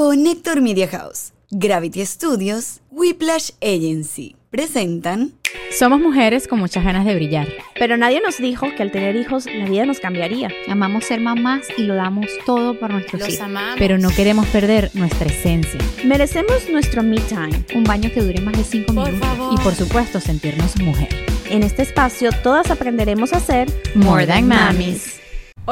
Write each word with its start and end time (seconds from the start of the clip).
Connector 0.00 0.62
Media 0.62 0.88
House, 0.88 1.34
Gravity 1.50 2.06
Studios, 2.06 2.80
Whiplash 2.90 3.50
Agency 3.60 4.34
presentan. 4.48 5.34
Somos 5.78 6.00
mujeres 6.00 6.48
con 6.48 6.58
muchas 6.58 6.84
ganas 6.84 7.04
de 7.04 7.14
brillar. 7.14 7.46
Pero 7.78 7.98
nadie 7.98 8.22
nos 8.22 8.38
dijo 8.38 8.66
que 8.74 8.82
al 8.82 8.90
tener 8.92 9.14
hijos 9.16 9.44
la 9.44 9.66
vida 9.66 9.84
nos 9.84 10.00
cambiaría. 10.00 10.48
Amamos 10.68 11.04
ser 11.04 11.20
mamás 11.20 11.66
y 11.76 11.82
lo 11.82 11.96
damos 11.96 12.28
todo 12.46 12.80
por 12.80 12.90
nuestros 12.90 13.20
Los 13.20 13.28
hijos. 13.28 13.42
amamos. 13.42 13.78
Pero 13.78 13.98
no 13.98 14.08
queremos 14.08 14.46
perder 14.46 14.90
nuestra 14.94 15.26
esencia. 15.28 15.78
Merecemos 16.02 16.66
nuestro 16.70 17.02
me 17.02 17.20
time. 17.20 17.62
Un 17.74 17.84
baño 17.84 18.10
que 18.10 18.22
dure 18.22 18.40
más 18.40 18.56
de 18.56 18.64
5 18.64 18.94
Por 18.94 19.04
minutos. 19.12 19.20
favor. 19.28 19.52
Y 19.52 19.62
por 19.62 19.74
supuesto, 19.74 20.18
sentirnos 20.18 20.78
mujer. 20.78 21.10
En 21.50 21.62
este 21.62 21.82
espacio 21.82 22.30
todas 22.42 22.70
aprenderemos 22.70 23.34
a 23.34 23.40
ser 23.40 23.68
More 23.94 24.26
than 24.26 24.48
mamis. 24.48 25.20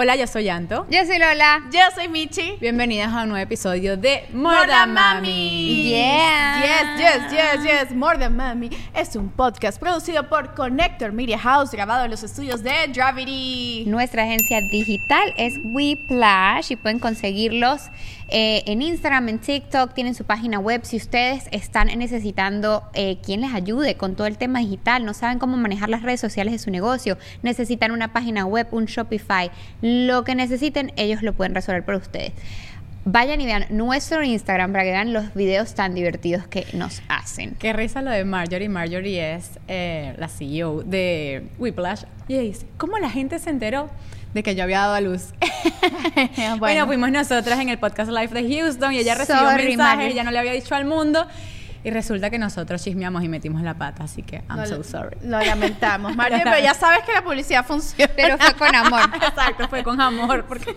Hola, 0.00 0.14
yo 0.14 0.28
soy 0.28 0.48
Anto. 0.48 0.86
Yo 0.88 1.04
soy 1.04 1.18
Lola. 1.18 1.60
Yo 1.72 1.80
soy 1.92 2.06
Michi. 2.06 2.56
Bienvenidas 2.60 3.12
a 3.12 3.24
un 3.24 3.30
nuevo 3.30 3.42
episodio 3.42 3.96
de 3.96 4.28
More 4.32 4.68
Than 4.68 4.94
Mami. 4.94 5.88
Yeah. 5.90 6.62
Yes, 6.62 7.00
yes, 7.00 7.32
yes, 7.32 7.64
yes. 7.64 7.96
More 7.96 8.16
Than 8.16 8.36
Mami 8.36 8.70
es 8.94 9.16
un 9.16 9.28
podcast 9.28 9.80
producido 9.80 10.28
por 10.28 10.54
Connector 10.54 11.10
Media 11.10 11.36
House, 11.36 11.72
grabado 11.72 12.04
en 12.04 12.12
los 12.12 12.22
estudios 12.22 12.62
de 12.62 12.70
Gravity. 12.94 13.86
Nuestra 13.88 14.22
agencia 14.22 14.60
digital 14.60 15.34
es 15.36 15.54
Whiplash 15.64 16.70
y 16.70 16.76
pueden 16.76 17.00
conseguirlos 17.00 17.88
eh, 18.30 18.62
en 18.66 18.82
Instagram, 18.82 19.28
en 19.30 19.38
TikTok, 19.38 19.94
tienen 19.94 20.14
su 20.14 20.24
página 20.24 20.58
web. 20.58 20.82
Si 20.84 20.98
ustedes 20.98 21.48
están 21.50 21.86
necesitando 21.98 22.82
eh, 22.92 23.16
quien 23.22 23.40
les 23.40 23.54
ayude 23.54 23.96
con 23.96 24.16
todo 24.16 24.26
el 24.26 24.36
tema 24.36 24.60
digital, 24.60 25.04
no 25.04 25.14
saben 25.14 25.38
cómo 25.38 25.56
manejar 25.56 25.88
las 25.88 26.02
redes 26.02 26.20
sociales 26.20 26.52
de 26.52 26.58
su 26.58 26.70
negocio, 26.70 27.16
necesitan 27.42 27.90
una 27.90 28.12
página 28.12 28.44
web, 28.44 28.66
un 28.70 28.84
Shopify, 28.84 29.50
lo 29.80 30.24
que 30.24 30.34
necesiten, 30.34 30.92
ellos 30.96 31.22
lo 31.22 31.32
pueden 31.32 31.54
resolver 31.54 31.84
por 31.84 31.94
ustedes. 31.94 32.32
Vayan 33.10 33.40
y 33.40 33.46
vean 33.46 33.64
nuestro 33.70 34.22
Instagram 34.22 34.72
para 34.72 34.84
que 34.84 34.90
vean 34.90 35.14
los 35.14 35.32
videos 35.32 35.74
tan 35.74 35.94
divertidos 35.94 36.46
que 36.46 36.66
nos 36.74 37.00
hacen. 37.08 37.54
Qué 37.58 37.72
risa 37.72 38.02
lo 38.02 38.10
de 38.10 38.24
Marjorie. 38.24 38.68
Marjorie 38.68 39.36
es 39.36 39.58
eh, 39.66 40.14
la 40.18 40.28
CEO 40.28 40.82
de 40.82 41.46
Whiplash. 41.58 42.02
Y 42.26 42.36
dice, 42.36 42.66
¿cómo 42.76 42.98
la 42.98 43.08
gente 43.08 43.38
se 43.38 43.48
enteró 43.48 43.88
de 44.34 44.42
que 44.42 44.54
yo 44.54 44.62
había 44.64 44.80
dado 44.80 44.94
a 44.94 45.00
luz? 45.00 45.32
bueno. 46.36 46.56
Bueno. 46.58 46.86
fuimos 46.86 47.10
nosotras 47.10 47.58
en 47.60 47.68
el 47.68 47.78
podcast 47.78 48.10
live 48.10 48.28
de 48.28 48.60
Houston 48.60 48.92
y 48.92 48.98
ella 48.98 49.14
recibió 49.14 49.40
Sorry, 49.42 49.64
mensajes, 49.64 49.78
Marjorie. 49.78 50.12
ella 50.12 50.24
no 50.24 50.30
le 50.30 50.38
había 50.38 50.52
dicho 50.52 50.74
al 50.74 50.84
mundo. 50.84 51.26
Y 51.84 51.90
resulta 51.90 52.28
que 52.28 52.38
nosotros 52.40 52.82
chismeamos 52.82 53.22
y 53.22 53.28
metimos 53.28 53.62
la 53.62 53.74
pata, 53.74 54.02
así 54.04 54.22
que 54.22 54.42
I'm 54.50 54.58
Lo- 54.58 54.66
so 54.66 54.82
sorry. 54.82 55.16
Lo 55.22 55.38
lamentamos, 55.40 56.14
Mario, 56.16 56.40
pero 56.42 56.58
ya 56.58 56.74
sabes 56.74 57.04
que 57.04 57.12
la 57.12 57.22
publicidad 57.22 57.64
funciona. 57.64 58.12
Pero 58.16 58.36
fue 58.36 58.52
con 58.54 58.74
amor. 58.74 59.00
Exacto, 59.14 59.68
fue 59.68 59.84
con 59.84 60.00
amor, 60.00 60.44
porque 60.46 60.74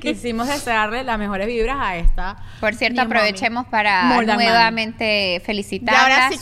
quisimos 0.00 0.46
desearle 0.46 1.02
las 1.02 1.18
mejores 1.18 1.46
vibras 1.46 1.78
a 1.80 1.96
esta. 1.96 2.36
Por 2.60 2.74
cierto, 2.74 2.96
mami. 2.98 3.06
aprovechemos 3.06 3.66
para 3.66 4.10
than 4.26 4.36
nuevamente 4.36 5.42
felicitarla, 5.46 5.98
Y 5.98 6.12
ahora 6.12 6.28
sí 6.30 6.38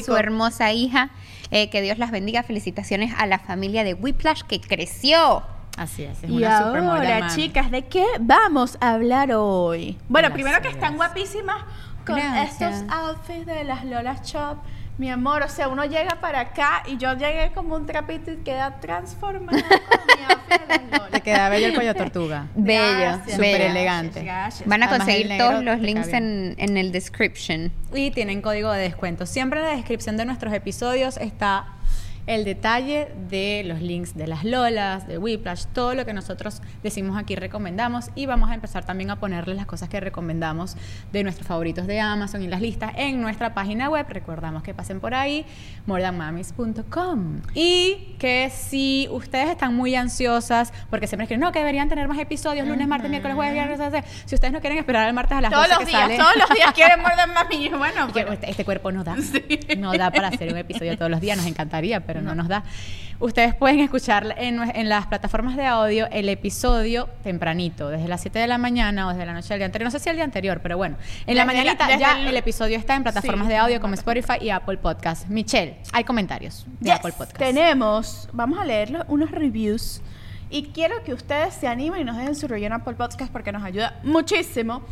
su, 0.00 0.04
su 0.04 0.16
hermosa 0.16 0.72
hija. 0.72 1.10
Eh, 1.50 1.70
que 1.70 1.80
Dios 1.80 1.98
las 1.98 2.10
bendiga. 2.10 2.42
Felicitaciones 2.42 3.14
a 3.16 3.26
la 3.26 3.38
familia 3.38 3.84
de 3.84 3.94
Whiplash 3.94 4.42
que 4.42 4.60
creció. 4.60 5.44
Así 5.76 6.04
es, 6.04 6.22
es 6.22 6.30
Y 6.30 6.36
una 6.38 6.58
ahora, 6.58 7.28
chicas, 7.34 7.70
¿de 7.70 7.82
qué 7.86 8.04
vamos 8.20 8.78
a 8.80 8.92
hablar 8.92 9.32
hoy? 9.32 9.98
Bueno, 10.08 10.28
Las 10.28 10.34
primero 10.34 10.62
que 10.62 10.68
están 10.68 10.96
guapísimas 10.96 11.64
con 12.06 12.16
Gracias. 12.16 12.60
estos 12.82 12.92
outfits 12.94 13.46
de 13.46 13.64
las 13.64 13.84
Lola 13.84 14.16
Shop. 14.22 14.58
Mi 14.96 15.10
amor, 15.10 15.42
o 15.42 15.48
sea, 15.48 15.66
uno 15.66 15.84
llega 15.84 16.20
para 16.20 16.38
acá 16.38 16.84
y 16.86 16.96
yo 16.98 17.12
llegué 17.14 17.50
como 17.52 17.74
un 17.74 17.84
trapito 17.84 18.30
y 18.30 18.36
queda 18.44 18.78
transformado 18.78 19.58
con 19.58 20.06
mi 20.06 20.24
outfit 20.32 20.68
de 20.68 20.68
las 20.68 20.78
Te 20.90 20.98
Lola. 20.98 21.20
queda 21.20 21.48
bello 21.48 21.66
el 21.66 21.74
cuello 21.74 21.94
tortuga. 21.96 22.46
Bello, 22.54 23.00
Gracias, 23.00 23.32
Súper 23.34 23.60
elegante. 23.62 24.22
gracias. 24.22 24.68
Van 24.68 24.84
a 24.84 24.88
conseguir 24.88 25.36
todos 25.36 25.64
los 25.64 25.80
te 25.80 25.82
links 25.82 26.08
en, 26.12 26.54
en 26.58 26.76
el 26.76 26.92
description. 26.92 27.72
Y 27.92 28.12
tienen 28.12 28.40
código 28.40 28.70
de 28.70 28.82
descuento. 28.82 29.26
Siempre 29.26 29.58
en 29.58 29.66
la 29.66 29.72
descripción 29.74 30.16
de 30.16 30.26
nuestros 30.26 30.52
episodios 30.54 31.16
está 31.16 31.66
el 32.26 32.44
detalle 32.44 33.08
de 33.28 33.62
los 33.66 33.80
links 33.82 34.14
de 34.16 34.26
las 34.26 34.44
Lolas, 34.44 35.06
de 35.06 35.18
Whiplash, 35.18 35.64
todo 35.72 35.94
lo 35.94 36.06
que 36.06 36.12
nosotros 36.14 36.62
decimos 36.82 37.16
aquí 37.18 37.34
recomendamos 37.36 38.10
y 38.14 38.26
vamos 38.26 38.50
a 38.50 38.54
empezar 38.54 38.84
también 38.84 39.10
a 39.10 39.16
ponerles 39.20 39.56
las 39.56 39.66
cosas 39.66 39.88
que 39.88 40.00
recomendamos 40.00 40.76
de 41.12 41.22
nuestros 41.22 41.46
favoritos 41.46 41.86
de 41.86 42.00
Amazon 42.00 42.42
y 42.42 42.46
las 42.48 42.60
listas 42.60 42.92
en 42.96 43.20
nuestra 43.20 43.52
página 43.54 43.90
web. 43.90 44.06
Recordamos 44.08 44.62
que 44.62 44.72
pasen 44.74 45.00
por 45.00 45.14
ahí, 45.14 45.44
morethanmamis.com. 45.86 47.40
Y 47.54 48.14
que 48.18 48.50
si 48.50 49.08
ustedes 49.10 49.50
están 49.50 49.74
muy 49.74 49.94
ansiosas, 49.94 50.72
porque 50.90 51.06
siempre 51.06 51.24
escriben, 51.24 51.40
no, 51.40 51.52
que 51.52 51.58
deberían 51.60 51.88
tener 51.88 52.08
más 52.08 52.18
episodios, 52.18 52.66
lunes, 52.66 52.88
martes, 52.88 53.10
miércoles, 53.10 53.34
jueves, 53.36 53.54
viernes, 53.54 54.04
si 54.24 54.34
ustedes 54.34 54.52
no 54.52 54.60
quieren 54.60 54.78
esperar 54.78 55.06
al 55.06 55.12
martes 55.14 55.36
a 55.38 55.40
las 55.40 55.50
Todos 55.50 55.68
12 55.68 55.74
los 55.80 55.84
que 55.84 55.90
días, 55.90 56.02
sale- 56.02 56.16
todos 56.18 56.36
los 56.36 56.48
días 56.56 56.72
quieren 56.74 57.00
morder 57.02 57.28
mami. 57.28 57.68
Bueno, 57.70 58.08
pero- 58.12 58.32
este, 58.32 58.50
este 58.50 58.64
cuerpo 58.64 58.92
no 58.92 59.04
da. 59.04 59.16
No 59.78 59.92
da 59.92 60.10
para 60.10 60.28
hacer 60.28 60.50
un 60.52 60.58
episodio 60.58 60.96
todos 60.96 61.10
los 61.10 61.20
días. 61.20 61.36
Nos 61.36 61.46
encantaría, 61.46 62.00
pero 62.00 62.13
no, 62.22 62.34
nos 62.34 62.48
da. 62.48 62.62
Ustedes 63.20 63.54
pueden 63.54 63.80
escuchar 63.80 64.34
en, 64.38 64.88
las 64.88 65.06
plataformas 65.06 65.56
de 65.56 65.64
audio 65.66 66.06
el 66.10 66.28
episodio 66.28 67.08
tempranito, 67.22 67.88
desde 67.88 68.08
las 68.08 68.20
7 68.20 68.38
de 68.40 68.46
la 68.48 68.58
mañana 68.58 69.06
o 69.06 69.10
desde 69.10 69.24
la 69.24 69.32
noche 69.32 69.48
del 69.50 69.58
día 69.60 69.66
anterior. 69.66 69.86
No 69.86 69.90
sé 69.92 70.00
si 70.00 70.08
el 70.10 70.16
día 70.16 70.24
anterior, 70.24 70.60
pero 70.62 70.76
bueno. 70.76 70.96
En 71.26 71.36
la 71.36 71.44
Desde 71.44 71.64
la- 71.64 71.74
mañanita 71.74 71.96
ya 71.96 72.20
el- 72.20 72.26
el... 72.28 72.36
episodio 72.36 72.76
está 72.76 72.96
en 72.96 73.04
plataformas 73.04 73.46
Sí. 73.46 73.52
de 73.52 73.56
audio 73.58 73.80
como 73.80 73.94
Spotify 73.94 74.34
y 74.40 74.50
Apple 74.50 74.78
Podcast. 74.78 75.28
Michelle, 75.28 75.76
hay 75.92 76.04
comentarios 76.04 76.66
de 76.80 76.90
Yes, 76.90 76.98
Apple 76.98 77.12
Podcast. 77.12 77.38
Tenemos, 77.38 78.28
vamos 78.32 78.58
a 78.58 78.64
leer 78.64 78.90
los- 78.90 79.04
unos 79.08 79.30
reviews. 79.30 80.02
Y 80.50 80.64
quiero 80.74 81.02
que 81.04 81.14
ustedes 81.14 81.54
se 81.54 81.66
animen 81.68 82.00
y 82.02 82.04
nos 82.04 82.16
dejen 82.16 82.34
su 82.34 82.46
review 82.48 82.66
en 82.66 82.72
Apple 82.74 82.94
Podcast 82.94 83.32
porque 83.32 83.52
nos 83.52 83.62
ayuda 83.62 83.98
muchísimo. 84.02 84.82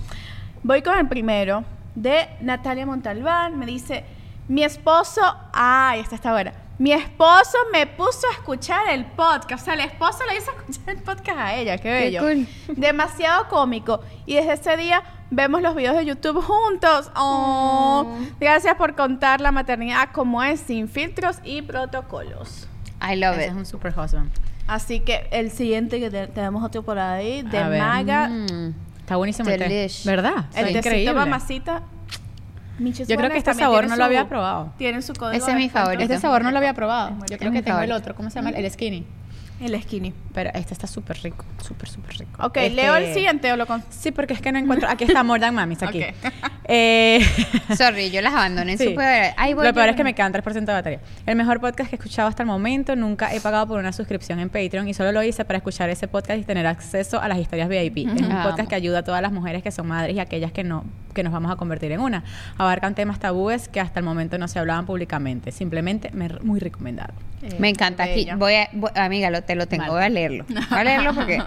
Voy 0.63 0.81
con 0.83 0.97
el 0.99 1.09
primero 1.09 1.65
de 1.95 2.29
Natalia 2.41 2.87
Montalbán. 2.87 3.59
Me 3.59 3.67
dice: 3.67 4.05
Mi 4.49 4.63
esposo. 4.65 5.21
Ay, 5.53 6.01
esta 6.01 6.15
está 6.15 6.33
buena. 6.33 6.53
Mi 6.83 6.93
esposo 6.93 7.57
me 7.73 7.87
puso 7.87 8.27
a 8.29 8.33
escuchar 8.33 8.89
el 8.91 9.05
podcast. 9.05 9.63
O 9.63 9.65
sea, 9.67 9.75
el 9.75 9.81
esposo 9.83 10.19
le 10.29 10.37
hizo 10.39 10.51
escuchar 10.69 10.97
el 10.97 11.03
podcast 11.03 11.39
a 11.39 11.55
ella. 11.55 11.79
Qué 11.79 11.89
bello. 11.93 12.21
cool. 12.23 12.49
Demasiado 12.77 13.47
cómico. 13.49 14.01
Y 14.27 14.35
desde 14.35 14.55
ese 14.55 14.77
día 14.77 15.01
vemos 15.31 15.63
los 15.63 15.77
videos 15.77 15.95
de 15.97 16.05
YouTube 16.05 16.43
juntos. 16.43 17.09
Oh, 17.15 18.19
Gracias 18.41 18.75
por 18.75 18.97
contar 18.97 19.41
la 19.41 19.53
maternidad 19.53 20.09
como 20.13 20.43
es, 20.43 20.59
sin 20.59 20.89
filtros 20.89 21.37
y 21.45 21.63
protocolos. 21.63 22.67
I 23.01 23.15
love 23.15 23.35
Ese 23.35 23.45
it. 23.45 23.51
es 23.51 23.55
un 23.57 23.67
super 23.67 23.93
husband. 23.97 24.33
Así 24.67 24.99
que 25.01 25.29
el 25.31 25.53
siguiente 25.53 26.01
que 26.01 26.11
te- 26.11 26.27
tenemos 26.27 26.65
otro 26.65 26.83
por 26.83 26.99
ahí, 26.99 27.43
de 27.43 27.59
A. 27.59 27.69
Maga. 27.69 28.29
Mm. 28.29 28.75
Está 28.99 29.15
buenísimo 29.17 29.49
el 29.51 29.59
té. 29.59 29.69
Delish. 29.69 30.05
¿Verdad? 30.05 30.47
El 30.55 30.69
Está 30.77 30.91
tecito 30.91 31.15
mamacita. 31.15 31.83
Michis 32.79 33.07
Yo 33.09 33.17
creo 33.17 33.31
que 33.31 33.39
este 33.39 33.55
sabor 33.55 33.85
no 33.85 33.91
su- 33.95 33.99
lo 33.99 34.05
había 34.05 34.29
probado. 34.29 34.73
Tiene 34.79 35.03
su 35.03 35.13
código 35.15 35.43
Ese 35.43 35.51
es 35.53 35.57
mi 35.57 35.69
favorito. 35.69 36.03
Este 36.03 36.19
sabor 36.19 36.43
no 36.43 36.51
lo 36.51 36.59
había 36.59 36.75
probado. 36.75 37.17
Yo 37.31 37.39
creo 37.39 37.53
que 37.53 37.63
tengo 37.63 37.81
el 37.81 37.93
otro. 37.93 38.15
¿Cómo 38.15 38.31
se 38.31 38.37
llama? 38.37 38.51
El 38.51 38.71
skinny. 38.71 39.07
El 39.63 39.81
skinny. 39.83 40.13
Pero 40.35 40.51
este 40.55 40.75
está 40.75 40.87
súper 40.87 41.19
rico. 41.23 41.45
Súper, 41.63 41.89
súper 41.89 42.17
rico. 42.19 42.45
Ok, 42.45 42.57
Este- 42.59 42.71
leo 42.77 42.97
el 42.97 43.13
siguiente 43.15 43.53
o 43.53 43.57
lo 43.57 43.67
con... 43.67 43.83
Sí, 43.91 44.11
porque 44.13 44.35
es 44.35 44.41
que 44.41 44.51
no 44.53 44.59
encuentro. 44.59 44.89
Aquí 44.89 45.05
está 45.05 45.23
More 45.23 45.41
Than 45.41 45.55
Mamis, 45.55 45.83
aquí. 45.83 46.03
Ok. 46.03 46.33
Eh, 46.75 47.21
Sorry, 47.77 48.11
yo 48.13 48.23
las 48.23 48.33
abandoné. 48.33 48.79
sí. 48.79 48.95
Voy 48.95 48.95
Lo 49.65 49.75
peor 49.75 49.87
yo. 49.87 49.91
es 49.91 49.97
que 49.97 50.05
me 50.05 50.15
quedan 50.15 50.33
3% 50.33 50.53
de 50.65 50.73
batería. 50.73 51.01
El 51.27 51.35
mejor 51.37 51.61
podcast 51.61 51.91
que 51.91 51.97
he 51.97 51.99
escuchado 51.99 52.29
hasta 52.29 52.45
el 52.45 52.47
momento. 52.47 52.95
Nunca 52.95 53.35
he 53.35 53.41
pagado 53.41 53.67
por 53.67 53.79
una 53.81 53.93
suscripción 53.93 54.39
en 54.39 54.49
Patreon 54.49 54.87
y 54.89 54.95
solo 54.95 55.11
lo 55.13 55.23
hice 55.25 55.45
para 55.45 55.57
escuchar 55.59 55.91
ese 55.91 56.07
podcast 56.09 56.39
y 56.41 56.45
tener 56.45 56.67
acceso 56.69 57.21
a 57.21 57.27
las 57.29 57.39
historias 57.39 57.69
VIP. 57.69 57.99
Es 58.17 58.23
un 58.23 58.43
podcast 58.45 58.69
que 58.69 58.75
ayuda 58.77 59.01
a 59.01 59.03
todas 59.03 59.21
las 59.23 59.33
mujeres 59.33 59.63
que 59.65 59.73
son 59.73 59.89
madres 59.89 60.15
y 60.15 60.21
aquellas 60.21 60.53
que 60.53 60.63
no 60.65 60.85
que 61.13 61.23
nos 61.23 61.33
vamos 61.35 61.53
a 61.53 61.57
convertir 61.57 61.93
en 61.93 62.01
una. 62.01 62.25
Abarcan 62.57 62.95
temas 62.95 63.19
tabúes 63.21 63.69
que 63.69 63.81
hasta 63.81 64.01
el 64.01 64.05
momento 64.05 64.39
no 64.39 64.49
se 64.49 64.59
hablaban 64.59 64.87
públicamente. 64.87 65.53
Simplemente 65.53 66.11
me, 66.15 66.29
muy 66.43 66.59
recomendado. 66.59 67.13
Me 67.59 67.69
encanta. 67.69 68.05
Aquí 68.05 68.29
voy 68.39 68.55
a, 68.55 68.69
voy- 68.73 68.93
amiga, 68.95 69.29
lo, 69.29 69.43
te 69.53 69.57
lo 69.57 69.67
tengo, 69.67 69.83
Vale. 69.85 69.95
voy 69.95 70.05
a 70.05 70.09
leerlo. 70.09 70.45
Voy 70.71 70.79
a 70.79 70.85
leerlo 70.85 71.15
porque 71.15 71.43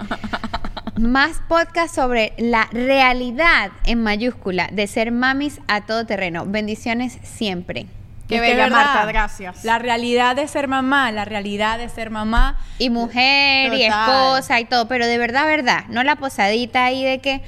más 1.00 1.42
podcast 1.50 1.94
sobre 1.94 2.34
la 2.38 2.68
realidad 2.72 3.72
en 3.86 4.02
mayúscula 4.02 4.70
de 4.72 4.88
ser 4.88 5.12
mamis 5.12 5.60
a 5.68 5.82
todo 5.82 6.06
terreno. 6.06 6.46
Bendiciones 6.46 7.18
siempre. 7.24 7.88
Qué 8.30 8.36
Es 8.38 8.42
que 8.42 8.48
bella, 8.52 8.64
verdad. 8.64 8.86
Marta, 8.86 9.06
gracias. 9.06 9.64
La 9.66 9.78
realidad 9.78 10.36
de 10.36 10.48
ser 10.48 10.68
mamá, 10.68 11.12
la 11.12 11.26
realidad 11.26 11.78
de 11.78 11.90
ser 11.90 12.10
mamá. 12.10 12.58
Y 12.80 12.90
mujer 12.90 13.74
y 13.74 13.84
Total. 13.86 14.10
esposa 14.10 14.60
y 14.60 14.66
todo, 14.66 14.88
pero 14.88 15.06
de 15.06 15.18
verdad, 15.18 15.46
verdad, 15.46 15.84
no 15.90 16.02
la 16.04 16.16
posadita 16.16 16.86
ahí 16.86 17.04
de 17.04 17.20
que 17.20 17.42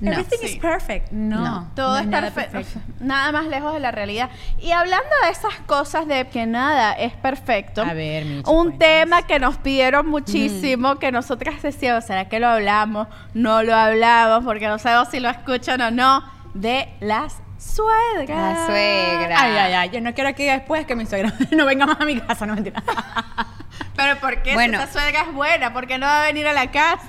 no. 0.00 0.12
Everything 0.12 0.38
Sí. 0.40 0.46
is 0.54 0.56
perfect. 0.56 1.12
No. 1.12 1.40
No. 1.40 1.70
Todo 1.76 1.94
no 1.94 1.98
es 2.00 2.06
nada 2.06 2.30
perfecto. 2.30 2.80
Nada 3.00 3.32
más 3.32 3.46
lejos 3.46 3.72
de 3.74 3.80
la 3.80 3.90
realidad. 3.90 4.30
Y 4.58 4.70
hablando 4.72 5.08
de 5.24 5.30
esas 5.30 5.54
cosas 5.66 6.06
de 6.06 6.26
que 6.28 6.46
nada 6.46 6.92
es 6.94 7.12
perfecto. 7.12 7.82
A 7.82 7.92
ver, 7.92 8.24
Michi, 8.24 8.38
Un 8.50 8.68
cuéntanos. 8.70 8.78
tema 8.78 9.22
que 9.26 9.38
nos 9.38 9.56
pidieron 9.58 10.06
muchísimo, 10.08 10.96
que 10.98 11.12
nosotras 11.12 11.60
decíamos, 11.62 12.04
¿será 12.04 12.28
que 12.28 12.40
lo 12.40 12.48
hablamos? 12.48 13.08
No 13.34 13.62
lo 13.62 13.74
hablamos 13.74 14.44
porque 14.44 14.66
no 14.68 14.78
sabemos 14.78 15.08
si 15.08 15.20
lo 15.20 15.28
escuchan 15.28 15.80
o 15.80 15.90
no. 15.90 16.24
De 16.54 16.88
las 17.00 17.36
suegras. 17.58 18.58
La 18.58 18.66
suegra. 18.66 19.36
Ay, 19.40 19.52
ay, 19.56 19.72
ay. 19.74 19.90
Yo 19.90 20.00
no 20.00 20.14
quiero 20.14 20.34
que 20.34 20.50
después 20.50 20.86
que 20.86 20.96
mi 20.96 21.06
suegra 21.06 21.32
no 21.52 21.64
venga 21.66 21.86
más 21.86 22.00
a 22.00 22.04
mi 22.04 22.18
casa, 22.20 22.46
no 22.46 22.54
mentira. 22.54 22.82
Pero 23.96 24.18
¿por 24.18 24.42
qué? 24.42 24.54
Bueno. 24.54 24.78
Si 24.78 24.84
esa 24.84 24.92
suegra 24.92 25.22
es 25.22 25.32
buena, 25.34 25.72
¿por 25.72 25.86
qué 25.86 25.98
no 25.98 26.06
va 26.06 26.22
a 26.22 26.26
venir 26.26 26.46
a 26.48 26.52
la 26.52 26.70
casa? 26.70 27.02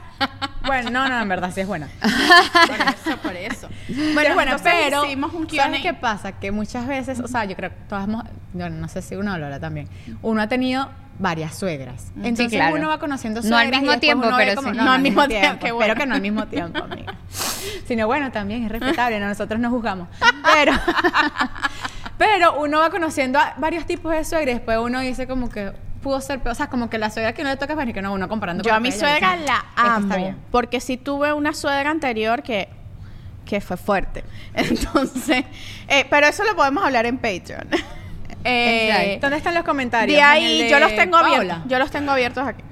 Bueno, 0.66 0.90
no, 0.90 1.08
no, 1.10 1.22
en 1.22 1.30
verdad 1.30 1.52
sí 1.54 1.62
es 1.62 1.68
buena. 1.68 1.88
por 2.02 2.76
eso, 2.82 3.18
por 3.22 3.36
eso. 3.36 3.70
Bueno, 4.14 4.36
bueno, 4.36 4.52
entonces 4.54 4.74
pero 4.86 5.06
hicimos 5.06 5.34
un. 5.34 5.50
¿sabes 5.50 5.82
qué 5.82 5.94
pasa? 5.94 6.34
Que 6.34 6.52
muchas 6.52 6.88
veces, 6.88 7.20
o 7.20 7.28
sea, 7.28 7.46
yo 7.46 7.56
creo 7.56 7.70
que 7.72 7.76
todas 7.90 8.06
hemos, 8.06 8.24
bueno, 8.54 8.78
no 8.78 8.88
sé 8.88 9.02
si 9.02 9.16
uno 9.16 9.38
Lola 9.38 9.60
también, 9.60 9.88
uno 10.22 10.42
ha 10.42 10.48
tenido 10.48 10.90
varias 11.20 11.56
suegras. 11.56 12.12
Entonces 12.16 12.50
claro. 12.50 12.76
uno 12.76 12.88
va 12.90 12.98
conociendo 13.00 13.42
No 13.42 13.56
al 13.58 13.64
suegras 13.66 13.82
mismo 13.82 14.00
tiempo, 14.00 14.28
pero 14.36 14.56
como- 14.56 14.72
sí. 14.72 14.78
No, 14.78 14.92
al 14.92 15.02
mismo 15.02 15.28
tiempo. 15.28 15.60
qué 15.60 15.68
Espero 15.68 15.76
bueno. 15.76 15.96
que 15.96 16.06
no 16.08 16.16
al 16.16 16.22
mismo 16.22 16.48
tiempo, 16.48 16.84
amiga. 16.84 17.16
Sino 17.88 18.08
bueno, 18.08 18.32
también 18.32 18.64
es 18.64 18.72
respetable, 18.72 19.20
no, 19.20 19.28
nosotros 19.28 19.60
no 19.60 19.70
juzgamos. 19.70 20.08
Pero, 20.54 20.74
pero 22.18 22.60
uno 22.60 22.80
va 22.80 22.90
conociendo 22.90 23.40
a 23.40 23.54
varios 23.58 23.86
tipos 23.86 24.12
de 24.14 24.24
suegras 24.24 24.52
y 24.52 24.58
después 24.58 24.78
uno 24.80 25.00
dice 25.02 25.28
como 25.28 25.50
que 25.50 25.74
pudo 26.02 26.20
ser 26.22 26.40
peor. 26.40 26.52
O 26.54 26.56
sea, 26.56 26.68
como 26.68 26.90
que 26.90 26.98
la 26.98 27.10
suegra 27.10 27.34
que 27.34 27.44
no 27.44 27.50
le 27.50 27.58
toca 27.58 27.82
es 27.82 27.94
que 27.94 28.02
no, 28.02 28.14
uno 28.14 28.28
comparando 28.28 28.64
Yo 28.64 28.70
con 28.70 28.78
a 28.78 28.80
mi 28.80 28.92
suegra 28.92 29.34
dice, 29.34 29.46
la 29.48 29.56
"Esta 29.70 29.96
amo. 29.96 30.06
está 30.08 30.18
bien". 30.18 30.38
Porque 30.52 30.80
sí 30.80 30.98
tuve 30.98 31.34
una 31.34 31.54
suegra 31.54 31.90
anterior 31.92 32.44
que, 32.44 32.68
que 33.46 33.62
fue 33.62 33.78
fuerte. 33.78 34.24
Entonces, 34.54 35.46
eh, 35.88 36.06
pero 36.10 36.28
eso 36.28 36.44
lo 36.44 36.56
podemos 36.56 36.84
hablar 36.84 37.06
en 37.06 37.18
Patreon. 37.18 37.68
Eh. 38.44 39.20
¿Dónde 39.22 39.38
están 39.38 39.54
los 39.54 39.64
comentarios? 39.64 40.16
de 40.16 40.20
¿En 40.20 40.26
ahí 40.28 40.62
de 40.64 40.70
yo 40.72 40.80
los 40.80 40.96
tengo 40.96 41.16
abiertos. 41.18 41.60
Yo 41.68 41.78
los 41.78 41.92
tengo 41.92 42.12
abiertos 42.12 42.44
aquí. 42.48 42.64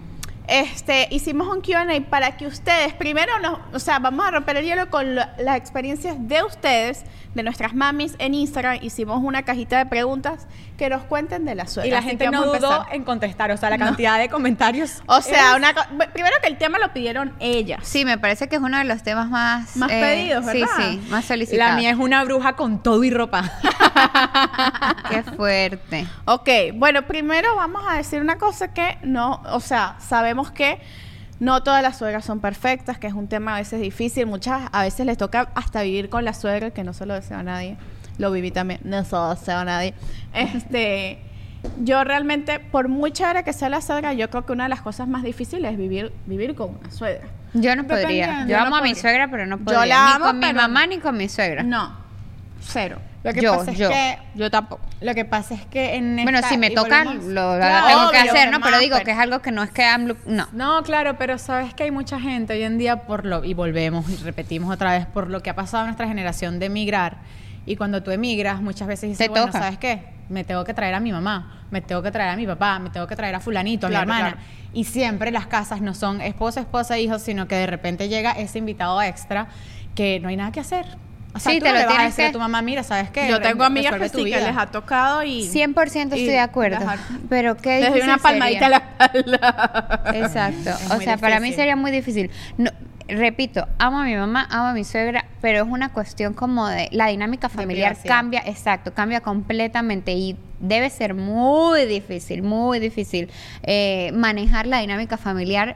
Este, 0.47 1.07
hicimos 1.11 1.47
un 1.47 1.61
Q&A 1.61 2.01
para 2.09 2.35
que 2.37 2.47
ustedes, 2.47 2.93
primero, 2.93 3.37
nos, 3.39 3.59
o 3.71 3.77
sea, 3.77 3.99
vamos 3.99 4.25
a 4.25 4.31
romper 4.31 4.57
el 4.57 4.65
hielo 4.65 4.89
con 4.89 5.13
lo- 5.13 5.25
las 5.37 5.57
experiencias 5.57 6.15
de 6.27 6.41
ustedes, 6.41 7.03
de 7.35 7.43
nuestras 7.43 7.73
mamis 7.75 8.15
en 8.19 8.33
Instagram. 8.33 8.79
Hicimos 8.81 9.21
una 9.23 9.43
cajita 9.43 9.77
de 9.77 9.85
preguntas 9.85 10.47
que 10.77 10.89
nos 10.89 11.03
cuenten 11.03 11.45
de 11.45 11.55
la 11.55 11.67
suegra. 11.67 11.87
Y 11.87 11.91
la 11.91 11.99
Así 11.99 12.09
gente 12.09 12.29
no 12.31 12.45
dudó 12.45 12.85
en 12.91 13.03
contestar, 13.03 13.51
o 13.51 13.57
sea, 13.57 13.69
la 13.69 13.77
No. 13.77 13.85
cantidad 13.85 14.17
de 14.17 14.29
comentarios. 14.29 15.01
O 15.05 15.21
sea, 15.21 15.51
es- 15.51 15.57
una 15.57 15.73
primero 16.13 16.35
que 16.41 16.47
el 16.47 16.57
tema 16.57 16.79
lo 16.79 16.91
pidieron 16.93 17.33
ellas. 17.39 17.79
Sí, 17.83 18.05
me 18.05 18.17
parece 18.17 18.47
que 18.49 18.55
es 18.55 18.61
uno 18.61 18.77
de 18.77 18.83
los 18.85 19.03
temas 19.03 19.29
más... 19.29 19.75
Más 19.77 19.89
pedidos, 19.89 20.45
¿verdad? 20.45 20.67
Sí, 20.77 20.83
sí, 21.01 21.07
más 21.09 21.25
solicitados. 21.25 21.71
La 21.73 21.77
mía 21.77 21.89
es 21.91 21.97
una 21.97 22.23
bruja 22.23 22.53
con 22.53 22.81
todo 22.81 23.03
y 23.03 23.11
ropa. 23.11 23.43
Qué 25.09 25.23
fuerte. 25.23 26.07
Ok, 26.25 26.49
bueno, 26.75 27.03
primero 27.03 27.55
vamos 27.55 27.83
a 27.87 27.95
decir 27.95 28.21
una 28.21 28.37
cosa 28.37 28.73
que 28.73 28.97
no, 29.03 29.41
o 29.51 29.59
sea, 29.59 29.95
sabemos 29.99 30.51
que 30.51 30.79
no 31.39 31.63
todas 31.63 31.81
las 31.81 31.97
suegras 31.97 32.25
son 32.25 32.39
perfectas, 32.39 32.97
que 32.97 33.07
es 33.07 33.13
un 33.13 33.27
tema 33.27 33.55
a 33.55 33.59
veces 33.59 33.81
difícil, 33.81 34.25
muchas 34.25 34.69
a 34.71 34.83
veces 34.83 35.05
les 35.05 35.17
toca 35.17 35.49
hasta 35.55 35.81
vivir 35.83 36.09
con 36.09 36.25
la 36.25 36.33
suegra, 36.33 36.71
que 36.71 36.83
no 36.83 36.93
se 36.93 37.05
lo 37.05 37.13
deseo 37.13 37.37
a 37.37 37.43
nadie, 37.43 37.77
lo 38.17 38.31
viví 38.31 38.51
también, 38.51 38.81
no 38.83 39.03
se 39.03 39.15
lo 39.15 39.29
deseo 39.29 39.57
a 39.57 39.65
nadie. 39.65 39.93
Este, 40.33 41.19
yo 41.81 42.03
realmente, 42.03 42.59
por 42.59 42.87
muy 42.87 43.11
chévere 43.11 43.43
que 43.43 43.53
sea 43.53 43.69
la 43.69 43.81
suegra, 43.81 44.13
yo 44.13 44.29
creo 44.29 44.45
que 44.45 44.53
una 44.53 44.63
de 44.63 44.69
las 44.69 44.81
cosas 44.81 45.07
más 45.07 45.23
difíciles 45.23 45.71
es 45.71 45.77
vivir, 45.77 46.11
vivir 46.25 46.55
con 46.55 46.77
una 46.79 46.91
suegra. 46.91 47.27
Yo 47.53 47.75
no 47.75 47.85
podría. 47.87 48.41
yo 48.43 48.49
Yo 48.49 48.57
no 48.59 48.65
amo 48.65 48.75
a 48.75 48.81
mi 48.81 48.95
suegra, 48.95 49.27
pero 49.29 49.45
no 49.45 49.57
Yo 49.57 49.63
podría. 49.63 49.85
la 49.85 50.05
ni 50.05 50.11
amo, 50.15 50.25
con 50.25 50.39
mi 50.39 50.53
mamá 50.53 50.87
ni 50.87 50.99
con 50.99 51.17
mi 51.17 51.27
suegra. 51.29 51.63
No, 51.63 51.93
cero. 52.61 52.99
Lo 53.21 53.33
que 53.33 53.41
Yo, 53.41 53.57
pasa 53.57 53.71
yo. 53.73 53.89
es 53.89 53.95
que 53.95 54.17
Yo 54.35 54.49
tampoco. 54.49 54.81
lo 55.01 55.13
que 55.13 55.25
pasa 55.25 55.53
es 55.53 55.65
que 55.65 55.95
en 55.95 56.15
Bueno, 56.23 56.37
esta- 56.37 56.49
si 56.49 56.57
me 56.57 56.67
y 56.67 56.73
toca, 56.73 57.03
volvemos- 57.03 57.25
lo 57.25 57.57
Claro, 57.57 57.87
tengo 57.87 58.11
que 58.11 58.19
obvio, 58.21 58.31
hacer, 58.31 58.45
¿no? 58.45 58.51
demás, 58.53 58.69
Pero 58.69 58.79
digo 58.79 58.95
pero- 58.95 59.05
que 59.05 59.11
es 59.11 59.17
algo 59.17 59.39
que 59.41 59.51
no 59.51 59.61
es 59.63 59.71
que 59.71 59.83
AMLO... 59.83 60.15
No. 60.25 60.47
No, 60.53 60.83
claro, 60.83 61.17
pero 61.17 61.37
sabes 61.37 61.73
que 61.73 61.83
hay 61.83 61.91
mucha 61.91 62.17
gente 62.19 62.53
hoy 62.53 62.63
en 62.63 62.77
día 62.77 62.97
por 63.07 63.25
lo 63.25 63.43
y 63.43 63.53
volvemos 63.53 64.09
y 64.09 64.15
repetimos 64.23 64.73
otra 64.73 64.93
vez 64.93 65.05
por 65.05 65.29
lo 65.29 65.41
que 65.43 65.49
ha 65.49 65.55
pasado 65.55 65.83
en 65.83 65.87
nuestra 65.87 66.07
generación 66.07 66.59
de 66.59 66.67
emigrar 66.67 67.17
y 67.65 67.75
cuando 67.75 68.01
tú 68.03 68.11
emigras 68.11 68.61
muchas 68.61 68.87
veces 68.87 69.09
dices, 69.09 69.25
Te 69.25 69.29
bueno, 69.29 69.47
toca. 69.47 69.59
¿sabes 69.59 69.77
qué? 69.79 70.03
Me 70.29 70.43
tengo 70.45 70.63
que 70.63 70.73
traer 70.73 70.93
a 70.95 70.99
mi 71.01 71.11
mamá, 71.11 71.65
me 71.71 71.81
tengo 71.81 72.01
que 72.01 72.11
traer 72.11 72.29
a 72.29 72.35
mi 72.37 72.47
papá, 72.47 72.79
me 72.79 72.89
tengo 72.89 73.05
que 73.07 73.15
traer 73.17 73.35
a 73.35 73.39
fulanito, 73.41 73.87
a 73.87 73.89
Claro, 73.89 74.05
mi 74.05 74.13
hermana. 74.13 74.31
claro. 74.35 74.47
Y 74.71 74.85
siempre 74.85 75.31
las 75.31 75.47
casas 75.47 75.81
no 75.81 75.93
son 75.93 76.21
esposa, 76.21 76.61
esposa, 76.61 76.97
hijos, 76.99 77.21
sino 77.21 77.47
que 77.49 77.55
de 77.55 77.65
repente 77.67 78.07
llega 78.07 78.31
ese 78.31 78.59
invitado 78.59 79.01
extra 79.01 79.47
que 79.95 80.19
no 80.21 80.29
hay 80.29 80.37
nada 80.37 80.51
que 80.53 80.59
hacer. 80.61 80.85
O 81.33 81.39
sea, 81.39 81.51
Sí, 81.51 81.59
tú 81.59 81.65
te 81.65 81.69
no 81.71 81.75
lo 81.75 81.79
le 81.81 81.85
vas 81.85 81.99
a 81.99 82.03
decir 82.05 82.25
a 82.25 82.27
que- 82.27 82.33
tu 82.33 82.39
mamá, 82.39 82.61
mira, 82.61 82.83
¿sabes 82.83 83.11
qué? 83.11 83.27
Yo 83.29 83.39
tengo 83.39 83.63
amigas 83.63 83.95
que 83.95 84.09
sí, 84.09 84.17
que 84.17 84.23
vida". 84.23 84.39
les 84.41 84.57
ha 84.57 84.65
tocado 84.67 85.23
y... 85.23 85.43
100% 85.47 86.03
estoy 86.03 86.19
y 86.21 86.25
de 86.25 86.39
acuerdo. 86.39 86.79
dejar- 86.79 86.99
Pero 87.29 87.55
qué 87.55 87.79
Les 87.81 87.81
doy 87.81 87.87
difícil 87.99 88.09
una 88.09 88.17
palmadita 88.17 88.65
a 88.65 88.69
la 88.69 88.77
espalda. 88.77 90.01
Exacto. 90.15 90.69
Es 90.71 90.91
o 90.91 90.99
sea, 91.01 91.17
para 91.17 91.39
mí 91.39 91.53
sería 91.53 91.75
muy 91.75 91.91
difícil. 91.91 92.31
No, 92.57 92.71
repito, 93.07 93.67
amo 93.77 93.99
a 93.99 94.05
mi 94.05 94.15
mamá, 94.15 94.47
amo 94.49 94.67
a 94.69 94.73
mi 94.73 94.83
suegra, 94.83 95.25
pero 95.41 95.63
es 95.63 95.69
una 95.69 95.93
cuestión 95.93 96.33
como 96.33 96.67
de 96.67 96.89
la 96.91 97.07
dinámica 97.07 97.47
familiar 97.49 97.95
cambia, 98.05 98.41
exacto, 98.45 98.93
cambia 98.93 99.21
completamente 99.21 100.13
y 100.13 100.35
debe 100.59 100.89
ser 100.89 101.13
muy 101.13 101.85
difícil, 101.85 102.41
muy 102.43 102.79
difícil 102.79 103.29
eh, 103.63 104.11
manejar 104.13 104.65
la 104.67 104.79
dinámica 104.79 105.17
familiar 105.17 105.75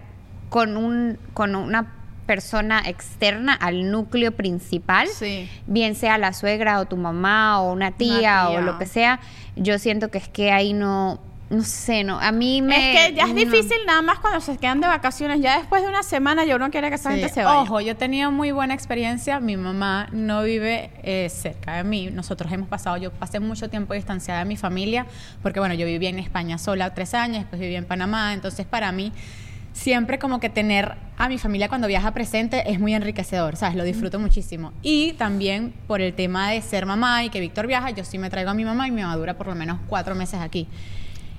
con 0.49 0.77
un 0.77 1.17
con 1.33 1.55
una 1.55 1.93
persona 2.33 2.81
externa 2.85 3.53
al 3.53 3.91
núcleo 3.91 4.31
principal 4.31 5.07
Sí. 5.07 5.47
bien 5.67 5.93
sea 5.95 6.17
la 6.17 6.33
suegra 6.33 6.79
o 6.79 6.85
tu 6.85 6.97
mamá 6.97 7.61
o 7.61 7.71
una 7.71 7.91
tía, 7.91 8.47
o 8.47 8.51
tía. 8.51 8.61
lo 8.61 8.77
que 8.79 8.85
sea, 8.87 9.19
yo 9.55 9.77
siento 9.77 10.09
que 10.09 10.17
es 10.17 10.27
que 10.29 10.51
ahí 10.51 10.73
no, 10.73 11.19
no 11.51 11.61
sé, 11.63 12.03
no, 12.03 12.19
a 12.19 12.31
mí 12.31 12.63
me... 12.63 12.75
Es 12.75 13.09
que 13.09 13.13
ya 13.15 13.23
es 13.25 13.29
no. 13.29 13.35
difícil 13.35 13.77
nada 13.85 14.01
más 14.01 14.17
cuando 14.17 14.39
se 14.41 14.57
quedan 14.57 14.81
de 14.81 14.87
vacaciones. 14.87 15.39
Ya 15.41 15.59
después 15.59 15.83
de 15.83 15.87
una 15.89 16.01
semana 16.01 16.43
ya 16.45 16.55
uno 16.55 16.71
quiere 16.71 16.89
que 16.89 16.95
esa 16.95 17.11
Sí. 17.11 17.19
gente 17.19 17.31
se 17.31 17.43
vaya. 17.43 17.59
Ojo, 17.59 17.79
yo 17.81 17.91
he 17.91 17.95
tenido 17.95 18.31
muy 18.31 18.51
buena 18.51 18.73
experiencia. 18.73 19.39
Mi 19.39 19.55
mamá 19.55 20.07
no 20.11 20.41
vive 20.41 20.89
eh, 21.03 21.29
cerca 21.29 21.75
de 21.75 21.83
mí. 21.83 22.09
Nosotros 22.11 22.51
hemos 22.51 22.67
pasado, 22.67 22.97
yo 22.97 23.11
pasé 23.11 23.39
mucho 23.39 23.69
tiempo 23.69 23.93
distanciada 23.93 24.39
de 24.39 24.45
mi 24.45 24.57
familia, 24.57 25.05
porque 25.43 25.59
bueno, 25.59 25.75
yo 25.75 25.85
viví 25.85 26.07
en 26.07 26.17
España 26.17 26.57
sola 26.57 26.95
tres 26.95 27.13
años, 27.13 27.39
después 27.41 27.59
viví 27.61 27.75
en 27.75 27.85
Panamá. 27.85 28.33
Entonces, 28.33 28.65
para 28.65 28.91
mí, 28.91 29.11
siempre 29.73 30.19
como 30.19 30.39
que 30.39 30.49
tener 30.49 30.95
a 31.17 31.29
mi 31.29 31.37
familia 31.37 31.67
cuando 31.67 31.87
viaja 31.87 32.13
presente 32.13 32.71
es 32.71 32.79
muy 32.79 32.93
enriquecedor, 32.93 33.55
¿sabes? 33.55 33.75
Lo 33.75 33.83
disfruto 33.83 34.19
muchísimo. 34.19 34.71
Y 34.81 35.13
también 35.13 35.73
por 35.87 36.01
el 36.01 36.13
tema 36.13 36.51
de 36.51 36.61
ser 36.61 36.85
mamá 36.85 37.23
y 37.23 37.29
que 37.29 37.39
Víctor 37.39 37.67
viaja, 37.67 37.89
yo 37.91 38.03
sí 38.03 38.17
me 38.17 38.29
traigo 38.29 38.51
a 38.51 38.53
mi 38.53 38.65
mamá 38.65 38.87
y 38.87 38.91
mi 38.91 39.01
mamá 39.01 39.15
dura 39.15 39.35
por 39.35 39.47
lo 39.47 39.55
menos 39.55 39.79
cuatro 39.87 40.15
meses 40.15 40.39
aquí. 40.39 40.67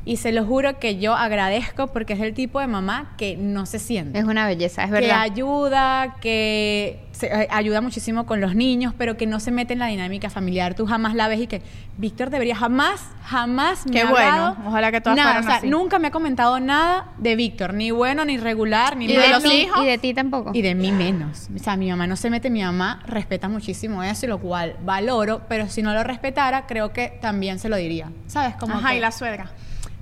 Y 0.07 0.19
se 0.19 0.33
lo 0.33 0.45
juro 0.45 0.79
que 0.79 0.99
yo 0.99 1.15
agradezco 1.15 1.87
porque 1.87 2.13
es 2.13 2.21
el 2.21 2.35
tipo 2.35 2.61
de 2.61 2.67
mamá 2.67 3.15
que 3.17 3.39
no 3.39 3.65
se 3.65 3.79
siente 3.79 4.19
Es 4.19 4.25
una 4.27 4.47
belleza, 4.47 4.83
es 4.85 4.89
que 4.91 5.01
verdad. 5.01 5.21
ayuda, 5.23 6.17
que 6.21 7.01
se- 7.13 7.29
eh, 7.29 7.49
ayuda 7.51 7.81
muchísimo 7.81 8.27
con 8.27 8.41
los 8.41 8.55
niños, 8.55 8.93
pero 8.99 9.17
que 9.17 9.27
no 9.27 9.41
se 9.41 9.51
mete 9.51 9.73
en 9.73 9.79
la 9.79 9.87
dinámica 9.87 10.29
familiar. 10.29 10.75
Tú 10.75 10.85
jamás 10.87 11.15
la 11.15 11.29
ves 11.29 11.41
y 11.41 11.47
que 11.47 11.63
Víctor 11.97 12.29
debería 12.29 12.55
jamás, 12.55 13.01
jamás 13.23 13.87
me 13.87 13.93
Qué 13.93 14.03
ha 14.03 14.11
bueno. 14.11 14.57
Ojalá 14.67 14.91
que 14.93 15.01
todas 15.01 15.17
nada, 15.17 15.29
fueran 15.31 15.45
o 15.45 15.47
sea, 15.49 15.57
así. 15.59 15.69
nunca 15.69 15.99
me 15.99 16.09
ha 16.09 16.11
comentado 16.11 16.61
nada 16.61 17.07
de 17.17 17.35
Víctor, 17.37 17.73
ni 17.73 17.91
bueno, 17.91 18.27
ni 18.27 18.37
regular, 18.37 18.99
ni 18.99 19.07
¿Y 19.07 19.17
de 19.17 19.29
los 19.29 19.45
hijos? 19.47 19.83
Y 19.83 19.87
de 19.87 19.97
ti 19.97 20.13
tampoco. 20.13 20.51
Y 20.53 20.61
de 20.61 20.75
mí 20.75 20.93
menos. 20.93 21.49
O 21.55 21.59
sea, 21.59 21.77
mi 21.77 21.89
mamá 21.89 22.07
no 22.07 22.17
se 22.17 22.29
mete, 22.29 22.51
mi 22.51 22.63
mamá 22.63 23.01
respeta 23.07 23.49
muchísimo 23.49 24.03
eso, 24.03 24.27
y 24.27 24.29
lo 24.29 24.39
cual 24.39 24.77
valoro, 24.85 25.43
pero 25.49 25.69
si 25.71 25.81
no 25.81 25.95
lo 25.95 26.05
respetara, 26.05 26.67
creo 26.67 26.93
que 26.93 27.17
también 27.23 27.59
se 27.59 27.71
lo 27.71 27.77
diría. 27.77 28.11
¿Sabes? 28.27 28.55
Como 28.57 28.75
Ajá, 28.75 28.91
que- 28.91 28.97
y 28.97 29.01
la 29.01 29.11
suegra. 29.13 29.51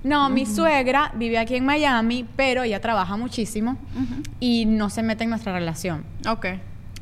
No, 0.05 0.29
mi 0.31 0.47
suegra 0.47 1.13
vive 1.15 1.39
aquí 1.39 1.57
en 1.57 1.65
Miami, 1.65 2.27
pero 2.37 2.63
ella 2.63 2.81
trabaja 2.81 3.17
muchísimo 3.17 3.77
y 4.41 4.67
no 4.67 4.91
se 4.91 5.03
mete 5.03 5.25
en 5.25 5.31
nuestra 5.31 5.53
relación. 5.53 6.05
Ok. 6.29 6.47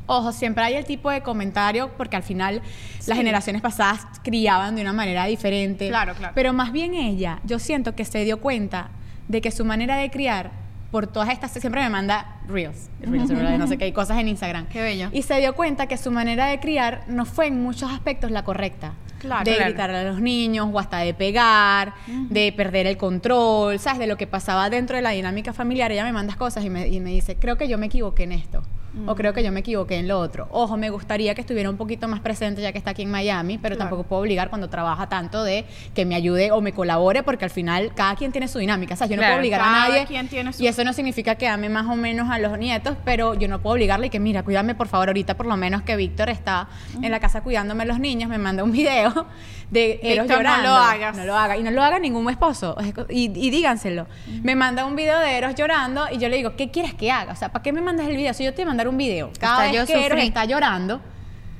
Ojo, 0.07 0.31
siempre 0.31 0.63
hay 0.63 0.73
el 0.75 0.85
tipo 0.85 1.09
de 1.09 1.21
comentario 1.21 1.89
porque 1.97 2.15
al 2.15 2.23
final 2.23 2.61
las 3.07 3.17
generaciones 3.17 3.61
pasadas 3.61 4.05
criaban 4.23 4.75
de 4.75 4.81
una 4.81 4.93
manera 4.93 5.25
diferente. 5.25 5.87
Claro, 5.87 6.13
claro. 6.15 6.33
Pero 6.35 6.53
más 6.53 6.71
bien 6.71 6.93
ella, 6.93 7.39
yo 7.45 7.59
siento 7.59 7.95
que 7.95 8.03
se 8.03 8.23
dio 8.23 8.41
cuenta 8.41 8.89
de 9.27 9.41
que 9.41 9.51
su 9.51 9.63
manera 9.63 9.95
de 9.95 10.11
criar, 10.11 10.51
por 10.91 11.07
todas 11.07 11.29
estas, 11.29 11.51
siempre 11.51 11.81
me 11.81 11.89
manda 11.89 12.41
reels, 12.47 12.89
reels, 12.99 13.29
no 13.31 13.67
sé 13.67 13.77
qué, 13.77 13.85
hay 13.85 13.93
cosas 13.93 14.19
en 14.19 14.27
Instagram. 14.27 14.67
Qué 14.67 14.81
bello. 14.81 15.09
Y 15.13 15.21
se 15.21 15.39
dio 15.39 15.55
cuenta 15.55 15.87
que 15.87 15.97
su 15.97 16.11
manera 16.11 16.47
de 16.47 16.59
criar 16.59 17.05
no 17.07 17.25
fue 17.25 17.47
en 17.47 17.61
muchos 17.61 17.89
aspectos 17.89 18.31
la 18.31 18.43
correcta. 18.43 18.93
Claro, 19.21 19.43
de 19.43 19.55
claro. 19.55 19.69
gritarle 19.69 19.97
a 19.99 20.03
los 20.03 20.19
niños 20.19 20.67
o 20.71 20.79
hasta 20.79 20.97
de 20.97 21.13
pegar, 21.13 21.93
de 22.07 22.51
perder 22.51 22.87
el 22.87 22.97
control, 22.97 23.77
¿sabes? 23.77 23.99
De 23.99 24.07
lo 24.07 24.17
que 24.17 24.25
pasaba 24.25 24.69
dentro 24.71 24.95
de 24.95 25.03
la 25.03 25.11
dinámica 25.11 25.53
familiar. 25.53 25.91
Ella 25.91 26.03
me 26.03 26.11
manda 26.11 26.35
cosas 26.35 26.65
y 26.65 26.71
me, 26.71 26.87
y 26.87 26.99
me 26.99 27.11
dice, 27.11 27.35
creo 27.35 27.55
que 27.55 27.67
yo 27.67 27.77
me 27.77 27.85
equivoqué 27.85 28.23
en 28.23 28.31
esto. 28.31 28.63
O 29.07 29.15
creo 29.15 29.33
que 29.33 29.41
yo 29.41 29.51
me 29.53 29.61
equivoqué 29.61 29.95
en 29.97 30.07
lo 30.09 30.19
otro. 30.19 30.47
Ojo, 30.51 30.75
me 30.75 30.89
gustaría 30.89 31.33
que 31.33 31.39
estuviera 31.41 31.69
un 31.69 31.77
poquito 31.77 32.09
más 32.09 32.19
presente 32.19 32.61
ya 32.61 32.73
que 32.73 32.77
está 32.77 32.91
aquí 32.91 33.03
en 33.03 33.11
Miami, 33.11 33.57
pero 33.57 33.75
Claro. 33.77 33.89
tampoco 33.89 34.07
puedo 34.09 34.21
obligar 34.21 34.49
cuando 34.49 34.69
trabaja 34.69 35.07
tanto 35.07 35.43
de 35.45 35.65
que 35.93 36.03
me 36.05 36.13
ayude 36.15 36.51
o 36.51 36.59
me 36.59 36.73
colabore, 36.73 37.23
porque 37.23 37.45
al 37.45 37.51
final 37.51 37.93
cada 37.95 38.15
quien 38.15 38.31
tiene 38.33 38.47
su 38.49 38.59
dinámica. 38.59 38.95
O 38.95 38.97
sea, 38.97 39.07
yo 39.07 39.15
no 39.15 39.21
Claro, 39.21 39.33
puedo 39.35 39.39
obligar 39.39 39.61
a 39.61 39.71
nadie. 39.71 40.05
quien 40.05 40.27
tiene 40.27 40.51
su- 40.51 40.61
Y 40.61 40.67
eso 40.67 40.83
no 40.83 40.91
significa 40.91 41.35
que 41.35 41.47
ame 41.47 41.69
más 41.69 41.85
o 41.87 41.95
menos 41.95 42.29
a 42.29 42.37
los 42.39 42.57
nietos, 42.57 42.97
pero 43.05 43.33
yo 43.35 43.47
no 43.47 43.61
puedo 43.61 43.75
obligarle 43.75 44.07
y 44.07 44.09
que, 44.09 44.19
mira, 44.19 44.43
cuídame 44.43 44.75
por 44.75 44.87
favor 44.89 45.07
ahorita, 45.07 45.35
por 45.37 45.45
lo 45.45 45.55
menos 45.55 45.83
que 45.83 45.95
Víctor 45.95 46.29
está 46.29 46.67
en 47.01 47.11
la 47.11 47.19
casa 47.19 47.41
cuidándome 47.41 47.85
los 47.85 47.99
niños, 47.99 48.29
me 48.29 48.39
manda 48.39 48.63
un 48.63 48.71
video 48.73 49.25
de 49.69 49.99
ellos 50.03 50.25
Víctor, 50.25 50.43
no 50.43 50.49
llorando. 50.49 50.67
lo 50.69 50.75
hagas. 50.75 51.15
No 51.17 51.23
lo 51.25 51.35
haga. 51.37 51.55
Y 51.57 51.63
no 51.63 51.71
lo 51.71 51.81
haga 51.83 51.97
ningún 51.99 52.29
esposo. 52.29 52.75
Y, 53.09 53.31
y 53.39 53.49
díganselo. 53.51 54.07
Me 54.43 54.55
manda 54.55 54.85
un 54.85 54.95
video 54.97 55.17
de 55.19 55.37
Eros 55.37 55.55
llorando 55.55 56.05
y 56.11 56.17
yo 56.17 56.27
le 56.27 56.35
digo, 56.37 56.55
¿qué 56.57 56.71
quieres 56.71 56.93
que 56.93 57.09
haga? 57.11 57.31
O 57.33 57.35
sea, 57.35 57.53
¿para 57.53 57.63
qué 57.63 57.71
me 57.71 57.81
mandas 57.81 58.07
el 58.07 58.17
video? 58.17 58.33
Si 58.33 58.43
yo 58.43 58.53
te 58.53 58.63
a 58.63 58.80
mandar 58.81 58.87
un 58.89 58.97
video. 58.97 59.31
Cada 59.39 59.53
Hasta 59.63 59.71
yo 59.71 59.81
vez 59.81 59.89
que 59.89 60.05
Eros 60.05 60.19
está 60.19 60.45
llorando, 60.45 61.01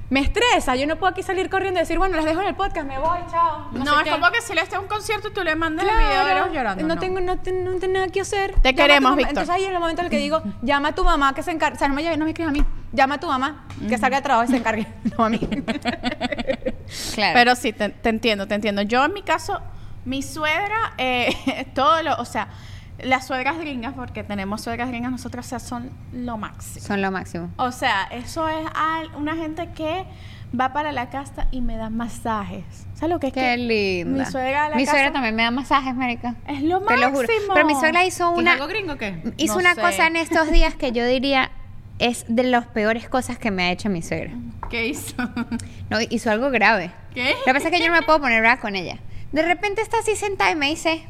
me 0.10 0.20
estresa. 0.20 0.76
Yo 0.76 0.86
no 0.88 0.98
puedo 0.98 1.12
aquí 1.12 1.24
salir 1.24 1.50
corriendo 1.50 1.80
y 1.80 1.84
decir, 1.84 1.98
bueno, 1.98 2.16
les 2.18 2.26
dejo 2.26 2.42
en 2.42 2.48
el 2.48 2.56
podcast, 2.56 2.86
me 2.88 2.98
voy, 3.00 3.20
chao. 3.32 3.70
No, 3.72 3.86
sé 3.86 3.92
es 4.00 4.04
qué. 4.04 4.10
como 4.12 4.30
que 4.32 4.42
si 4.42 4.54
le 4.54 4.62
está 4.62 4.78
a 4.78 4.80
un 4.80 4.88
concierto 4.88 5.30
y 5.30 5.34
tú 5.34 5.44
le 5.44 5.56
mandas 5.56 5.86
Claro, 5.86 6.00
el 6.00 6.06
video 6.08 6.26
de 6.26 6.32
Eros 6.32 6.54
llorando. 6.54 6.84
No, 6.86 7.00
tengo, 7.00 7.20
no, 7.22 7.38
te- 7.40 7.52
no 7.54 7.76
tengo 7.80 7.94
nada 7.94 8.08
que 8.10 8.22
hacer. 8.22 8.52
Llama 8.52 8.62
tu 8.72 8.76
queremos. 8.76 9.16
Víctor. 9.16 9.30
Entonces 9.30 9.56
ahí 9.56 9.64
en 9.66 9.74
el 9.74 9.80
momento 9.80 10.02
en 10.02 10.06
el 10.08 10.12
que 10.12 10.18
digo, 10.18 10.42
llama 10.62 10.90
a 10.90 10.96
tu 10.96 11.04
mamá 11.06 11.34
que 11.34 11.44
se 11.44 11.52
encarga. 11.52 11.76
O 11.76 11.80
sea, 11.80 11.88
no 11.88 11.94
me, 11.96 12.18
no 12.18 12.26
me 12.26 12.32
escribas 12.32 12.50
a 12.54 12.58
mí. 12.58 12.66
llama 12.92 13.16
a 13.16 13.20
tu 13.20 13.28
mamá, 13.28 13.66
que 13.88 13.98
salga 13.98 14.18
de 14.18 14.24
trabajo 14.24 14.50
y 14.50 14.52
se 14.52 14.58
encargue. 14.58 14.88
No 15.18 15.26
a 15.26 15.30
mí. 15.30 15.40
Claro. 17.16 17.34
Pero 17.36 17.56
sí, 17.56 17.72
te, 17.72 17.88
te 17.90 18.10
entiendo, 18.10 18.48
te 18.48 18.56
entiendo. 18.56 18.82
Yo 18.82 19.06
en 19.06 19.14
mi 19.14 19.22
caso, 19.22 19.62
mi 20.04 20.22
suegra, 20.22 20.94
eh, 20.98 21.68
todo 21.74 22.02
lo, 22.04 22.16
o 22.18 22.26
sea, 22.26 22.50
las 23.04 23.28
suegras 23.28 23.58
gringas, 23.58 23.94
porque 23.94 24.24
tenemos 24.24 24.62
suegras 24.62 24.90
gringas, 24.90 25.12
nosotras 25.12 25.46
o 25.46 25.50
sea, 25.50 25.60
son 25.60 25.90
lo 26.14 26.38
máximo. 26.38 26.86
Son 26.86 27.02
lo 27.02 27.12
máximo. 27.12 27.50
O 27.58 27.72
sea, 27.72 28.04
eso 28.12 28.48
es 28.48 28.66
al- 28.74 29.14
una 29.16 29.36
gente 29.36 29.70
que 29.76 30.06
va 30.60 30.74
para 30.74 30.92
la 30.92 31.10
casa 31.10 31.48
y 31.52 31.62
me 31.62 31.78
da 31.78 31.90
masajes. 31.90 32.64
¿Sabes 32.96 33.10
lo 33.14 33.20
que 33.20 33.28
es 33.28 33.34
Qué 33.34 33.40
que 33.42 33.58
linda. 33.58 34.26
Mi 34.26 34.30
suegra, 34.30 34.70
la 34.70 34.76
Mi 34.76 34.86
suegra 34.86 35.12
también 35.12 35.36
me 35.36 35.44
da 35.44 35.52
masajes, 35.52 35.96
marica. 35.96 36.36
Es 36.48 36.62
lo 36.62 36.82
Te 36.82 36.98
lo 36.98 37.10
juro. 37.12 37.28
máximo. 37.28 37.54
Pero 37.54 37.66
mi 37.66 37.76
suegra 37.76 38.06
hizo 38.06 38.32
¿Es 38.34 38.38
una 38.38 38.54
algo 38.54 38.68
gringo 38.68 38.94
o 38.94 38.98
qué? 38.98 39.22
hizo 39.38 39.54
No 39.54 39.60
una 39.60 39.76
sé. 39.76 39.82
cosa 39.82 40.08
en 40.08 40.16
estos 40.18 40.52
días 40.52 40.76
que 40.76 40.92
yo 40.92 41.06
diría 41.06 41.52
es 42.00 42.26
de 42.28 42.44
las 42.44 42.68
peores 42.68 43.08
cosas 43.10 43.38
que 43.38 43.50
me 43.52 43.64
ha 43.64 43.72
hecho 43.72 43.90
mi 43.90 44.02
suegra. 44.02 44.32
¿Qué 44.70 44.88
hizo? 44.88 45.16
No, 45.90 45.98
hizo 46.10 46.32
algo 46.32 46.50
grave. 46.50 46.92
¿Qué? 47.14 47.34
Lo 47.40 47.44
que 47.46 47.54
pasa 47.54 47.68
es 47.70 47.74
que 47.74 47.80
yo 47.80 47.88
no 47.88 47.94
me 47.94 48.02
puedo 48.04 48.20
poner 48.22 48.40
brava 48.42 48.60
con 48.62 48.76
ella. 48.76 48.98
De 49.32 49.42
repente 49.44 49.82
está 49.82 50.00
así 50.00 50.16
sentada 50.16 50.52
y 50.52 50.56
me 50.56 50.68
dice, 50.70 51.06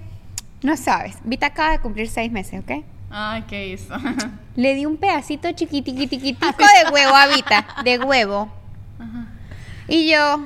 no 0.62 0.78
sabes, 0.78 1.18
Vita 1.24 1.48
acaba 1.48 1.72
de 1.72 1.80
cumplir 1.80 2.10
seis 2.10 2.32
meses, 2.32 2.62
¿ok? 2.62 2.84
Ay, 3.10 3.44
¿qué 3.48 3.68
hizo? 3.70 3.94
Le 4.56 4.76
di 4.76 4.86
un 4.86 4.98
pedacito 4.98 5.52
chiquitiquitiquitico 5.52 6.64
de 6.64 6.92
huevo 6.92 7.16
a 7.16 7.28
Vita, 7.28 7.66
de 7.84 8.00
huevo. 8.00 8.52
Y 9.88 10.10
yo, 10.10 10.46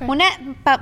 una 0.00 0.24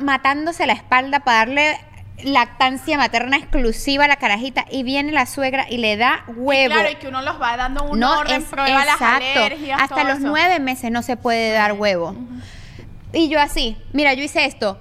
matándose 0.01 0.67
la 0.67 0.73
espalda 0.73 1.21
para 1.21 1.39
darle 1.39 1.79
lactancia 2.25 2.99
materna 2.99 3.37
exclusiva 3.37 4.05
a 4.05 4.09
la 4.09 4.17
carajita 4.17 4.67
y 4.71 4.83
viene 4.83 5.13
la 5.13 5.27
suegra 5.27 5.67
y 5.71 5.79
le 5.79 5.97
da 5.97 6.25
huevo. 6.27 6.75
Claro, 6.75 6.91
y 6.91 6.97
que 6.97 7.09
uno 7.09 7.23
los 7.23 7.41
va 7.41 7.57
dando 7.57 7.85
un 7.85 8.01
no, 8.01 8.19
orden, 8.19 8.43
es 8.43 8.49
prueba 8.49 8.85
las 8.85 8.95
exacto. 8.95 9.25
alergias, 9.39 9.81
Hasta 9.81 10.05
los 10.05 10.19
eso. 10.19 10.27
nueve 10.27 10.59
meses 10.59 10.91
no 10.91 11.03
se 11.03 11.17
puede 11.17 11.53
dar 11.53 11.75
huevo. 11.75 12.15
Y 13.13 13.29
yo 13.29 13.41
así, 13.41 13.77
mira, 13.93 14.15
yo 14.15 14.25
hice 14.25 14.45
esto. 14.45 14.81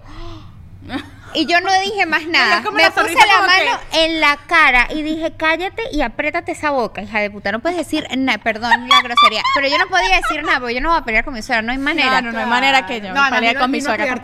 Y 1.33 1.45
yo 1.45 1.62
no 1.62 1.69
dije 1.81 2.05
más 2.05 2.25
nada. 2.25 2.62
Me 2.71 2.83
la 2.83 2.91
puse 2.91 3.13
la 3.13 3.45
mano 3.45 3.79
en 3.93 4.19
la 4.19 4.38
cara 4.48 4.88
y 4.89 5.01
dije, 5.01 5.33
cállate 5.38 5.83
y 5.91 6.01
apriétate 6.01 6.51
esa 6.51 6.71
boca, 6.71 7.01
hija 7.01 7.19
de 7.19 7.29
puta. 7.29 7.51
No 7.51 7.59
puedes 7.59 7.77
decir 7.77 8.07
nada, 8.17 8.38
perdón 8.39 8.88
la 8.89 9.01
grosería. 9.01 9.41
Pero 9.55 9.67
yo 9.67 9.77
no 9.77 9.88
podía 9.88 10.15
decir 10.17 10.43
nada, 10.43 10.59
porque 10.59 10.75
yo 10.75 10.81
no 10.81 10.89
voy 10.89 11.00
a 11.00 11.03
pelear 11.03 11.25
con 11.25 11.33
mi 11.33 11.41
suegra, 11.41 11.62
no 11.62 11.71
hay 11.71 11.77
manera. 11.77 12.09
Claro, 12.09 12.31
no 12.31 12.39
hay 12.39 12.45
manera 12.45 12.86
que 12.86 13.01
yo 13.01 13.13
No, 13.13 13.24
me 13.24 13.31
pelee 13.31 13.55
con 13.55 13.71
mi 13.71 13.81
suegra. 13.81 14.19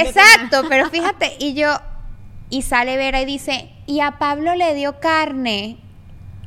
Exacto, 0.00 0.64
pero 0.68 0.88
fíjate, 0.90 1.36
y 1.38 1.54
yo, 1.54 1.80
y 2.50 2.62
sale 2.62 2.96
Vera 2.96 3.20
y 3.20 3.24
dice, 3.24 3.70
y 3.86 4.00
a 4.00 4.12
Pablo 4.12 4.54
le 4.54 4.74
dio 4.74 5.00
carne. 5.00 5.78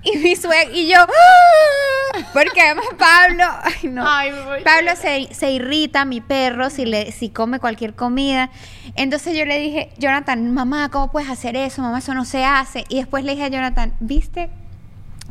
Y 0.13 0.17
mi 0.17 0.35
suegra, 0.35 0.71
y 0.73 0.87
yo, 0.87 0.97
¡ah! 0.99 2.19
porque 2.33 2.59
además 2.61 2.85
Pablo, 2.97 3.43
ay 3.63 3.89
no, 3.89 4.03
Ay, 4.05 4.31
Pablo 4.63 4.91
se, 4.95 5.33
se 5.33 5.51
irrita, 5.51 6.05
mi 6.05 6.21
perro, 6.21 6.69
si, 6.69 6.85
le, 6.85 7.11
si 7.11 7.29
come 7.29 7.59
cualquier 7.59 7.93
comida. 7.93 8.49
Entonces 8.95 9.37
yo 9.37 9.45
le 9.45 9.59
dije, 9.59 9.91
Jonathan, 9.97 10.51
mamá, 10.53 10.89
¿cómo 10.89 11.11
puedes 11.11 11.29
hacer 11.29 11.55
eso? 11.55 11.81
Mamá, 11.81 11.99
eso 11.99 12.13
no 12.13 12.25
se 12.25 12.43
hace. 12.43 12.85
Y 12.89 12.97
después 12.97 13.23
le 13.23 13.33
dije 13.33 13.45
a 13.45 13.49
Jonathan, 13.49 13.93
¿viste? 13.99 14.49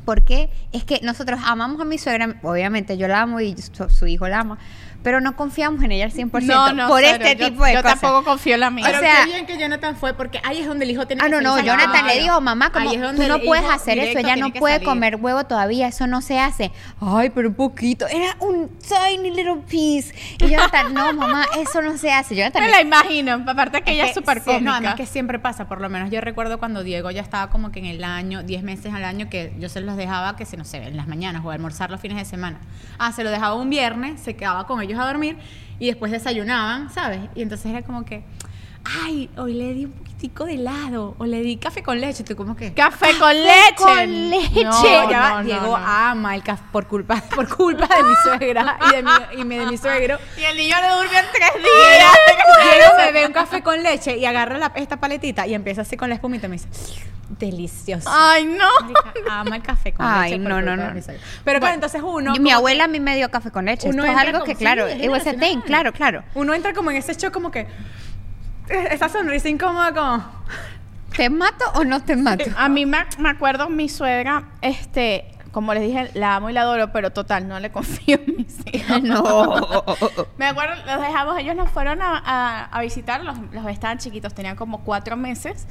¿Por 0.05 0.25
qué? 0.25 0.51
Es 0.73 0.85
que 0.85 1.01
nosotros 1.03 1.41
amamos 1.45 1.81
a 1.81 1.85
mi 1.85 1.99
suegra, 1.99 2.37
obviamente 2.43 2.97
yo 2.97 3.07
la 3.09 3.23
amo 3.23 3.41
y 3.41 3.57
su, 3.57 3.91
su 3.91 4.07
hijo 4.07 4.29
la 4.29 4.41
ama, 4.41 4.59
pero 5.03 5.21
no 5.21 5.37
confiamos 5.37 5.83
en 5.83 5.93
ella 5.93 6.05
al 6.05 6.13
100% 6.13 6.45
No, 6.47 6.73
no, 6.73 6.89
por 6.89 7.03
este 7.03 7.37
Yo- 7.37 7.49
tipo 7.49 7.65
de 7.65 7.75
yo 7.75 7.83
cosas. 7.83 8.01
tampoco 8.01 8.25
confío 8.25 8.55
en 8.55 8.61
la 8.61 8.71
mía. 8.71 8.85
O 8.85 8.89
Pero 8.89 9.01
sea- 9.01 9.25
qué 9.25 9.33
bien 9.33 9.47
que 9.47 9.59
Jonathan 9.59 9.97
fue, 9.97 10.15
porque 10.15 10.41
ahí 10.45 10.61
es 10.61 10.67
donde 10.67 10.85
el 10.85 10.91
hijo 10.91 11.07
tiene 11.07 11.23
Ah, 11.23 11.27
que 11.27 11.31
no, 11.33 11.41
no, 11.41 11.57
salir. 11.57 11.71
Jonathan 11.71 12.07
le 12.07 12.21
dijo, 12.21 12.41
mamá, 12.41 12.71
como 12.71 12.91
tú 12.93 13.23
no 13.29 13.41
puedes 13.41 13.65
hacer 13.71 13.99
eso, 13.99 14.19
ella 14.19 14.37
no 14.37 14.51
puede 14.53 14.75
salir. 14.77 14.89
comer 14.89 15.17
huevo 15.17 15.45
todavía, 15.45 15.89
eso 15.89 16.07
no 16.07 16.21
se 16.21 16.39
hace. 16.39 16.73
Ay, 17.01 17.31
pero 17.31 17.49
un 17.49 17.55
poquito, 17.55 18.07
era 18.09 18.37
un 18.41 18.69
tiny 18.79 19.31
little 19.31 19.63
piece. 19.69 20.15
Y 20.39 20.49
Jonathan, 20.49 20.93
no, 20.95 21.13
mamá, 21.13 21.47
eso 21.59 21.83
no 21.83 21.97
se 21.97 22.13
hace. 22.13 22.35
Jonathan, 22.37 22.63
me 22.65 22.71
la 22.71 22.81
imagino, 22.81 23.43
aparte 23.47 23.83
que 23.83 23.93
ella 23.93 24.07
es 24.07 24.15
súper 24.15 24.39
sí, 24.39 24.45
cómica. 24.47 24.61
No, 24.65 24.73
además 24.75 24.95
que 24.97 25.07
siempre 25.07 25.39
pasa, 25.39 25.67
por 25.69 25.81
lo 25.81 25.89
menos 25.89 26.11
yo 26.11 26.21
recuerdo 26.21 26.59
cuando 26.59 26.83
Diego 26.83 27.11
ya 27.11 27.23
estaba 27.23 27.51
como 27.51 27.73
que 27.73 27.79
en 27.81 27.87
el 27.87 28.05
año, 28.05 28.43
10 28.43 28.63
meses 28.63 28.93
al 28.95 29.05
año, 29.05 29.29
que 29.31 29.53
yo 29.59 29.69
se 29.69 29.81
los 29.81 29.97
dejaba 29.97 30.37
que 30.37 30.45
se 30.47 30.57
no 30.57 30.65
sé, 30.65 30.79
en 30.79 30.97
las 30.97 31.09
mañanas 31.09 31.43
o 31.45 31.51
almorzar 31.51 31.91
los 31.91 32.01
fines 32.01 32.19
de 32.19 32.25
semana. 32.25 32.59
Ah, 32.99 33.13
se 33.13 33.25
lo 33.25 33.31
dejaba 33.31 33.55
un 33.55 33.71
viernes, 33.71 34.21
se 34.21 34.37
quedaba 34.37 34.67
con 34.67 34.81
ellos 34.83 34.90
a 34.99 35.07
dormir 35.07 35.37
y 35.79 35.87
después 35.87 36.13
desayunaban, 36.13 36.91
¿sabes? 36.91 37.21
Y 37.35 37.43
entonces 37.43 37.67
era 37.67 37.83
como 37.83 38.05
que, 38.05 38.23
ay, 38.85 39.31
hoy 39.37 39.55
le 39.55 39.75
di 39.75 39.85
un 39.87 39.93
de 40.29 40.55
helado 40.55 41.15
o 41.19 41.25
le 41.25 41.41
di 41.41 41.57
café 41.57 41.83
con 41.83 41.99
leche, 42.01 42.23
tú 42.25 42.37
como 42.37 42.55
que... 42.55 42.75
Café 42.75 43.17
con 43.19 43.33
leche. 43.35 43.75
con 43.77 44.31
leche. 44.31 44.65
No, 44.65 44.83
Diego, 44.83 45.11
ya 45.11 45.21
va, 45.21 45.31
no, 45.31 45.37
no, 45.39 45.45
Diego 45.45 45.67
no. 45.67 45.77
ama 45.77 46.35
el 46.35 46.43
café 46.43 46.63
por 46.71 46.87
culpa, 46.87 47.23
por 47.35 47.49
culpa 47.49 47.87
de 47.97 48.03
mi 48.03 48.15
suegra 48.23 48.79
y 48.91 48.97
de 48.97 49.03
mi, 49.03 49.11
y 49.41 49.45
me- 49.45 49.59
de 49.61 49.67
mi 49.67 49.79
suegro. 49.79 50.19
Y 50.37 50.43
el 50.45 50.57
niño 50.57 50.77
le 50.81 50.89
durmió 50.91 51.19
en 51.19 51.27
tres 51.33 51.55
días. 51.55 52.15
Diego 52.63 52.93
me 52.99 53.13
ve 53.13 53.27
un 53.27 53.33
café 53.33 53.63
con 53.63 53.83
leche 53.83 54.17
y 54.19 54.27
agarra 54.27 54.59
la- 54.59 54.73
esta 54.75 54.99
paletita 54.99 55.47
y 55.47 55.55
empieza 55.55 55.83
así 55.83 55.97
con 55.97 56.09
la 56.11 56.17
espumita 56.17 56.47
y 56.47 56.51
me 56.51 56.57
dice, 56.57 56.69
delicioso. 57.39 58.11
Ay, 58.13 58.45
no. 58.45 58.69
Ama 59.31 59.57
el 59.57 59.63
café 59.63 59.93
con 59.93 60.05
Ay, 60.07 60.33
leche. 60.33 60.43
por 60.43 60.51
no, 60.63 60.77
no, 60.77 60.77
no. 60.77 61.01
Pero 61.45 61.61
claro, 61.61 61.75
entonces 61.75 62.03
uno... 62.05 62.35
mi 62.35 62.51
abuela 62.51 62.85
a 62.85 62.89
mí 62.89 63.01
me 63.01 63.17
dio 63.17 63.31
café 63.31 63.51
con 63.51 63.65
leche. 63.65 63.89
uno 63.89 64.05
Esto 64.05 64.05
es 64.05 64.11
entra 64.11 64.21
algo 64.29 64.41
como- 64.41 64.45
que, 64.53 64.57
claro, 64.57 64.87
sí, 64.89 65.01
es 65.31 65.41
thing, 65.41 65.61
claro, 65.61 65.93
claro. 65.93 66.25
Uno 66.35 66.53
entra 66.55 66.75
como 66.75 66.91
en 66.91 66.99
ese 66.99 67.15
shock 67.15 67.33
como 67.33 67.51
que... 67.51 67.67
Esa 68.91 69.09
sonrisa 69.09 69.49
incómoda 69.49 69.93
como... 69.95 70.41
¿Te 71.17 71.29
mato 71.29 71.65
o 71.75 71.85
no 71.85 72.03
te 72.03 72.17
mato? 72.17 72.45
A 72.57 72.69
mí 72.69 72.87
me, 72.87 72.99
me 73.19 73.29
acuerdo 73.31 73.69
mi 73.69 73.89
suegra, 73.89 74.45
este, 74.63 75.25
como 75.51 75.75
les 75.75 75.83
dije, 75.83 76.11
la 76.15 76.37
amo 76.37 76.51
y 76.51 76.53
la 76.53 76.63
adoro, 76.63 76.93
pero 76.93 77.11
total, 77.11 77.49
no 77.49 77.59
le 77.59 77.73
confío 77.73 78.19
en 78.27 78.37
mis 78.37 78.59
hijos. 78.73 79.03
no. 79.03 79.61
Me 80.39 80.47
acuerdo, 80.47 80.77
los 80.87 81.01
dejamos, 81.01 81.37
ellos 81.39 81.57
nos 81.57 81.69
fueron 81.71 82.01
a, 82.01 82.17
a- 82.25 82.65
a 82.67 82.81
visitar, 82.81 83.25
los, 83.25 83.37
los 83.53 83.67
estaban 83.67 83.99
chiquitos, 83.99 84.33
tenían 84.35 84.55
como 84.57 84.83
cuatro 84.85 85.17
meses. 85.17 85.67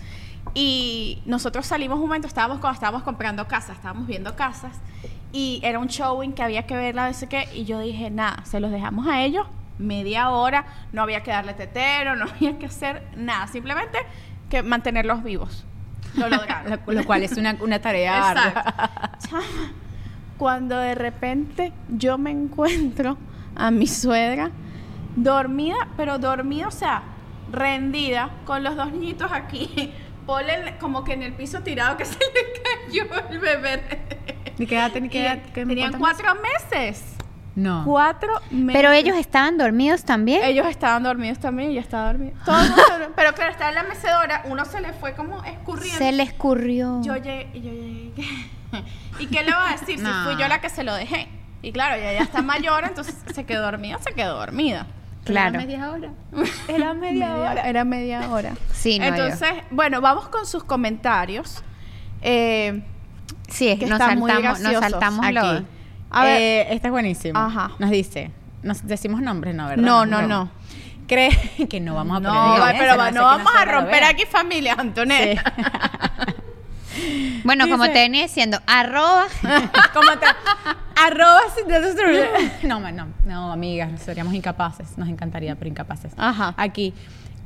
Y 0.53 1.21
nosotros 1.25 1.65
salimos 1.65 1.95
un 1.99 2.05
momento, 2.07 2.27
estábamos 2.27 2.59
cuando 2.59 2.73
estábamos 2.75 3.03
comprando 3.03 3.47
casas, 3.47 3.77
estábamos 3.77 4.07
viendo 4.07 4.35
casas. 4.35 4.75
Y 5.31 5.61
era 5.63 5.79
un 5.79 5.87
showing 5.87 6.33
que 6.33 6.43
había 6.43 6.65
que 6.67 6.75
verla, 6.75 7.07
no 7.07 7.13
sé 7.13 7.27
qué. 7.27 7.47
Y 7.53 7.63
yo 7.65 7.79
dije, 7.79 8.09
nada, 8.09 8.43
se 8.45 8.59
los 8.59 8.71
dejamos 8.71 9.07
a 9.07 9.21
ellos, 9.21 9.47
media 9.79 10.29
hora, 10.29 10.65
no 10.93 11.01
había 11.01 11.23
que 11.23 11.31
darle 11.31 11.53
tetero, 11.55 12.15
no 12.17 12.25
había 12.25 12.59
que 12.59 12.67
hacer 12.67 13.01
nada, 13.15 13.47
simplemente 13.47 13.97
que 14.49 14.61
mantenerlos 14.61 15.23
vivos. 15.23 15.65
Lo 16.15 16.29
lograron. 16.29 16.79
Lo, 16.85 16.93
lo 16.93 17.03
cual 17.05 17.23
es 17.23 17.31
una, 17.37 17.55
una 17.59 17.79
tarea 17.81 18.29
ardua. 18.29 19.17
Cuando 20.37 20.77
de 20.77 20.95
repente 20.95 21.73
yo 21.89 22.17
me 22.17 22.31
encuentro 22.31 23.17
a 23.55 23.71
mi 23.71 23.87
suegra 23.87 24.51
dormida, 25.15 25.87
pero 25.97 26.17
dormida, 26.17 26.67
o 26.67 26.71
sea, 26.71 27.01
rendida, 27.51 28.29
con 28.45 28.63
los 28.63 28.75
dos 28.75 28.91
niñitos 28.91 29.31
aquí, 29.31 29.93
Ponle 30.25 30.75
como 30.79 31.03
que 31.03 31.13
en 31.13 31.23
el 31.23 31.33
piso 31.33 31.61
tirado 31.61 31.97
que 31.97 32.05
se 32.05 32.13
le 32.19 32.61
cayó 32.85 33.03
el 33.31 33.39
bebé. 33.39 33.81
¿Ni 34.59 34.67
qué 34.67 34.75
edad 34.75 34.91
ten- 34.91 35.09
qué 35.09 35.17
Y 35.17 35.21
edad- 35.25 35.41
qué- 35.55 35.65
tenían 35.65 35.93
cuatro 35.97 36.27
meses. 36.35 37.15
No. 37.55 37.83
Cuatro 37.85 38.29
meses. 38.51 38.79
Pero 38.79 38.91
ellos 38.93 39.17
estaban 39.17 39.57
dormidos 39.57 40.03
también. 40.03 40.43
Ellos 40.43 40.67
estaban 40.67 41.03
dormidos 41.03 41.39
también, 41.39 41.71
ella 41.71 41.81
estaba 41.81 42.07
dormida. 42.13 42.33
Todo 42.45 42.59
el 42.61 42.67
mundo 42.69 42.83
dormido. 42.89 43.11
Pero 43.15 43.33
claro, 43.33 43.51
estaba 43.51 43.69
en 43.69 43.75
la 43.75 43.83
mecedora, 43.83 44.43
uno 44.45 44.65
se 44.65 44.81
le 44.81 44.93
fue 44.93 45.13
como 45.13 45.43
escurriendo. 45.43 45.97
Se 45.97 46.11
le 46.11 46.23
escurrió. 46.23 47.01
Yo 47.03 47.15
llegué, 47.15 47.49
yo 47.53 47.71
llegué. 47.71 48.13
¿Y 49.19 49.27
qué 49.27 49.43
le 49.43 49.51
va 49.51 49.69
a 49.69 49.71
decir 49.73 49.99
No. 49.99 50.09
si 50.09 50.29
fui 50.29 50.41
yo 50.41 50.47
la 50.47 50.61
que 50.61 50.69
se 50.69 50.83
lo 50.83 50.93
dejé? 50.93 51.27
Y 51.61 51.71
claro, 51.73 51.95
ella 51.95 52.13
ya 52.13 52.21
está 52.21 52.41
mayor, 52.41 52.85
entonces 52.85 53.15
se 53.33 53.43
quedó 53.45 53.63
dormida, 53.63 53.97
se 53.99 54.13
quedó 54.13 54.37
dormida. 54.37 54.87
Claro. 55.25 55.49
Era 55.59 55.65
media 55.65 55.91
hora. 55.91 56.09
Era 56.69 56.93
media, 56.93 57.35
hora. 57.35 57.67
Era 57.69 57.83
media 57.83 58.29
hora. 58.29 58.53
Sí, 58.71 58.97
no, 58.99 59.05
yo. 59.05 59.11
Entonces, 59.25 59.49
bueno, 59.69 59.99
vamos 59.99 60.29
con 60.29 60.45
sus 60.45 60.63
comentarios. 60.63 61.61
Eh, 62.21 62.83
Sí, 63.49 63.67
es 63.67 63.79
que 63.79 63.87
nos 63.87 63.99
están 63.99 64.19
muy 64.19 64.29
saltamos, 64.31 64.59
nos 64.61 64.73
saltamos 64.75 65.25
Aquí. 65.25 65.33
lo. 65.33 65.63
A 66.11 66.23
ver. 66.25 66.41
Eh, 66.41 66.73
esta 66.73 66.87
es 66.87 66.91
buenísima. 66.91 67.45
Ajá. 67.45 67.71
Nos 67.79 67.89
dice, 67.91 68.31
nos 68.63 68.85
decimos 68.85 69.21
nombres, 69.21 69.55
¿no? 69.55 69.67
¿verdad? 69.67 69.83
no, 69.83 70.05
no, 70.05 70.17
Bueno. 70.17 70.27
no. 70.45 70.51
Cree 71.07 71.29
que 71.69 71.79
no 71.79 71.95
vamos 71.95 72.17
a 72.17 72.19
poner 72.21 72.33
No, 72.33 72.77
pero 72.77 72.91
no 72.93 72.97
va- 72.99 73.11
no 73.11 73.23
vamos 73.23 73.51
a 73.57 73.65
romper 73.65 74.03
aquí 74.03 74.23
familia, 74.25 74.75
Antonella. 74.77 75.43
Bueno, 77.43 77.69
como 77.69 77.85
te 77.85 77.93
venía 77.93 78.23
diciendo, 78.23 78.59
arroba. 78.67 79.25
¿Cómo 79.93 80.11
te? 80.19 80.25
Arroba 81.01 81.41
sin- 81.55 82.67
No, 82.67 82.79
no, 82.91 83.07
no, 83.25 83.51
amigas, 83.53 84.01
seríamos 84.01 84.33
incapaces. 84.33 84.97
Nos 84.97 85.07
encantaría, 85.07 85.55
pero 85.55 85.69
incapaces. 85.69 86.11
Ajá. 86.17 86.53
Aquí. 86.57 86.93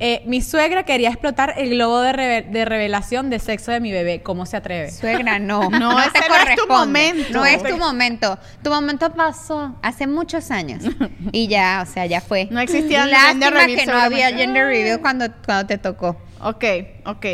Eh, 0.00 0.22
mi 0.26 0.42
suegra 0.42 0.82
quería 0.82 1.08
explotar 1.08 1.54
el 1.56 1.70
globo 1.70 2.00
de, 2.00 2.12
reve- 2.12 2.50
de 2.50 2.64
revelación 2.64 3.30
de 3.30 3.38
sexo 3.38 3.70
de 3.70 3.78
mi 3.80 3.92
bebé. 3.92 4.22
¿Cómo 4.22 4.44
se 4.44 4.56
atreve? 4.56 4.90
Suegra, 4.90 5.38
no. 5.38 5.70
No, 5.70 5.96
te 5.96 6.18
ese 6.18 6.28
no 6.28 6.34
es 6.36 6.56
tu 6.56 6.66
momento. 6.66 7.32
No 7.32 7.44
es 7.46 7.62
tu 7.62 7.76
momento. 7.78 8.38
Tu 8.62 8.70
momento 8.70 9.10
pasó 9.12 9.76
hace 9.82 10.06
muchos 10.06 10.50
años. 10.50 10.82
Y 11.32 11.46
ya, 11.48 11.84
o 11.86 11.90
sea, 11.90 12.06
ya 12.06 12.20
fue. 12.20 12.48
No 12.50 12.60
existía 12.60 13.06
Lástima 13.06 13.28
gender 13.28 13.52
reveal, 13.54 13.78
que 13.78 13.86
no 13.86 13.98
había 13.98 14.30
gender 14.36 14.66
reveal 14.66 15.00
cuando, 15.00 15.26
cuando 15.44 15.66
te 15.66 15.78
tocó. 15.78 16.20
Ok, 16.40 16.64
ok. 17.06 17.26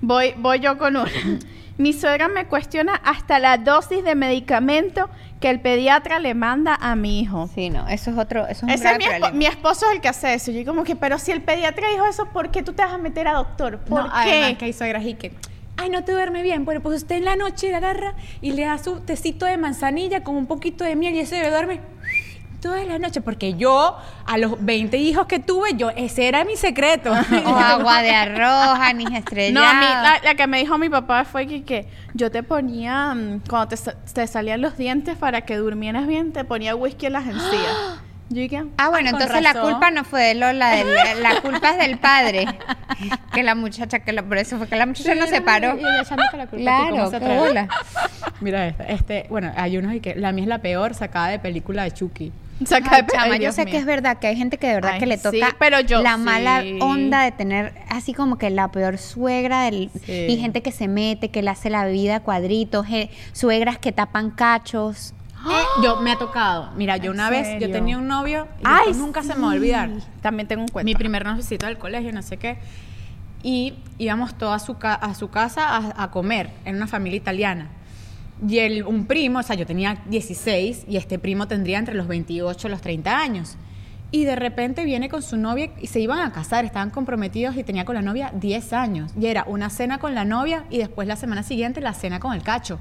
Voy, 0.00 0.34
voy 0.36 0.60
yo 0.60 0.76
con 0.78 0.96
uno. 0.96 1.06
Mi 1.78 1.92
suegra 1.94 2.28
me 2.28 2.46
cuestiona 2.46 2.94
hasta 2.96 3.38
la 3.38 3.56
dosis 3.56 4.04
de 4.04 4.14
medicamento 4.14 5.08
que 5.42 5.50
el 5.50 5.60
pediatra 5.60 6.18
le 6.20 6.32
manda 6.34 6.74
a 6.80 6.96
mi 6.96 7.20
hijo. 7.20 7.50
Sí, 7.54 7.68
no, 7.68 7.86
eso 7.88 8.10
es 8.12 8.16
otro, 8.16 8.46
eso 8.46 8.52
es 8.52 8.62
un 8.62 8.70
es 8.70 8.80
mi, 8.98 9.04
problema. 9.04 9.30
mi 9.32 9.44
esposo 9.46 9.86
es 9.90 9.96
el 9.96 10.00
que 10.00 10.08
hace 10.08 10.32
eso. 10.32 10.52
Yo 10.52 10.64
como 10.64 10.84
que, 10.84 10.96
pero 10.96 11.18
si 11.18 11.32
el 11.32 11.42
pediatra 11.42 11.90
dijo 11.90 12.06
eso, 12.06 12.26
¿por 12.32 12.50
qué 12.50 12.62
tú 12.62 12.72
te 12.72 12.82
vas 12.82 12.92
a 12.92 12.98
meter 12.98 13.28
a 13.28 13.32
doctor? 13.34 13.78
¿Por 13.80 13.98
No, 14.04 14.04
qué? 14.04 14.10
además 14.32 14.58
que 14.58 14.64
hay 14.66 14.72
suegras 14.72 15.04
y 15.04 15.14
que, 15.14 15.32
ay, 15.76 15.90
no 15.90 16.04
te 16.04 16.12
duerme 16.12 16.42
bien. 16.42 16.64
Bueno, 16.64 16.80
pues 16.80 16.96
usted 17.02 17.16
en 17.16 17.24
la 17.24 17.34
noche 17.36 17.68
le 17.68 17.74
agarra 17.74 18.14
y 18.40 18.52
le 18.52 18.64
da 18.64 18.78
su 18.78 19.00
tecito 19.00 19.44
de 19.44 19.56
manzanilla 19.58 20.22
con 20.22 20.36
un 20.36 20.46
poquito 20.46 20.84
de 20.84 20.94
miel 20.96 21.14
y 21.14 21.20
ese 21.20 21.36
bebé 21.36 21.50
duerme 21.50 21.80
toda 22.62 22.82
la 22.84 22.98
noche. 22.98 23.20
Porque 23.20 23.54
yo, 23.54 23.98
a 24.24 24.38
los 24.38 24.64
20 24.64 24.96
hijos 24.96 25.26
que 25.26 25.38
tuve, 25.40 25.74
yo, 25.76 25.90
ese 25.90 26.28
era 26.28 26.44
mi 26.46 26.56
secreto. 26.56 27.12
O 27.44 27.56
agua 27.58 28.00
de 28.00 28.10
arroz, 28.12 28.78
anís 28.80 29.10
estrellado. 29.12 29.66
No, 29.66 29.70
a 29.70 29.74
mí 29.74 29.84
la, 29.86 30.20
la 30.24 30.34
que 30.34 30.46
me 30.46 30.58
dijo 30.58 30.78
mi 30.78 30.88
papá 30.88 31.24
fue 31.26 31.46
que, 31.46 31.62
que 31.64 31.86
yo 32.14 32.30
te 32.30 32.42
ponía, 32.42 33.12
mm, 33.14 33.40
cuando 33.50 33.68
te, 33.68 33.76
te 34.14 34.26
salían 34.26 34.60
los 34.62 34.78
dientes 34.78 35.16
para 35.18 35.42
que 35.42 35.56
durmieras 35.56 36.06
bien, 36.06 36.32
te 36.32 36.44
ponía 36.44 36.74
whisky 36.74 37.06
en 37.06 37.12
las 37.14 37.26
encías. 37.26 38.00
Yo 38.30 38.40
dije, 38.40 38.64
Ah, 38.78 38.88
bueno, 38.88 39.10
Con 39.10 39.20
entonces 39.20 39.42
la 39.42 39.60
culpa 39.60 39.90
no 39.90 40.04
fue 40.04 40.22
de 40.22 40.34
Lola, 40.34 40.72
la 41.20 41.40
culpa 41.42 41.72
es 41.72 41.78
del 41.78 41.98
padre. 41.98 42.46
que 43.34 43.42
la 43.42 43.54
muchacha, 43.54 43.98
que 43.98 44.12
la- 44.12 44.22
por 44.22 44.38
eso 44.38 44.56
fue 44.56 44.68
que 44.68 44.76
la 44.76 44.86
muchacha 44.86 45.14
no 45.14 45.26
se 45.26 45.42
paró. 45.42 45.76
Y 45.76 45.80
ella 45.80 46.00
echándote 46.00 46.38
la 46.38 46.46
culpa 46.46 46.56
ti, 46.56 46.88
¿cómo 46.88 47.10
Claro, 47.10 47.26
qué 47.26 47.38
bola. 47.38 47.68
Mira 48.40 48.66
esta, 48.68 48.84
este, 48.84 49.26
bueno, 49.28 49.52
hay 49.54 49.76
unos 49.76 49.92
y 49.92 50.00
que 50.00 50.14
la 50.14 50.32
mía 50.32 50.44
es 50.44 50.48
la 50.48 50.58
peor 50.60 50.94
sacada 50.94 51.28
de 51.28 51.40
película 51.40 51.82
de 51.82 51.90
Chucky. 51.90 52.32
Saca 52.66 53.06
Ay, 53.18 53.40
yo 53.40 53.52
sé 53.52 53.64
mío. 53.64 53.72
que 53.72 53.78
es 53.78 53.84
verdad 53.84 54.18
que 54.18 54.26
hay 54.28 54.36
gente 54.36 54.58
que 54.58 54.68
de 54.68 54.74
verdad 54.74 54.92
Ay, 54.94 55.00
que 55.00 55.06
le 55.06 55.16
sí, 55.16 55.22
toca 55.22 55.56
pero 55.58 55.80
yo 55.80 56.00
la 56.02 56.16
mala 56.16 56.62
onda 56.80 57.22
de 57.22 57.32
tener 57.32 57.72
así 57.88 58.14
como 58.14 58.38
que 58.38 58.50
la 58.50 58.68
peor 58.70 58.98
suegra 58.98 59.62
del, 59.64 59.90
Sí. 60.04 60.26
y 60.28 60.36
gente 60.38 60.62
que 60.62 60.70
se 60.72 60.86
mete, 60.88 61.30
que 61.30 61.42
le 61.42 61.50
hace 61.50 61.70
la 61.70 61.86
vida 61.86 62.16
a 62.16 62.20
cuadritos, 62.20 62.86
je- 62.86 63.10
suegras 63.32 63.78
que 63.78 63.90
tapan 63.92 64.30
cachos. 64.30 65.14
Yo 65.82 65.96
me 66.00 66.12
ha 66.12 66.18
tocado. 66.18 66.70
Mira, 66.76 66.98
yo 66.98 67.06
¿En 67.06 67.16
una 67.16 67.28
vez, 67.28 67.48
yo 67.60 67.68
tenía 67.68 67.98
un 67.98 68.06
novio 68.06 68.46
y 68.60 68.62
Ay, 68.62 68.92
nunca 68.94 69.24
se 69.24 69.34
me 69.34 69.40
va 69.40 69.48
a 69.48 69.54
olvidar. 69.56 69.90
También 70.20 70.46
tengo 70.46 70.62
un 70.62 70.68
cuento. 70.68 70.84
Mi 70.84 70.94
primer 70.94 71.24
noviecito 71.24 71.66
del 71.66 71.78
colegio, 71.78 72.12
no 72.12 72.22
sé 72.22 72.36
qué. 72.36 72.58
Y 73.42 73.74
íbamos 73.98 74.34
todos 74.38 74.54
a 74.62 74.64
su, 74.64 74.78
ca- 74.78 74.94
a 74.94 75.14
su 75.14 75.30
casa 75.30 75.66
a, 75.76 76.04
a 76.04 76.10
comer 76.12 76.50
en 76.64 76.76
una 76.76 76.86
familia 76.86 77.16
italiana. 77.16 77.66
Y 78.46 78.58
el, 78.58 78.84
un 78.84 79.06
primo, 79.06 79.38
o 79.38 79.42
sea, 79.42 79.56
yo 79.56 79.66
tenía 79.66 80.02
16 80.06 80.86
y 80.88 80.96
este 80.96 81.18
primo 81.18 81.46
tendría 81.46 81.78
entre 81.78 81.94
los 81.94 82.08
28 82.08 82.66
y 82.66 82.70
los 82.70 82.80
30 82.80 83.18
años. 83.18 83.56
Y 84.10 84.24
de 84.24 84.36
repente 84.36 84.84
viene 84.84 85.08
con 85.08 85.22
su 85.22 85.36
novia 85.36 85.70
y 85.80 85.86
se 85.86 86.00
iban 86.00 86.18
a 86.18 86.32
casar, 86.32 86.64
estaban 86.64 86.90
comprometidos 86.90 87.56
y 87.56 87.64
tenía 87.64 87.84
con 87.84 87.94
la 87.94 88.02
novia 88.02 88.30
10 88.34 88.72
años. 88.74 89.12
Y 89.18 89.26
era 89.26 89.44
una 89.46 89.70
cena 89.70 89.98
con 89.98 90.14
la 90.14 90.24
novia 90.24 90.64
y 90.70 90.78
después 90.78 91.08
la 91.08 91.16
semana 91.16 91.42
siguiente 91.42 91.80
la 91.80 91.94
cena 91.94 92.20
con 92.20 92.34
el 92.34 92.42
cacho. 92.42 92.78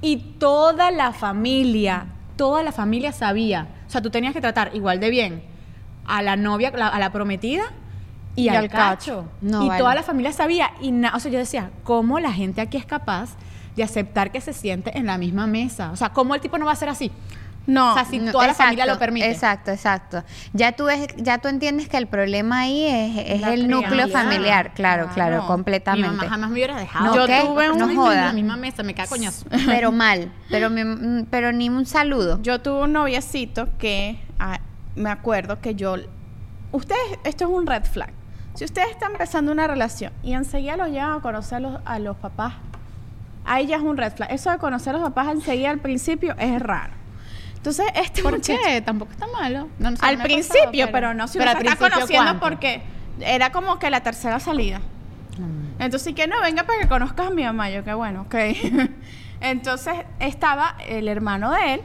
Y 0.00 0.18
toda 0.38 0.90
la 0.90 1.12
familia, 1.12 2.06
toda 2.36 2.62
la 2.62 2.70
familia 2.70 3.12
sabía. 3.12 3.66
O 3.88 3.90
sea, 3.90 4.02
tú 4.02 4.10
tenías 4.10 4.34
que 4.34 4.40
tratar 4.40 4.70
igual 4.74 5.00
de 5.00 5.10
bien 5.10 5.42
a 6.06 6.22
la 6.22 6.36
novia, 6.36 6.68
a 6.68 6.98
la 6.98 7.12
prometida 7.12 7.64
y, 8.38 8.44
Y 8.44 8.48
al, 8.48 8.68
cacho. 8.68 8.78
cacho. 9.22 9.24
No, 9.40 9.64
y 9.64 9.68
vale. 9.68 9.80
toda 9.80 9.94
la 9.94 10.02
familia 10.02 10.32
sabía. 10.32 10.70
Y 10.80 10.92
na- 10.92 11.12
o 11.14 11.20
sea, 11.20 11.30
yo 11.30 11.38
decía, 11.38 11.70
¿cómo 11.84 12.18
la 12.20 12.32
gente 12.32 12.60
aquí 12.60 12.76
es 12.76 12.86
capaz 12.86 13.30
de 13.76 13.82
aceptar 13.82 14.30
que 14.32 14.40
se 14.40 14.52
siente 14.52 14.96
en 14.96 15.06
la 15.06 15.18
misma 15.18 15.46
mesa? 15.46 15.90
O 15.92 15.96
sea, 15.96 16.10
¿cómo 16.10 16.34
el 16.34 16.40
tipo 16.40 16.56
no 16.58 16.66
va 16.66 16.72
a 16.72 16.76
ser 16.76 16.88
así? 16.88 17.10
No, 17.66 17.90
O 17.90 17.94
sea, 17.94 18.06
si 18.06 18.18
No, 18.18 18.32
toda 18.32 18.44
la 18.46 18.52
exacto, 18.52 18.64
familia 18.68 18.86
lo 18.86 18.98
permite. 18.98 19.30
Exacto, 19.30 19.70
exacto. 19.70 20.24
Ya 20.54 20.72
tú, 20.72 20.88
es, 20.88 21.06
ya 21.18 21.36
tú 21.36 21.48
entiendes 21.48 21.86
que 21.86 21.98
el 21.98 22.06
problema 22.06 22.60
ahí 22.60 22.82
es, 22.86 23.42
es 23.42 23.42
el 23.46 23.68
núcleo 23.68 24.08
familiar, 24.08 24.72
claro, 24.72 25.08
claro, 25.12 25.14
Claro. 25.14 25.42
Mi 25.42 25.46
completamente. 25.48 26.08
mamá 26.16 26.28
jamás 26.30 26.48
me 26.48 26.54
hubiera 26.54 26.78
dejado. 26.78 27.04
No, 27.04 27.14
Yo 27.16 27.26
¿qué? 27.26 27.42
tuve 27.44 27.70
un- 27.70 27.76
no 27.78 27.90
en 27.90 27.96
joda. 27.96 28.24
la 28.26 28.32
misma 28.32 28.56
mesa, 28.56 28.82
me 28.82 28.94
cae 28.94 29.06
coñazo. 29.06 29.44
Pero 29.66 29.92
mal, 29.92 30.32
pero, 30.48 30.70
mi- 30.70 31.24
pero 31.30 31.52
ni 31.52 31.68
un 31.68 31.84
saludo. 31.84 32.40
Yo 32.42 32.60
tuve 32.62 32.84
un 32.84 32.92
noviecito 32.94 33.68
que 33.76 34.18
ah, 34.38 34.60
me 34.96 35.10
acuerdo 35.10 35.60
que 35.60 35.74
yo. 35.74 35.96
Ustedes, 36.72 37.18
esto 37.24 37.44
es 37.44 37.50
un 37.50 37.66
red 37.66 37.84
flag. 37.84 38.12
Si 38.58 38.64
ustedes 38.64 38.90
están 38.90 39.12
empezando 39.12 39.52
una 39.52 39.68
relación 39.68 40.12
y 40.20 40.32
enseguida 40.32 40.76
los 40.76 40.88
llevan 40.88 41.12
a 41.12 41.20
conocer 41.20 41.58
a 41.58 41.60
los, 41.60 41.80
a 41.84 41.98
los 42.00 42.16
papás, 42.16 42.54
ahí 43.44 43.68
ya 43.68 43.76
es 43.76 43.82
un 43.82 43.96
red 43.96 44.12
flag. 44.12 44.32
Eso 44.32 44.50
de 44.50 44.58
conocer 44.58 44.96
a 44.96 44.98
los 44.98 45.10
papás 45.10 45.28
enseguida 45.32 45.70
al 45.70 45.78
principio 45.78 46.34
es 46.36 46.60
raro. 46.60 46.92
Entonces, 47.54 47.86
este 47.94 48.20
¿Por 48.20 48.32
muchacho- 48.32 48.58
qué? 48.60 48.80
Tampoco 48.80 49.12
está 49.12 49.28
malo. 49.28 49.68
No, 49.78 49.92
no 49.92 49.96
sé, 49.96 50.04
al 50.04 50.16
pasado, 50.16 50.24
principio, 50.24 50.88
pero, 50.90 51.14
no, 51.14 51.28
si 51.28 51.38
pero 51.38 51.52
uno 51.52 51.60
al 51.60 51.64
se 51.66 51.72
está 51.72 51.88
conociendo 51.88 52.24
¿cuánto? 52.24 52.40
porque 52.40 52.82
era 53.20 53.52
como 53.52 53.78
que 53.78 53.90
la 53.90 54.00
tercera 54.02 54.40
salida. 54.40 54.80
Mm. 55.38 55.80
Entonces, 55.80 56.12
que 56.14 56.26
no, 56.26 56.40
venga 56.40 56.64
para 56.64 56.80
que 56.80 56.88
conozcas 56.88 57.28
a 57.28 57.30
mi 57.30 57.44
mamá. 57.44 57.70
Yo, 57.70 57.84
que 57.84 57.94
bueno, 57.94 58.22
ok. 58.22 58.34
Entonces, 59.40 59.94
estaba 60.18 60.74
el 60.84 61.06
hermano 61.06 61.52
de 61.52 61.74
él. 61.74 61.82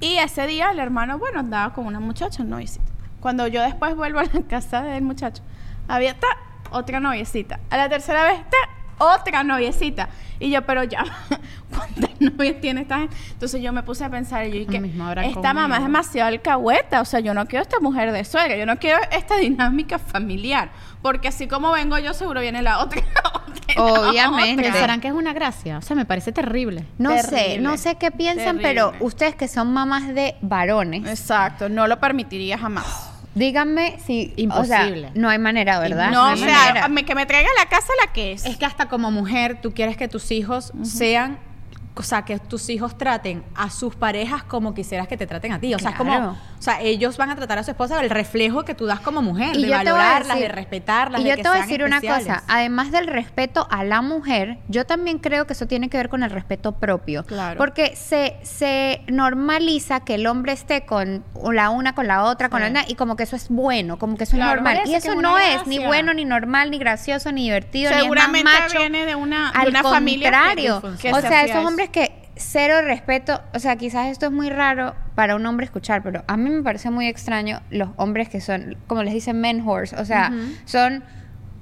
Y 0.00 0.16
ese 0.16 0.48
día 0.48 0.72
el 0.72 0.80
hermano, 0.80 1.20
bueno, 1.20 1.38
andaba 1.38 1.72
con 1.72 1.86
una 1.86 2.00
muchacha, 2.00 2.42
noviecita. 2.42 2.82
Cuando 3.20 3.46
yo 3.46 3.62
después 3.62 3.94
vuelvo 3.94 4.18
a 4.18 4.24
la 4.24 4.42
casa 4.48 4.82
del 4.82 5.04
muchacho, 5.04 5.44
había 5.88 6.18
ta, 6.18 6.28
otra 6.70 7.00
noviecita. 7.00 7.60
A 7.70 7.76
la 7.76 7.88
tercera 7.88 8.24
vez, 8.24 8.38
ta, 8.50 8.56
otra 9.02 9.42
noviecita. 9.42 10.08
Y 10.38 10.50
yo, 10.50 10.62
pero 10.62 10.84
ya, 10.84 11.04
¿cuántas 11.70 12.20
novias 12.20 12.60
tiene 12.60 12.82
esta 12.82 12.98
gente? 12.98 13.16
Entonces 13.30 13.62
yo 13.62 13.72
me 13.72 13.82
puse 13.82 14.04
a 14.04 14.10
pensar, 14.10 14.46
y 14.46 14.50
yo 14.50 14.66
dije, 14.66 14.92
esta 15.24 15.54
mamá 15.54 15.76
es 15.76 15.82
demasiado 15.82 16.28
alcahueta. 16.28 17.00
O 17.00 17.04
sea, 17.04 17.20
yo 17.20 17.34
no 17.34 17.46
quiero 17.46 17.62
esta 17.62 17.80
mujer 17.80 18.12
de 18.12 18.24
suegra, 18.24 18.56
yo 18.56 18.66
no 18.66 18.76
quiero 18.78 19.00
esta 19.10 19.36
dinámica 19.36 19.98
familiar. 19.98 20.70
Porque 21.00 21.28
así 21.28 21.48
como 21.48 21.72
vengo 21.72 21.98
yo, 21.98 22.14
seguro 22.14 22.40
viene 22.40 22.62
la 22.62 22.80
otra. 22.80 23.02
la 23.76 23.82
Obviamente. 23.82 24.70
Serán 24.72 25.00
que 25.00 25.08
es 25.08 25.14
una 25.14 25.32
gracia. 25.32 25.78
O 25.78 25.82
sea, 25.82 25.96
me 25.96 26.04
parece 26.04 26.32
terrible. 26.32 26.86
No 26.98 27.16
sé, 27.18 27.58
no 27.58 27.76
sé 27.76 27.96
qué 27.96 28.10
piensan, 28.10 28.58
pero 28.60 28.92
ustedes 29.00 29.34
que 29.34 29.48
son 29.48 29.72
mamás 29.72 30.08
de 30.14 30.36
varones, 30.40 31.08
Exacto, 31.08 31.68
no 31.68 31.86
lo 31.86 31.98
permitiría 31.98 32.58
jamás. 32.58 33.11
Díganme 33.34 33.98
si... 34.04 34.32
Imposible. 34.36 35.08
O 35.08 35.10
sea, 35.10 35.10
no 35.14 35.28
hay 35.28 35.38
manera, 35.38 35.78
¿verdad? 35.78 36.10
No, 36.10 36.32
o 36.32 36.36
sea, 36.36 36.88
manera. 36.88 37.06
que 37.06 37.14
me 37.14 37.26
traiga 37.26 37.48
a 37.56 37.64
la 37.64 37.68
casa 37.68 37.88
la 38.04 38.12
que 38.12 38.32
es. 38.32 38.44
Es 38.44 38.56
que 38.56 38.64
hasta 38.64 38.88
como 38.88 39.10
mujer 39.10 39.60
tú 39.60 39.72
quieres 39.72 39.96
que 39.96 40.08
tus 40.08 40.30
hijos 40.30 40.72
sean, 40.82 41.38
o 41.94 42.02
sea, 42.02 42.22
que 42.24 42.38
tus 42.38 42.70
hijos 42.70 42.96
traten 42.96 43.44
a 43.54 43.68
sus 43.68 43.94
parejas 43.94 44.42
como 44.44 44.72
quisieras 44.74 45.08
que 45.08 45.16
te 45.18 45.26
traten 45.26 45.52
a 45.52 45.60
ti. 45.60 45.74
O 45.74 45.78
sea, 45.78 45.90
es 45.90 45.96
como, 45.96 46.16
o 46.30 46.36
sea, 46.62 46.80
ellos 46.80 47.18
van 47.18 47.30
a 47.30 47.36
tratar 47.36 47.58
a 47.58 47.62
su 47.64 47.70
esposa 47.70 48.00
el 48.00 48.08
reflejo 48.08 48.64
que 48.64 48.74
tú 48.74 48.86
das 48.86 49.00
como 49.00 49.20
mujer, 49.20 49.54
Y 49.56 49.64
de 49.64 49.70
valorarlas, 49.70 50.28
decir- 50.38 50.42
de 50.42 50.48
respetarlas, 50.48 51.20
Y 51.20 51.24
de 51.24 51.30
yo 51.30 51.36
que 51.36 51.42
te 51.42 51.48
voy 51.50 51.58
a 51.58 51.60
decir 51.62 51.84
una 51.84 52.00
cosa, 52.00 52.42
además 52.48 52.92
del 52.92 53.06
respeto 53.08 53.66
a 53.70 53.84
la 53.84 54.00
mujer, 54.00 54.58
yo 54.68 54.86
también 54.86 55.18
creo 55.18 55.46
que 55.46 55.52
eso 55.52 55.66
tiene 55.66 55.90
que 55.90 55.98
ver 55.98 56.08
con 56.08 56.22
el 56.22 56.30
respeto 56.30 56.72
propio. 56.72 57.24
Claro. 57.24 57.58
Porque 57.58 57.94
se, 57.94 58.36
se 58.42 59.02
normaliza 59.08 60.00
que 60.00 60.14
el 60.14 60.26
hombre 60.26 60.52
esté 60.52 60.86
con 60.86 61.24
la 61.52 61.70
una, 61.70 61.94
con 61.94 62.06
la 62.06 62.24
otra, 62.24 62.48
con 62.48 62.60
la 62.60 62.68
otra, 62.68 62.84
y 62.88 62.94
como 62.94 63.16
que 63.16 63.24
eso 63.24 63.36
es 63.36 63.48
bueno, 63.48 63.98
como 63.98 64.16
que 64.16 64.24
eso 64.24 64.36
Claro, 64.36 64.60
es 64.60 64.62
normal. 64.64 64.82
Y 64.86 64.94
eso 64.94 65.10
es 65.10 65.16
no 65.16 65.34
una 65.34 65.54
es 65.54 65.66
ni 65.66 65.78
bueno, 65.78 66.14
ni 66.14 66.24
normal, 66.24 66.70
ni 66.70 66.78
gracioso, 66.78 67.32
ni 67.32 67.44
divertido, 67.44 67.90
ni 67.90 67.96
es 67.96 68.02
Seguramente 68.02 68.44
más 68.44 68.60
macho. 68.62 68.78
viene 68.78 69.04
de 69.06 69.14
una, 69.14 69.52
de 69.52 69.58
Al 69.58 69.68
una 69.68 69.82
familia 69.82 70.30
que- 70.56 70.70
o 70.70 70.80
se 71.20 71.28
sea, 71.28 71.44
esos 71.44 71.56
eso. 71.56 71.62
Hombres 71.82 71.90
que 71.90 72.12
cero 72.36 72.80
respeto, 72.82 73.40
o 73.54 73.58
sea, 73.58 73.76
quizás 73.76 74.06
esto 74.08 74.26
es 74.26 74.32
muy 74.32 74.48
raro 74.50 74.94
para 75.14 75.36
un 75.36 75.44
hombre 75.46 75.66
escuchar, 75.66 76.02
pero 76.02 76.24
a 76.26 76.36
mí 76.36 76.48
me 76.50 76.62
parece 76.62 76.90
muy 76.90 77.06
extraño 77.06 77.60
los 77.70 77.90
hombres 77.96 78.28
que 78.28 78.40
son, 78.40 78.76
como 78.86 79.02
les 79.02 79.12
dicen, 79.14 79.40
men 79.40 79.62
horse, 79.66 79.94
o 79.96 80.04
sea, 80.04 80.32
son 80.64 81.04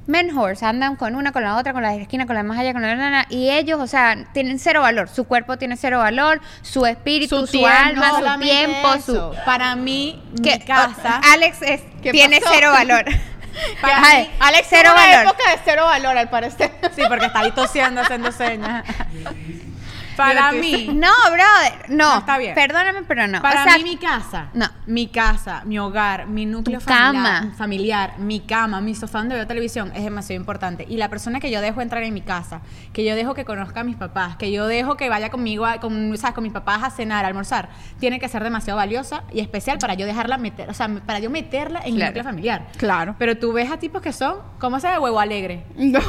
men 0.07 0.37
horse, 0.37 0.65
andan 0.65 0.97
con 0.97 1.15
una, 1.17 1.33
con 1.33 1.43
la 1.43 1.57
otra, 1.57 1.73
con 1.73 1.83
la 1.83 1.91
de 1.91 1.97
la 1.99 2.03
esquina, 2.03 2.27
con 2.27 2.35
la 2.35 2.43
más 2.43 2.59
allá, 2.59 2.73
con 2.73 2.83
la 2.83 2.95
nana, 2.97 3.27
y 3.29 3.51
ellos, 3.51 3.81
o 3.81 3.87
sea, 3.87 4.17
tienen 4.33 4.59
cero 4.59 4.81
valor, 4.83 5.09
su 5.09 5.25
cuerpo 5.25 5.57
tiene 5.59 5.77
cero 5.77 5.99
valor, 5.99 6.41
su 6.63 6.87
espíritu, 6.87 7.47
su, 7.47 7.67
alma, 7.67 8.21
No 8.21 8.35
su 8.35 8.41
tiempo, 8.41 8.95
eso. 8.95 9.33
su... 9.35 9.45
Para 9.45 9.75
mí, 9.77 10.23
que- 10.43 10.59
mi 10.59 10.65
casa... 10.65 11.21
oh, 11.23 11.33
Alex 11.33 11.63
es- 11.63 11.83
¿Qué 12.03 12.13
tiene 12.13 12.41
pasó? 12.41 12.53
cero 12.55 12.71
valor. 12.73 13.05
Para 13.83 14.03
Ay, 14.05 14.23
mí, 14.23 14.31
Alex 14.39 14.67
cero 14.71 14.91
tuvo 14.95 15.03
una 15.05 15.17
valor. 15.17 15.33
época 15.35 15.51
de 15.51 15.59
cero 15.65 15.85
valor, 15.85 16.17
al 16.17 16.31
parecer. 16.31 16.71
Sí, 16.95 17.03
porque 17.09 17.27
está 17.27 17.41
ahí 17.41 17.51
tosiendo, 17.51 18.01
haciendo 18.01 18.31
señas. 18.33 18.85
Para 20.21 20.53
mí, 20.53 20.87
No, 20.95 21.09
brother, 21.27 21.91
no, 21.91 22.11
No, 22.15 22.19
está 22.19 22.39
bien. 22.39 22.55
perdóname, 22.55 23.03
pero 23.07 23.27
no. 23.27 23.41
Para 23.43 23.61
o 23.63 23.65
sea, 23.65 23.77
mí 23.79 23.85
mi 23.85 23.97
casa, 23.97 24.49
No. 24.55 24.67
mi 24.87 25.07
casa, 25.09 25.63
mi 25.65 25.79
hogar, 25.79 26.27
mi 26.27 26.47
núcleo 26.47 26.81
familiar, 26.81 27.13
cama. 27.41 27.55
familiar, 27.57 28.19
mi 28.19 28.41
cama, 28.41 28.81
mi 28.81 28.95
sofá 28.95 29.19
donde 29.19 29.35
veo 29.37 29.47
televisión 29.47 29.93
es 29.95 30.05
demasiado 30.05 30.41
importante. 30.41 30.85
Y 30.89 30.97
la 30.97 31.09
persona 31.09 31.41
que 31.41 31.51
yo 31.51 31.61
dejo 31.61 31.81
entrar 31.81 32.03
en 32.03 32.15
mi 32.15 32.21
casa, 32.23 32.61
que 32.93 33.05
yo 33.05 33.15
dejo 33.15 33.35
que 33.35 33.45
conozca 33.45 33.81
a 33.81 33.85
mis 33.85 33.97
papás, 33.97 34.37
que 34.37 34.51
yo 34.53 34.67
dejo 34.67 34.97
que 34.97 35.09
vaya 35.09 35.31
conmigo, 35.31 35.67
a- 35.67 35.79
con, 35.81 36.17
¿sabes? 36.17 36.35
con 36.35 36.45
mis 36.45 36.53
papás 36.53 36.83
a 36.83 36.91
cenar, 36.91 37.25
a 37.25 37.29
almorzar, 37.29 37.69
tiene 37.99 38.19
que 38.19 38.29
ser 38.29 38.43
demasiado 38.45 38.77
valiosa 38.77 39.25
y 39.33 39.41
especial 39.41 39.79
para 39.79 39.95
yo 39.95 40.07
dejarla 40.07 40.39
meter, 40.39 40.69
o 40.71 40.75
sea, 40.75 40.89
para 41.07 41.19
yo 41.19 41.31
meterla 41.31 41.81
en 41.81 41.93
mi 41.93 41.97
Claro. 41.97 42.11
núcleo 42.11 42.25
familiar. 42.25 42.67
Claro. 42.77 43.15
Pero 43.19 43.37
tú 43.39 43.53
ves 43.53 43.71
a 43.71 43.79
tipos 43.79 44.01
que 44.03 44.13
son, 44.13 44.37
¿cómo 44.59 44.81
se 44.81 44.89
llama? 44.89 45.01
Huevo 45.01 45.21
alegre. 45.21 45.65
No. 45.77 46.01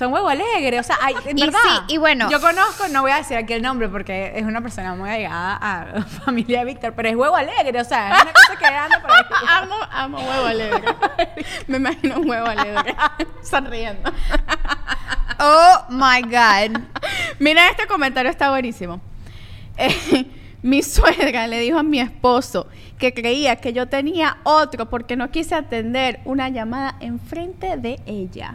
Son 0.00 0.10
huevo 0.14 0.30
alegre, 0.30 0.80
o 0.80 0.82
sea, 0.82 0.96
hay, 1.02 1.14
en 1.26 1.36
Y 1.36 1.42
verdad. 1.42 1.58
sí, 1.62 1.94
y 1.94 1.98
bueno. 1.98 2.30
Yo 2.30 2.40
conozco, 2.40 2.88
no 2.88 3.02
voy 3.02 3.10
a 3.10 3.16
decir 3.16 3.36
aquí 3.36 3.52
el 3.52 3.60
nombre 3.60 3.86
porque 3.90 4.32
es 4.34 4.44
una 4.46 4.62
persona 4.62 4.94
muy 4.94 5.10
allegada 5.10 5.58
a 5.60 6.02
familia 6.24 6.60
de 6.60 6.64
Víctor, 6.64 6.94
pero 6.96 7.10
es 7.10 7.16
huevo 7.16 7.36
alegre, 7.36 7.78
o 7.78 7.84
sea, 7.84 8.16
es 8.16 8.22
una 8.22 8.32
cosa 8.32 8.56
que 8.58 8.64
anda 8.64 9.02
por 9.02 9.10
ahí. 9.10 9.24
amo, 9.46 9.74
amo 9.90 10.18
huevo 10.18 10.46
alegre. 10.46 10.84
Me 11.66 11.76
imagino 11.76 12.18
un 12.18 12.30
huevo 12.30 12.46
alegre. 12.46 12.96
Sonriendo. 13.42 14.10
Oh 15.38 15.84
my 15.90 16.22
God. 16.22 16.80
Mira, 17.38 17.68
este 17.68 17.86
comentario 17.86 18.30
está 18.30 18.48
buenísimo. 18.48 19.02
Eh, 19.76 20.24
Mi 20.62 20.82
suegra 20.82 21.46
le 21.46 21.60
dijo 21.60 21.78
a 21.78 21.82
mi 21.82 22.00
esposo 22.00 22.68
que 22.98 23.12
creía 23.12 23.56
que 23.56 23.74
yo 23.74 23.88
tenía 23.88 24.38
otro 24.44 24.88
porque 24.88 25.14
no 25.14 25.30
quise 25.30 25.54
atender 25.54 26.20
una 26.24 26.48
llamada 26.48 26.96
enfrente 27.00 27.76
de 27.76 28.00
ella. 28.06 28.54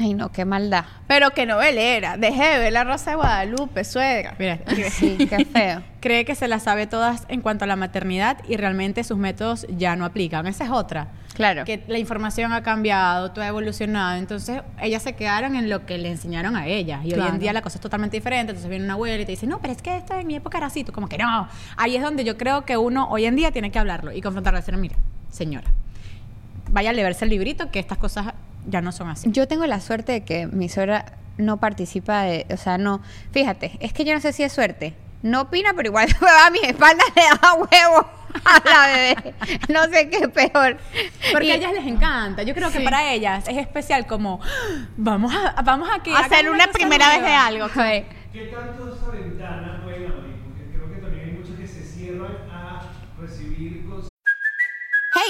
Ay, 0.00 0.14
no, 0.14 0.30
qué 0.30 0.44
maldad. 0.44 0.84
Pero 1.06 1.30
que 1.30 1.44
novelera. 1.44 2.16
Dejé 2.16 2.44
de 2.44 2.58
ver 2.58 2.72
la 2.72 2.84
Rosa 2.84 3.10
de 3.10 3.16
Guadalupe, 3.16 3.84
suegra. 3.84 4.36
Mira, 4.38 4.58
Sí, 4.90 5.16
qué 5.28 5.44
feo. 5.44 5.82
cree 6.00 6.24
que 6.24 6.34
se 6.34 6.46
las 6.46 6.62
sabe 6.62 6.86
todas 6.86 7.24
en 7.28 7.40
cuanto 7.40 7.64
a 7.64 7.66
la 7.66 7.76
maternidad 7.76 8.38
y 8.48 8.56
realmente 8.56 9.02
sus 9.02 9.18
métodos 9.18 9.66
ya 9.68 9.96
no 9.96 10.04
aplican. 10.04 10.46
Esa 10.46 10.64
es 10.64 10.70
otra. 10.70 11.08
Claro. 11.34 11.64
Que 11.64 11.84
la 11.86 11.98
información 11.98 12.52
ha 12.52 12.62
cambiado, 12.62 13.30
todo 13.32 13.44
ha 13.44 13.48
evolucionado. 13.48 14.18
Entonces, 14.18 14.60
ellas 14.80 15.02
se 15.02 15.14
quedaron 15.14 15.56
en 15.56 15.68
lo 15.68 15.86
que 15.86 15.98
le 15.98 16.10
enseñaron 16.10 16.56
a 16.56 16.66
ellas. 16.66 17.04
Y 17.04 17.14
hoy 17.14 17.26
en 17.28 17.38
día 17.38 17.52
la 17.52 17.62
cosa 17.62 17.78
es 17.78 17.80
totalmente 17.80 18.16
diferente. 18.16 18.50
Entonces 18.50 18.68
viene 18.68 18.84
una 18.84 18.94
abuela 18.94 19.22
y 19.22 19.24
te 19.24 19.32
dice, 19.32 19.46
no, 19.46 19.60
pero 19.60 19.72
es 19.72 19.82
que 19.82 19.96
esto 19.96 20.14
en 20.14 20.26
mi 20.26 20.36
época 20.36 20.58
era 20.58 20.66
así. 20.66 20.84
Tú 20.84 20.92
como 20.92 21.08
que 21.08 21.18
no. 21.18 21.48
Ahí 21.76 21.96
es 21.96 22.02
donde 22.02 22.24
yo 22.24 22.36
creo 22.36 22.64
que 22.64 22.76
uno 22.76 23.08
hoy 23.08 23.24
en 23.24 23.36
día 23.36 23.52
tiene 23.52 23.70
que 23.70 23.78
hablarlo 23.78 24.12
y 24.12 24.20
confrontarlo. 24.20 24.58
Decir, 24.58 24.76
mira, 24.76 24.96
señora, 25.30 25.70
vaya 26.70 26.90
a 26.90 26.92
leerse 26.92 27.24
el 27.24 27.30
librito 27.30 27.70
que 27.70 27.78
estas 27.78 27.98
cosas 27.98 28.34
ya 28.68 28.80
no 28.80 28.92
son 28.92 29.08
así. 29.08 29.28
Yo 29.32 29.48
tengo 29.48 29.66
la 29.66 29.80
suerte 29.80 30.12
de 30.12 30.24
que 30.24 30.46
mi 30.46 30.68
suegra 30.68 31.04
no 31.36 31.56
participa 31.58 32.22
de, 32.22 32.46
o 32.52 32.56
sea, 32.56 32.78
no, 32.78 33.00
fíjate, 33.32 33.72
es 33.80 33.92
que 33.92 34.04
yo 34.04 34.14
no 34.14 34.20
sé 34.20 34.32
si 34.32 34.42
es 34.42 34.52
suerte. 34.52 34.94
No 35.22 35.42
opina, 35.42 35.72
pero 35.74 35.88
igual 35.88 36.08
a 36.46 36.50
mis 36.50 36.62
espaldas 36.62 37.04
le 37.16 37.22
da 37.22 37.54
huevo 37.54 38.08
a 38.44 38.62
la 38.64 38.86
bebé. 38.86 39.34
No 39.68 39.84
sé 39.84 40.08
qué 40.10 40.18
es 40.18 40.28
peor. 40.28 40.76
Porque 41.32 41.46
Y- 41.46 41.50
a 41.50 41.54
ellas 41.56 41.72
les 41.72 41.86
encanta. 41.86 42.42
Yo 42.44 42.54
creo 42.54 42.70
que 42.70 42.80
para 42.80 43.12
ellas 43.12 43.48
es 43.48 43.56
especial 43.56 44.06
como, 44.06 44.40
"Ah, 44.42 44.86
vamos 44.96 45.34
a, 45.34 45.60
vamos 45.62 45.88
a 45.92 46.02
que 46.02 46.14
Hacer 46.14 46.48
una 46.50 46.68
primera 46.68 47.08
vez 47.08 47.16
de 47.22 47.22
nueva". 47.28 47.46
algo. 47.46 47.68
¿Qué 48.32 48.52
tanto 48.54 48.94
esa 48.94 49.10
ventana 49.10 49.80
pueden 49.82 50.10
abrir? 50.12 50.36
Porque 50.44 50.70
creo 50.72 50.88
que 50.92 50.98
también 50.98 51.24
hay 51.24 51.32
muchos 51.32 51.56
que 51.56 51.66
se 51.66 51.82
cierran 51.82 52.32
a 52.52 52.82
recibir 53.20 53.77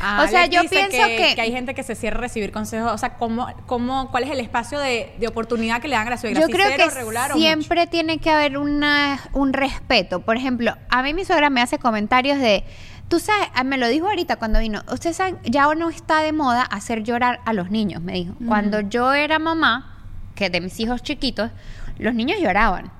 Ah, 0.00 0.22
O 0.24 0.28
sea, 0.28 0.46
yo 0.46 0.60
pienso 0.68 0.90
que- 0.90 1.34
hay 1.40 1.52
gente 1.52 1.74
que 1.74 1.82
se 1.82 1.94
cierra 1.94 2.18
a 2.18 2.20
recibir 2.22 2.52
consejos. 2.52 2.92
O 2.92 2.98
sea, 2.98 3.14
¿cómo, 3.14 3.46
cómo, 3.66 4.10
¿cuál 4.10 4.24
es 4.24 4.30
el 4.30 4.40
espacio 4.40 4.78
de, 4.78 5.12
de 5.18 5.26
oportunidad 5.28 5.80
que 5.80 5.88
le 5.88 5.96
dan 5.96 6.06
a 6.06 6.10
la 6.10 6.16
suegra? 6.18 6.40
Yo 6.40 6.46
¿Si 6.46 6.52
creo 6.52 6.66
cero, 6.68 6.84
que 6.88 6.94
regular 6.94 7.30
o 7.32 7.34
mucho? 7.34 7.44
siempre 7.46 7.86
tiene 7.86 8.18
que 8.18 8.30
haber 8.30 8.58
una, 8.58 9.18
un 9.32 9.52
respeto. 9.52 10.20
Por 10.20 10.36
ejemplo, 10.36 10.74
a 10.88 11.02
mí 11.02 11.14
mi 11.14 11.24
suegra 11.24 11.50
me 11.50 11.60
hace 11.60 11.78
comentarios 11.78 12.38
de, 12.38 12.64
tú 13.08 13.18
sabes, 13.18 13.48
ah, 13.54 13.64
me 13.64 13.76
lo 13.78 13.88
dijo 13.88 14.06
ahorita 14.08 14.36
cuando 14.36 14.60
vino, 14.60 14.82
ustedes 14.92 15.16
saben, 15.16 15.38
ya 15.44 15.72
no 15.74 15.88
está 15.90 16.20
de 16.22 16.32
moda 16.32 16.62
hacer 16.62 17.02
llorar 17.02 17.40
a 17.44 17.52
los 17.52 17.70
niños, 17.70 18.02
me 18.02 18.12
dijo. 18.12 18.34
Cuando 18.46 18.80
yo 18.80 19.12
era 19.14 19.38
mamá, 19.38 20.04
que 20.34 20.50
de 20.50 20.60
mis 20.60 20.78
hijos 20.80 21.02
chiquitos, 21.02 21.50
los 21.98 22.14
niños 22.14 22.38
lloraban. 22.40 22.92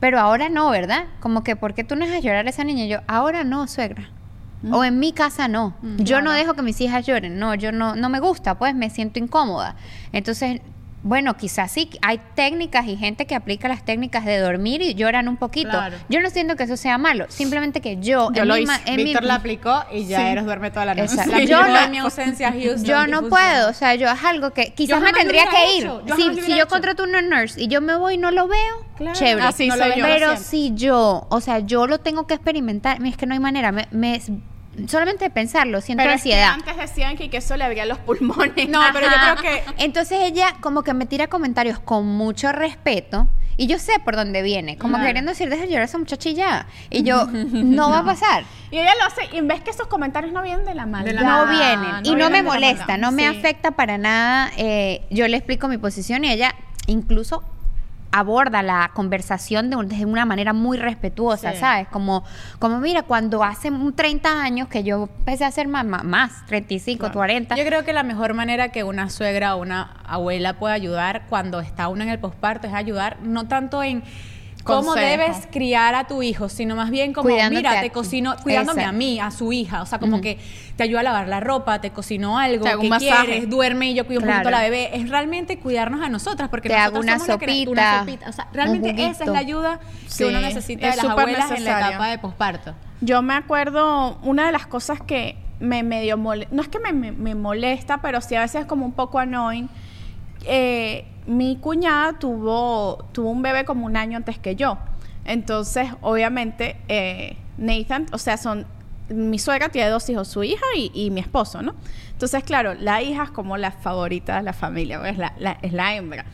Pero 0.00 0.20
ahora 0.20 0.48
no, 0.48 0.70
¿verdad? 0.70 1.06
Como 1.20 1.42
que, 1.42 1.56
¿por 1.56 1.74
qué 1.74 1.82
tú 1.84 1.96
no 1.96 2.06
dejas 2.06 2.22
llorar 2.22 2.46
a 2.46 2.50
esa 2.50 2.62
niña? 2.64 2.84
Y 2.84 2.88
yo, 2.88 3.00
ahora 3.08 3.42
no, 3.44 3.66
suegra. 3.66 4.10
O 4.70 4.84
en 4.84 4.98
mi 4.98 5.12
casa 5.12 5.46
no. 5.48 5.74
yo 5.98 6.20
no 6.20 6.32
dejo 6.32 6.54
que 6.54 6.62
mis 6.62 6.80
hijas 6.80 7.06
lloren. 7.06 7.38
No, 7.38 7.54
yo 7.54 7.70
no, 7.72 7.94
no 7.94 8.08
me 8.08 8.20
gusta, 8.20 8.58
pues 8.58 8.74
me 8.74 8.90
siento 8.90 9.18
incómoda. 9.18 9.76
Entonces, 10.12 10.60
bueno, 11.08 11.36
quizás 11.38 11.72
sí, 11.72 11.88
hay 12.02 12.20
técnicas 12.34 12.86
y 12.86 12.96
gente 12.96 13.24
que 13.26 13.34
aplica 13.34 13.66
las 13.66 13.82
técnicas 13.84 14.24
de 14.26 14.38
dormir 14.38 14.82
y 14.82 14.94
lloran 14.94 15.26
un 15.28 15.36
poquito. 15.38 15.70
Claro. 15.70 15.96
Yo 16.10 16.20
no 16.20 16.28
siento 16.28 16.54
que 16.56 16.64
eso 16.64 16.76
sea 16.76 16.98
malo, 16.98 17.24
simplemente 17.28 17.80
que 17.80 17.96
yo, 17.96 18.30
Yo 18.32 18.42
en 18.42 18.48
lo 18.48 18.54
mi 18.56 18.60
hice. 18.62 18.96
mi- 18.96 19.04
Víctor 19.04 19.24
la 19.24 19.36
aplicó 19.36 19.84
y 19.90 20.04
ya 20.06 20.18
Sí. 20.20 20.26
Eros 20.26 20.44
duerme 20.44 20.70
toda 20.70 20.84
la 20.84 20.94
noche. 20.94 21.14
Exacto. 21.14 21.32
La 21.32 21.44
Yo 21.44 21.62
no- 21.66 21.78
en 21.78 21.90
mi 21.90 21.98
ausencia 21.98 22.52
Houston 22.52 22.84
yo 22.84 23.06
no 23.06 23.28
puedo, 23.28 23.70
o 23.70 23.72
sea, 23.72 23.94
yo 23.94 24.08
es 24.10 24.22
algo 24.24 24.50
que 24.52 24.74
quizás 24.74 25.00
me 25.00 25.12
tendría 25.12 25.46
que 25.48 25.76
ir. 25.78 25.84
yo 25.84 26.14
Si, 26.16 26.22
si 26.42 26.50
yo 26.50 26.56
hecho. 26.64 26.68
contrato 26.68 27.04
una 27.04 27.22
nurse 27.22 27.62
y 27.62 27.68
yo 27.68 27.80
me 27.80 27.96
voy 27.96 28.14
y 28.14 28.18
no 28.18 28.30
lo 28.30 28.46
veo, 28.46 28.84
Claro. 28.98 29.18
chévere. 29.18 29.46
Así 29.46 29.66
No 29.68 29.76
lo 29.76 29.82
soy 29.84 29.92
yo. 29.96 30.04
Pero 30.04 30.26
siempre. 30.36 30.44
si 30.44 30.74
yo, 30.74 31.26
o 31.30 31.40
sea, 31.40 31.60
yo 31.60 31.86
lo 31.86 31.98
tengo 32.00 32.26
que 32.26 32.34
experimentar, 32.34 33.02
es 33.04 33.16
que 33.16 33.24
no 33.26 33.32
hay 33.34 33.40
manera, 33.40 33.72
me, 33.72 33.88
me- 33.92 34.20
solamente 34.86 35.24
de 35.24 35.30
pensarlo, 35.30 35.80
siento 35.80 36.02
Pero 36.02 36.14
es 36.14 36.22
que 36.22 36.34
ansiedad. 36.34 36.52
antes 36.54 36.76
decían 36.76 37.16
que, 37.16 37.30
que 37.30 37.38
eso 37.38 37.56
le 37.56 37.64
abría 37.64 37.86
los 37.86 37.98
pulmones. 37.98 38.68
No, 38.68 38.80
pero 38.92 39.06
yo 39.06 39.36
creo 39.40 39.64
que 39.76 39.84
Entonces 39.84 40.18
ella 40.22 40.54
como 40.60 40.82
que 40.82 40.94
me 40.94 41.06
tira 41.06 41.26
comentarios 41.28 41.78
con 41.78 42.06
mucho 42.06 42.52
respeto 42.52 43.26
y 43.56 43.66
yo 43.66 43.78
sé 43.80 43.98
por 44.04 44.14
dónde 44.14 44.42
viene, 44.42 44.76
como 44.78 44.94
Claro. 44.94 45.06
queriendo 45.06 45.32
decir, 45.32 45.48
deja 45.50 45.62
de 45.62 45.68
llorar 45.68 45.82
a 45.82 45.84
esa 45.86 45.98
muchacha 45.98 46.28
y 46.28 46.34
ya. 46.34 46.66
Y 46.90 47.02
yo, 47.02 47.26
no, 47.32 47.90
va 47.90 47.98
a 48.00 48.04
pasar. 48.04 48.44
Y 48.70 48.78
ella 48.78 48.92
lo 49.00 49.06
hace, 49.06 49.36
y 49.36 49.40
ves 49.40 49.60
que 49.62 49.70
esos 49.70 49.88
comentarios 49.88 50.32
no 50.32 50.42
vienen 50.42 50.64
de 50.64 50.74
la 50.74 50.86
maldad. 50.86 51.12
la 51.12 51.22
no 51.22 51.46
vienen 51.50 52.04
y 52.04 52.10
no 52.10 52.16
vienen 52.16 52.30
me 52.32 52.36
de 52.38 52.42
molesta, 52.44 52.96
no 52.96 53.10
me 53.10 53.26
afecta 53.26 53.72
para 53.72 53.98
nada. 53.98 54.52
eh, 54.56 55.02
yo 55.10 55.26
le 55.26 55.36
explico 55.36 55.66
mi 55.66 55.76
posición 55.78 56.24
y 56.24 56.30
ella 56.30 56.54
incluso 56.86 57.42
aborda 58.10 58.62
la 58.62 58.90
conversación 58.94 59.68
de, 59.70 59.76
un- 59.76 59.88
de 59.88 60.04
una 60.06 60.24
manera 60.24 60.52
muy 60.52 60.78
respetuosa, 60.78 61.52
Sí. 61.52 61.58
¿sabes? 61.58 61.88
Como, 61.88 62.24
como 62.58 62.78
mira, 62.80 63.02
cuando 63.02 63.44
hace 63.44 63.70
un 63.70 63.92
30 63.94 64.42
años 64.42 64.68
que 64.68 64.82
yo 64.82 65.08
empecé 65.18 65.44
a 65.44 65.50
ser 65.50 65.68
mamá, 65.68 66.02
más, 66.02 66.44
35, 66.46 67.12
40, 67.12 67.54
Yo 67.56 67.64
creo 67.64 67.84
que 67.84 67.92
la 67.92 68.02
mejor 68.02 68.32
manera 68.34 68.70
que 68.70 68.82
una 68.82 69.10
suegra 69.10 69.54
o 69.56 69.60
una 69.60 69.82
abuela 70.04 70.54
puede 70.58 70.74
ayudar 70.74 71.24
cuando 71.28 71.60
está 71.60 71.88
uno 71.88 72.02
en 72.02 72.08
el 72.08 72.18
posparto 72.18 72.66
es 72.66 72.72
ayudar 72.74 73.18
no 73.22 73.46
tanto 73.46 73.82
en 73.82 74.02
cómo 74.76 74.94
debes 74.94 75.48
criar 75.50 75.94
a 75.94 76.06
tu 76.06 76.22
hijo, 76.22 76.48
sino 76.48 76.76
más 76.76 76.90
bien 76.90 77.12
como, 77.12 77.28
Cuidándote 77.30 77.56
mira, 77.68 77.80
te 77.80 77.90
cocino, 77.90 78.36
cuidándome 78.42 78.82
Exacto. 78.82 78.96
a 78.96 78.98
mí, 78.98 79.20
a 79.20 79.30
su 79.30 79.52
hija, 79.52 79.82
o 79.82 79.86
sea, 79.86 79.98
como 79.98 80.20
que 80.20 80.38
te 80.76 80.82
ayuda 80.84 81.00
a 81.00 81.02
lavar 81.02 81.28
la 81.28 81.40
ropa, 81.40 81.80
te 81.80 81.90
cocino 81.90 82.38
algo, 82.38 82.64
Te 82.64 82.70
hago 82.70 82.80
que 82.82 82.86
un 82.86 82.90
masaje. 82.90 83.24
quieres, 83.26 83.50
duerme 83.50 83.90
y 83.90 83.94
yo 83.94 84.06
cuido 84.06 84.20
un 84.20 84.26
Claro. 84.26 84.38
poquito 84.42 84.48
a 84.56 84.60
la 84.60 84.64
bebé, 84.64 84.90
es 84.96 85.08
realmente 85.08 85.58
cuidarnos 85.58 86.00
a 86.02 86.08
nosotras, 86.08 86.48
porque 86.48 86.68
Te 86.68 86.74
nosotros 86.76 86.94
hago 86.96 87.02
una 87.02 87.12
somos 87.14 87.28
la 87.28 87.38
que- 87.38 87.46
sopita, 87.46 87.70
una 87.70 87.98
sopita, 88.00 88.28
o 88.28 88.32
sea, 88.32 88.48
realmente 88.52 88.90
un 88.90 88.98
esa 88.98 89.24
es 89.24 89.30
la 89.30 89.38
ayuda 89.38 89.80
Sí, 90.06 90.18
que 90.24 90.30
uno 90.30 90.40
necesita 90.40 90.88
es 90.88 90.96
de 90.96 91.02
las 91.02 91.10
abuelas 91.12 91.50
en 91.50 91.64
la 91.64 91.78
etapa 91.88 92.06
de 92.08 92.18
posparto. 92.18 92.74
Yo 93.00 93.22
me 93.22 93.34
acuerdo, 93.34 94.18
una 94.22 94.46
de 94.46 94.52
las 94.52 94.66
cosas 94.66 95.00
que 95.00 95.36
me 95.60 95.82
medio 95.82 96.16
molesta, 96.16 96.54
no 96.54 96.62
es 96.62 96.68
que 96.68 96.78
me, 96.78 96.92
me- 96.92 97.12
me 97.12 97.34
molesta, 97.34 97.98
pero 98.00 98.20
sí 98.20 98.34
a 98.36 98.40
veces 98.42 98.60
es 98.62 98.66
como 98.66 98.84
un 98.86 98.92
poco 98.92 99.18
annoying. 99.18 99.68
Eh, 100.44 101.04
mi 101.28 101.56
cuñada 101.56 102.18
tuvo, 102.18 103.04
tuvo 103.12 103.30
un 103.30 103.42
bebé 103.42 103.64
como 103.64 103.86
un 103.86 103.96
año 103.96 104.16
antes 104.16 104.38
que 104.38 104.56
yo. 104.56 104.78
Entonces, 105.24 105.90
obviamente, 106.00 106.76
eh, 106.88 107.36
Nathan, 107.58 108.06
o 108.12 108.18
sea, 108.18 108.36
son, 108.36 108.66
mi 109.10 109.38
suegra 109.38 109.68
tiene 109.68 109.88
dos 109.90 110.08
hijos, 110.10 110.26
su 110.28 110.42
hija 110.42 110.64
y, 110.76 110.90
y 110.94 111.10
mi 111.10 111.20
esposo, 111.20 111.62
¿no? 111.62 111.74
Entonces, 112.12 112.42
claro, 112.44 112.74
la 112.74 113.02
hija 113.02 113.24
es 113.24 113.30
como 113.30 113.56
la 113.56 113.70
favorita 113.70 114.36
de 114.38 114.42
la 114.42 114.52
familia, 114.52 115.06
es 115.08 115.18
la, 115.18 115.34
la- 115.38 115.58
es 115.62 115.72
la 115.72 115.94
hembra. 115.94 116.24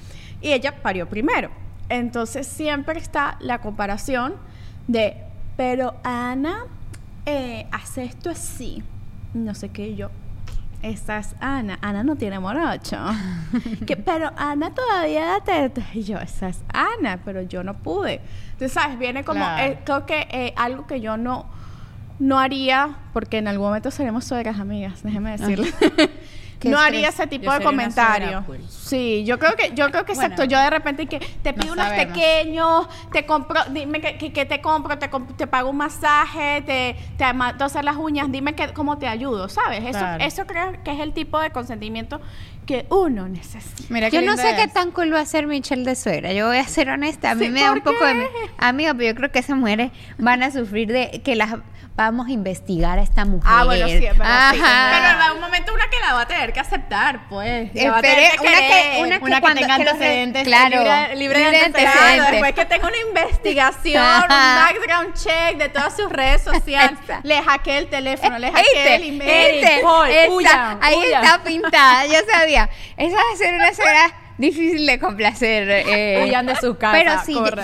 Y 0.41 0.53
ella 0.53 0.81
parió 0.83 1.09
primero. 1.09 1.51
Entonces, 1.89 2.47
siempre 2.47 2.99
está 2.99 3.37
la 3.41 3.61
comparación 3.61 4.35
de, 4.87 5.17
pero 5.57 5.95
Ana 6.05 6.65
eh, 7.27 7.67
hace 7.73 8.05
esto 8.05 8.31
así. 8.31 8.83
No 9.35 9.55
sé 9.55 9.69
qué 9.71 9.95
yo. 9.97 10.11
Esta 10.85 11.16
es 11.18 11.35
Ana. 11.40 11.79
Ana 11.81 12.05
no 12.05 12.14
tiene 12.16 12.38
morocho. 12.38 12.99
que, 13.87 13.97
pero 13.97 14.31
Ana 14.37 14.75
todavía 14.75 15.25
da 15.25 15.40
teta. 15.40 15.83
Y 15.94 16.03
yo, 16.03 16.18
esa 16.18 16.49
es 16.51 16.62
Ana, 16.75 17.20
pero 17.25 17.40
yo 17.40 17.64
no 17.64 17.73
pude. 17.73 18.20
Entonces, 18.53 18.73
¿sabes? 18.73 18.99
Viene 18.99 19.25
como, 19.25 19.40
Claro. 19.40 19.62
eh, 19.73 19.79
creo 19.83 20.05
que 20.05 20.29
eh, 20.31 20.53
algo 20.57 20.87
que 20.87 21.01
yo 21.01 21.16
no, 21.16 21.47
no 22.18 22.38
haría, 22.38 22.97
porque 23.14 23.38
en 23.38 23.49
algún 23.49 23.68
momento 23.68 23.90
seremos 23.90 24.25
suegras 24.27 24.61
amigas, 24.61 25.03
déjeme 25.03 25.31
decirle. 25.38 25.73
No 26.70 26.79
haría 26.79 27.09
ese 27.09 27.27
tipo 27.27 27.44
Yo 27.44 27.59
de 27.59 27.64
comentario. 27.64 28.44
Sí, 28.68 29.24
yo 29.24 29.38
creo 29.38 29.57
que, 29.57 29.70
yo 29.74 29.90
creo 29.90 30.05
que 30.05 30.12
Bueno, 30.14 30.35
exacto. 30.35 30.44
Yo 30.44 30.59
de 30.61 30.70
repente 30.70 31.07
que 31.07 31.18
te 31.18 31.53
no 31.53 31.59
pido 31.62 31.72
unos 31.74 31.87
sabemos. 31.87 32.07
pequeños, 32.14 32.88
te 33.12 33.27
compro, 33.27 33.61
dime 33.70 34.00
que, 34.00 34.18
que- 34.18 34.33
que 34.33 34.44
te 34.44 34.61
compro, 34.61 34.98
te, 34.98 35.11
comp- 35.11 35.35
te 35.37 35.46
pago 35.46 35.70
un 35.70 35.77
masaje, 35.79 36.62
te, 36.62 36.96
te 37.16 37.24
hacer 37.24 37.85
las 37.85 37.96
uñas, 37.96 38.31
dime 38.31 38.55
que, 38.55 38.72
cómo 38.72 38.98
te 38.98 39.07
ayudo, 39.09 39.48
¿sabes? 39.48 39.81
Eso, 39.85 39.98
Claro. 39.98 40.24
eso 40.24 40.46
creo 40.46 40.83
que 40.85 40.92
es 40.92 41.00
el 41.00 41.12
tipo 41.12 41.38
de 41.40 41.50
consentimiento 41.50 42.20
que 42.66 42.87
uno 42.90 43.29
necesita. 43.29 43.85
Mira 43.90 44.09
Yo 44.09 44.22
no 44.22 44.37
sé 44.37 44.55
qué 44.57 44.68
tan 44.68 44.90
cool 44.92 45.12
va 45.12 45.20
a 45.20 45.27
ser 45.27 45.46
Michelle 45.46 45.85
de 45.85 45.94
suegra. 45.96 46.33
Yo 46.33 46.46
voy 46.48 46.57
a 46.59 46.66
ser 46.66 46.88
honesta. 46.90 47.31
A 47.33 47.35
mí 47.35 47.46
Sí, 47.46 47.50
me 47.50 47.61
da 47.61 47.72
un 47.72 47.81
¿por 47.81 47.92
poco 47.94 48.07
de... 48.07 48.14
qué? 48.14 48.50
Amiga, 48.59 48.94
pero 48.94 49.11
yo 49.11 49.14
creo 49.14 49.31
que 49.33 49.38
esas 49.40 49.57
mujeres 49.57 49.90
van 50.18 50.42
a 50.42 50.50
sufrir 50.50 50.88
de 50.92 51.20
que 51.24 51.37
las 51.37 51.50
vamos 51.96 52.27
a 52.27 52.31
investigar 52.33 52.98
esta 52.98 53.24
mujer. 53.24 53.42
Ah, 53.46 53.64
bueno, 53.66 53.87
sí, 53.87 54.00
verdad. 54.00 54.50
sí. 54.53 54.61
Pero 54.61 55.18
va 55.18 55.33
un 55.33 55.40
momento 55.40 55.72
una 55.72 55.85
que 55.88 56.00
la 56.00 56.14
va 56.14 56.22
a 56.22 56.27
tener 56.27 56.53
que 56.53 56.59
aceptar, 56.59 57.29
pues. 57.29 57.68
Va 57.68 57.81
a 57.96 58.00
Espere, 58.00 58.00
tener 58.00 58.31
que 58.33 58.40
una 58.40 58.57
que- 58.59 58.98
una 58.98 59.18
que 59.18 59.24
Una 59.24 59.35
que 59.37 59.40
cuando- 59.40 59.61
tenga 59.61 59.77
que 59.77 59.83
antecedentes, 59.83 60.42
claro, 60.44 60.79
libre, 60.79 61.16
libre 61.16 61.38
de 61.38 61.44
libre 61.44 61.59
de 61.59 61.64
antecedentes. 61.66 62.31
Después 62.33 62.53
que 62.55 62.64
tenga 62.64 62.88
una 62.88 62.96
investigación, 63.09 64.03
un 64.22 64.29
background 64.29 65.14
check 65.14 65.57
de 65.59 65.68
todas 65.68 65.96
sus 65.96 66.11
redes 66.11 66.42
sociales, 66.42 66.98
le 67.22 67.40
hackeé 67.42 67.79
el 67.79 67.87
teléfono, 67.88 68.38
le 68.40 68.50
hackeé 68.50 68.94
el 68.96 69.03
email. 69.05 69.85
Huyan, 70.31 70.79
ahí 70.83 70.96
huyan. 70.96 71.22
está 71.24 71.44
pintada, 71.44 72.07
yo 72.07 72.18
sabía. 72.33 72.54
Esa 72.97 73.17
va 73.17 73.23
a 73.33 73.37
una 73.55 73.75
suegra 73.75 74.24
difícil 74.38 74.87
de 74.87 74.99
complacer. 74.99 75.68
eh, 75.70 76.25
Huyan 76.25 76.47
de 76.47 76.57
sus 76.57 76.77
casas, 76.77 77.01
Pero 77.03 77.12
sí, 77.25 77.35
corre. 77.35 77.62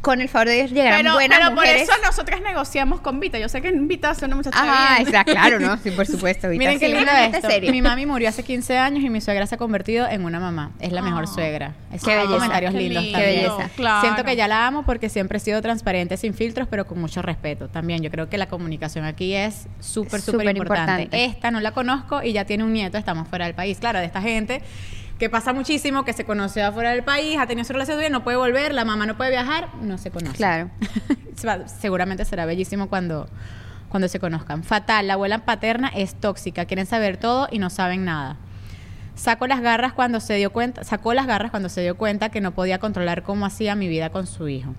con 0.00 0.20
el 0.20 0.28
favor 0.28 0.48
de 0.48 0.54
Dios 0.56 0.70
llegarán 0.70 1.00
Pero, 1.02 1.14
buenas 1.14 1.38
pero 1.38 1.50
por 1.54 1.64
mujeres. 1.64 1.82
eso 1.82 1.92
nosotras 2.04 2.40
negociamos 2.42 3.00
con 3.00 3.20
Vita. 3.20 3.38
Yo 3.38 3.48
sé 3.48 3.62
que 3.62 3.70
Vita 3.72 4.10
es 4.10 4.22
una 4.22 4.36
muchacha 4.36 4.62
bien. 4.62 5.06
exacto, 5.08 5.32
claro, 5.32 5.60
¿no? 5.60 5.76
Sí, 5.78 5.90
por 5.90 6.06
supuesto. 6.06 6.48
Vita, 6.48 6.58
Miren 6.58 6.78
qué 6.78 6.86
sí, 6.88 6.92
lindo 6.94 7.10
esto. 7.10 7.48
serio. 7.48 7.70
Mi 7.72 7.82
mami 7.82 8.06
murió 8.06 8.28
hace 8.28 8.42
15 8.42 8.76
años 8.78 9.02
y 9.04 9.10
mi 9.10 9.20
suegra 9.20 9.46
se 9.46 9.54
ha 9.54 9.58
convertido 9.58 10.06
en 10.08 10.24
una 10.24 10.40
mamá. 10.40 10.72
Es 10.80 10.92
la 10.92 11.02
mejor 11.02 11.26
suegra. 11.26 11.74
Es 11.92 12.02
Qué 12.02 12.14
belleza. 12.16 12.34
comentarios 12.34 12.72
Qué 12.72 12.78
lindos 12.80 13.02
lindo, 13.04 13.18
también. 13.18 13.42
belleza. 13.50 13.70
claro. 13.76 14.00
Siento 14.02 14.24
que 14.24 14.36
ya 14.36 14.48
la 14.48 14.66
amo 14.66 14.84
porque 14.84 15.08
siempre 15.08 15.38
he 15.38 15.40
sido 15.40 15.60
transparente, 15.62 16.16
sin 16.16 16.34
filtros, 16.34 16.68
pero 16.70 16.86
con 16.86 17.00
mucho 17.00 17.22
respeto. 17.22 17.68
También 17.68 18.02
yo 18.02 18.10
creo 18.10 18.28
que 18.28 18.38
la 18.38 18.46
comunicación 18.48 19.04
aquí 19.04 19.34
es 19.34 19.66
súper, 19.80 20.20
súper 20.20 20.40
Súper 20.40 20.56
importante. 20.56 21.02
importante. 21.02 21.24
Esta 21.24 21.50
no 21.50 21.60
la 21.60 21.72
conozco 21.72 22.22
y 22.22 22.32
ya 22.32 22.44
tiene 22.44 22.64
un 22.64 22.72
nieto, 22.72 22.98
estamos 22.98 23.28
fuera 23.28 23.46
del 23.46 23.54
país. 23.54 23.78
Claro, 23.78 23.98
de 23.98 24.04
esta 24.04 24.20
gente 24.20 24.62
que 25.20 25.28
pasa 25.28 25.52
muchísimo, 25.52 26.02
que 26.02 26.14
se 26.14 26.24
conoce 26.24 26.62
afuera 26.62 26.92
del 26.92 27.04
país, 27.04 27.36
ha 27.38 27.46
tenido 27.46 27.66
su 27.66 27.74
relación 27.74 27.98
bien, 27.98 28.10
no 28.10 28.24
puede 28.24 28.38
volver, 28.38 28.72
la 28.72 28.86
mamá 28.86 29.04
no 29.04 29.18
puede 29.18 29.30
viajar, 29.30 29.68
no 29.82 29.98
se 29.98 30.10
conoce. 30.10 30.34
Claro. 30.34 30.70
Seguramente 31.80 32.24
será 32.24 32.46
bellísimo 32.46 32.88
cuando, 32.88 33.28
cuando 33.90 34.08
se 34.08 34.18
conozcan. 34.18 34.64
Fatal, 34.64 35.06
la 35.06 35.12
abuela 35.12 35.44
paterna 35.44 35.88
es 35.88 36.14
tóxica, 36.14 36.64
quieren 36.64 36.86
saber 36.86 37.18
todo 37.18 37.48
y 37.50 37.58
no 37.58 37.68
saben 37.68 38.06
nada. 38.06 38.38
Sacó 39.14 39.46
las 39.46 39.60
garras 39.60 39.92
cuando 39.92 40.20
se 40.20 40.34
dio 40.36 40.52
cuenta, 40.52 40.84
sacó 40.84 41.12
las 41.12 41.26
garras 41.26 41.50
cuando 41.50 41.68
se 41.68 41.82
dio 41.82 41.98
cuenta 41.98 42.30
que 42.30 42.40
no 42.40 42.52
podía 42.52 42.78
controlar 42.78 43.22
cómo 43.22 43.44
hacía 43.44 43.74
mi 43.74 43.88
vida 43.88 44.08
con 44.08 44.26
su 44.26 44.48
hijo. 44.48 44.74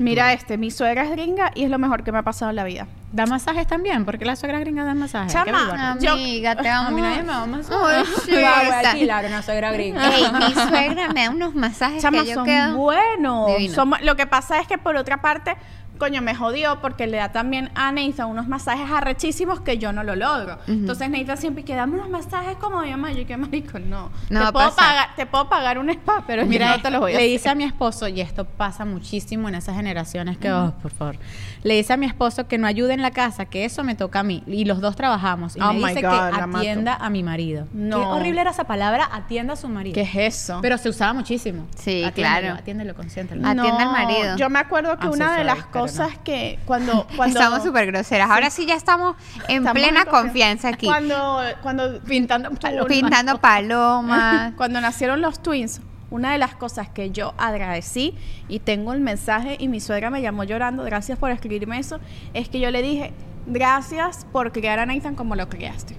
Mira 0.00 0.32
este, 0.32 0.58
mi 0.58 0.70
suegra 0.72 1.04
es 1.04 1.10
gringa 1.12 1.52
y 1.54 1.62
es 1.64 1.70
lo 1.70 1.78
mejor 1.78 2.02
que 2.02 2.10
me 2.10 2.18
ha 2.18 2.22
pasado 2.22 2.50
en 2.50 2.56
la 2.56 2.64
vida. 2.64 2.86
Da 3.12 3.26
masajes 3.26 3.64
también, 3.68 4.04
porque 4.04 4.24
la 4.24 4.34
suegra 4.34 4.58
gringa 4.58 4.84
da 4.84 4.92
masajes. 4.94 5.32
Chama, 5.32 5.92
Amiga, 5.92 6.56
te 6.56 6.68
a 6.68 6.80
vamos 6.80 6.92
mí 6.94 7.00
nadie 7.00 7.22
me 7.22 7.28
da 7.32 7.46
masajes. 7.46 8.08
sí, 8.24 8.32
Voy 8.32 8.42
a 8.42 8.78
alquilar 8.80 9.24
una 9.26 9.40
suegra 9.42 9.70
gringa. 9.70 10.08
Ey, 10.16 10.24
mi 10.32 10.52
suegra 10.52 11.08
me 11.14 11.24
da 11.24 11.30
unos 11.30 11.54
masajes 11.54 12.02
Chama, 12.02 12.22
que 12.22 12.28
yo 12.30 12.34
son 12.34 12.44
quedo... 12.44 12.76
buenos. 12.76 13.50
Somos- 13.72 14.00
lo 14.02 14.16
que 14.16 14.26
pasa 14.26 14.58
es 14.58 14.66
que 14.66 14.78
por 14.78 14.96
otra 14.96 15.22
parte, 15.22 15.56
coño, 15.98 16.22
me 16.22 16.34
jodió 16.34 16.80
porque 16.80 17.06
le 17.06 17.18
da 17.18 17.30
también 17.32 17.70
a 17.74 17.92
Nathan 17.92 18.28
unos 18.28 18.48
masajes 18.48 18.90
arrechísimos 18.90 19.60
que 19.60 19.78
yo 19.78 19.92
no 19.92 20.02
lo 20.02 20.16
logro. 20.16 20.58
Entonces 20.66 21.08
Nathan 21.10 21.36
siempre 21.38 21.64
que 21.64 21.74
dame 21.74 21.94
unos 21.94 22.08
masajes 22.10 22.56
como 22.56 22.80
mi 22.82 22.90
mamá. 22.90 23.12
Yo, 23.12 23.26
qué 23.26 23.36
marico, 23.36 23.78
no. 23.78 24.10
No 24.30 24.46
te, 24.46 24.52
puedo 24.52 24.74
pagar, 24.74 25.08
te 25.16 25.26
puedo 25.26 25.48
pagar 25.48 25.78
un 25.78 25.90
spa, 25.90 26.24
pero 26.26 26.44
Mira, 26.46 26.70
yo 26.70 26.76
no 26.76 26.82
te 26.82 26.90
los 26.90 27.00
voy 27.00 27.12
a 27.12 27.14
le 27.16 27.20
hacer. 27.20 27.30
dice 27.30 27.48
a 27.48 27.54
mi 27.54 27.64
esposo, 27.64 28.08
y 28.08 28.20
esto 28.20 28.44
pasa 28.44 28.84
muchísimo 28.84 29.48
en 29.48 29.54
esas 29.54 29.76
generaciones 29.76 30.36
que, 30.38 30.52
oh, 30.52 30.74
por 30.82 30.90
favor, 30.90 31.16
le 31.64 31.74
dice 31.74 31.94
a 31.94 31.96
mi 31.96 32.04
esposo 32.06 32.46
que 32.46 32.58
no 32.58 32.66
ayude 32.66 32.92
en 32.92 33.00
la 33.00 33.10
casa, 33.10 33.46
que 33.46 33.64
eso 33.64 33.82
me 33.84 33.94
toca 33.94 34.20
a 34.20 34.22
mí. 34.22 34.44
Y 34.46 34.66
los 34.66 34.80
dos 34.82 34.96
trabajamos. 34.96 35.56
Y 35.56 35.60
Oh 35.62 35.72
me 35.72 35.88
dice 35.88 36.02
God, 36.02 36.30
que 36.30 36.58
atienda 36.58 36.94
a 36.94 37.08
mi 37.08 37.22
marido. 37.22 37.66
No. 37.72 37.98
Qué 38.00 38.06
horrible 38.06 38.42
era 38.42 38.50
esa 38.50 38.64
palabra, 38.64 39.08
atienda 39.10 39.54
a 39.54 39.56
su 39.56 39.68
marido. 39.68 39.94
¿Qué 39.94 40.02
es 40.02 40.34
eso? 40.42 40.58
Pero 40.60 40.76
se 40.76 40.90
usaba 40.90 41.14
muchísimo. 41.14 41.66
Sí, 41.74 42.04
Atiéndelo, 42.04 42.12
claro. 42.40 42.58
Atiéndelo, 42.58 42.94
consiéntelo. 42.94 43.48
Atienda 43.48 43.82
al 43.82 43.92
marido. 43.92 44.36
Yo 44.36 44.50
me 44.50 44.58
acuerdo 44.58 44.98
que 44.98 45.06
I'm 45.06 45.12
so 45.12 45.16
una 45.16 45.32
de 45.32 45.38
sorry, 45.44 45.46
las 45.46 45.66
cosas 45.66 46.10
no. 46.12 46.22
que 46.22 46.58
cuando, 46.66 47.06
cuando 47.16 47.38
Estamos 47.40 47.64
súper 47.64 47.86
groseras. 47.86 48.30
Ahora 48.30 48.50
sí 48.50 48.66
ya 48.66 48.74
estamos 48.74 49.16
en 49.48 49.58
Estamos 49.66 49.72
plena 49.72 50.00
en 50.00 50.06
confianza. 50.06 50.22
confianza 50.22 50.68
aquí. 50.68 50.86
Cuando, 50.86 51.40
cuando 51.62 52.00
Pintando 52.02 52.50
palomas. 52.50 52.86
Pintando 52.88 53.38
palomas. 53.38 54.52
Cuando 54.56 54.80
nacieron 54.82 55.22
los 55.22 55.42
twins, 55.42 55.80
una 56.14 56.30
de 56.30 56.38
las 56.38 56.54
cosas 56.54 56.88
que 56.88 57.10
yo 57.10 57.34
agradecí 57.38 58.14
y 58.46 58.60
tengo 58.60 58.92
el 58.92 59.00
mensaje 59.00 59.56
y 59.58 59.66
mi 59.66 59.80
suegra 59.80 60.10
me 60.10 60.22
llamó 60.22 60.44
llorando, 60.44 60.84
gracias 60.84 61.18
por 61.18 61.32
escribirme 61.32 61.76
eso, 61.76 61.98
es 62.34 62.48
que 62.48 62.60
yo 62.60 62.70
le 62.70 62.82
dije, 62.82 63.12
gracias 63.46 64.24
por 64.30 64.52
criar 64.52 64.78
a 64.78 64.86
Nathan 64.86 65.16
como 65.16 65.34
lo 65.34 65.48
criaste. 65.48 65.96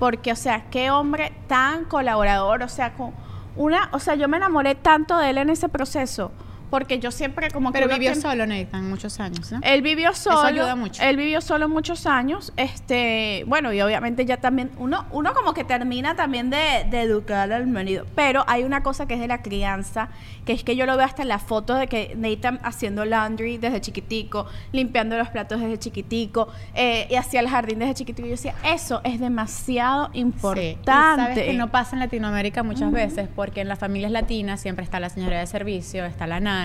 Porque, 0.00 0.32
o 0.32 0.36
sea, 0.36 0.64
qué 0.68 0.90
hombre 0.90 1.32
tan 1.46 1.84
colaborador, 1.84 2.64
o 2.64 2.68
sea, 2.68 2.94
con 2.94 3.12
una, 3.54 3.88
o 3.92 4.00
sea, 4.00 4.16
yo 4.16 4.26
me 4.26 4.38
enamoré 4.38 4.74
tanto 4.74 5.16
de 5.16 5.30
él 5.30 5.38
en 5.38 5.48
ese 5.48 5.68
proceso, 5.68 6.32
porque 6.72 6.98
yo 6.98 7.10
siempre 7.10 7.50
como 7.50 7.70
que 7.70 7.78
Pero 7.80 7.92
vivió 7.92 8.12
tiene- 8.12 8.22
solo, 8.22 8.46
Nathan, 8.46 8.88
muchos 8.88 9.20
años, 9.20 9.52
¿no? 9.52 9.60
él 9.62 9.82
vivió 9.82 10.14
solo. 10.14 10.40
ayuda 10.40 10.74
mucho. 10.74 11.02
Él 11.02 11.18
vivió 11.18 11.42
solo 11.42 11.68
muchos 11.68 12.06
años. 12.06 12.50
Este, 12.56 13.44
bueno, 13.46 13.74
y 13.74 13.82
obviamente 13.82 14.24
ya 14.24 14.38
también, 14.38 14.70
uno, 14.78 15.04
uno 15.10 15.34
como 15.34 15.52
que 15.52 15.64
termina 15.64 16.16
también 16.16 16.48
de, 16.48 16.86
de 16.90 17.02
educar 17.02 17.52
al 17.52 17.66
marido. 17.66 18.06
Pero 18.14 18.44
hay 18.48 18.64
una 18.64 18.82
cosa 18.82 19.04
que 19.06 19.12
es 19.14 19.20
de 19.20 19.28
la 19.28 19.42
crianza, 19.42 20.08
que 20.46 20.54
es 20.54 20.64
que 20.64 20.74
yo 20.74 20.86
lo 20.86 20.96
veo 20.96 21.04
hasta 21.04 21.20
en 21.20 21.28
la 21.28 21.38
foto 21.38 21.74
de 21.74 21.88
que 21.88 22.14
Nathan 22.16 22.58
haciendo 22.62 23.04
laundry 23.04 23.58
desde 23.58 23.82
chiquitico, 23.82 24.46
limpiando 24.72 25.18
los 25.18 25.28
platos 25.28 25.60
desde 25.60 25.78
chiquitico, 25.78 26.48
eh, 26.74 27.06
y 27.10 27.16
hacía 27.16 27.40
el 27.40 27.48
jardín 27.50 27.80
desde 27.80 27.92
chiquitico. 27.92 28.26
Y 28.26 28.30
yo 28.30 28.36
decía, 28.36 28.54
eso 28.64 29.02
es 29.04 29.20
demasiado 29.20 30.08
Sí. 30.14 30.20
importante. 30.20 30.72
Y 30.82 31.16
sabes 31.16 31.38
que 31.38 31.52
no 31.52 31.70
pasa 31.70 31.96
en 31.96 32.00
Latinoamérica 32.00 32.62
muchas 32.62 32.90
veces, 32.90 33.28
porque 33.36 33.60
en 33.60 33.68
las 33.68 33.78
familias 33.78 34.10
latinas 34.10 34.58
siempre 34.58 34.84
está 34.84 35.00
la 35.00 35.10
señora 35.10 35.38
de 35.38 35.46
servicio, 35.46 36.06
está 36.06 36.26
la 36.26 36.40
nana. 36.40 36.61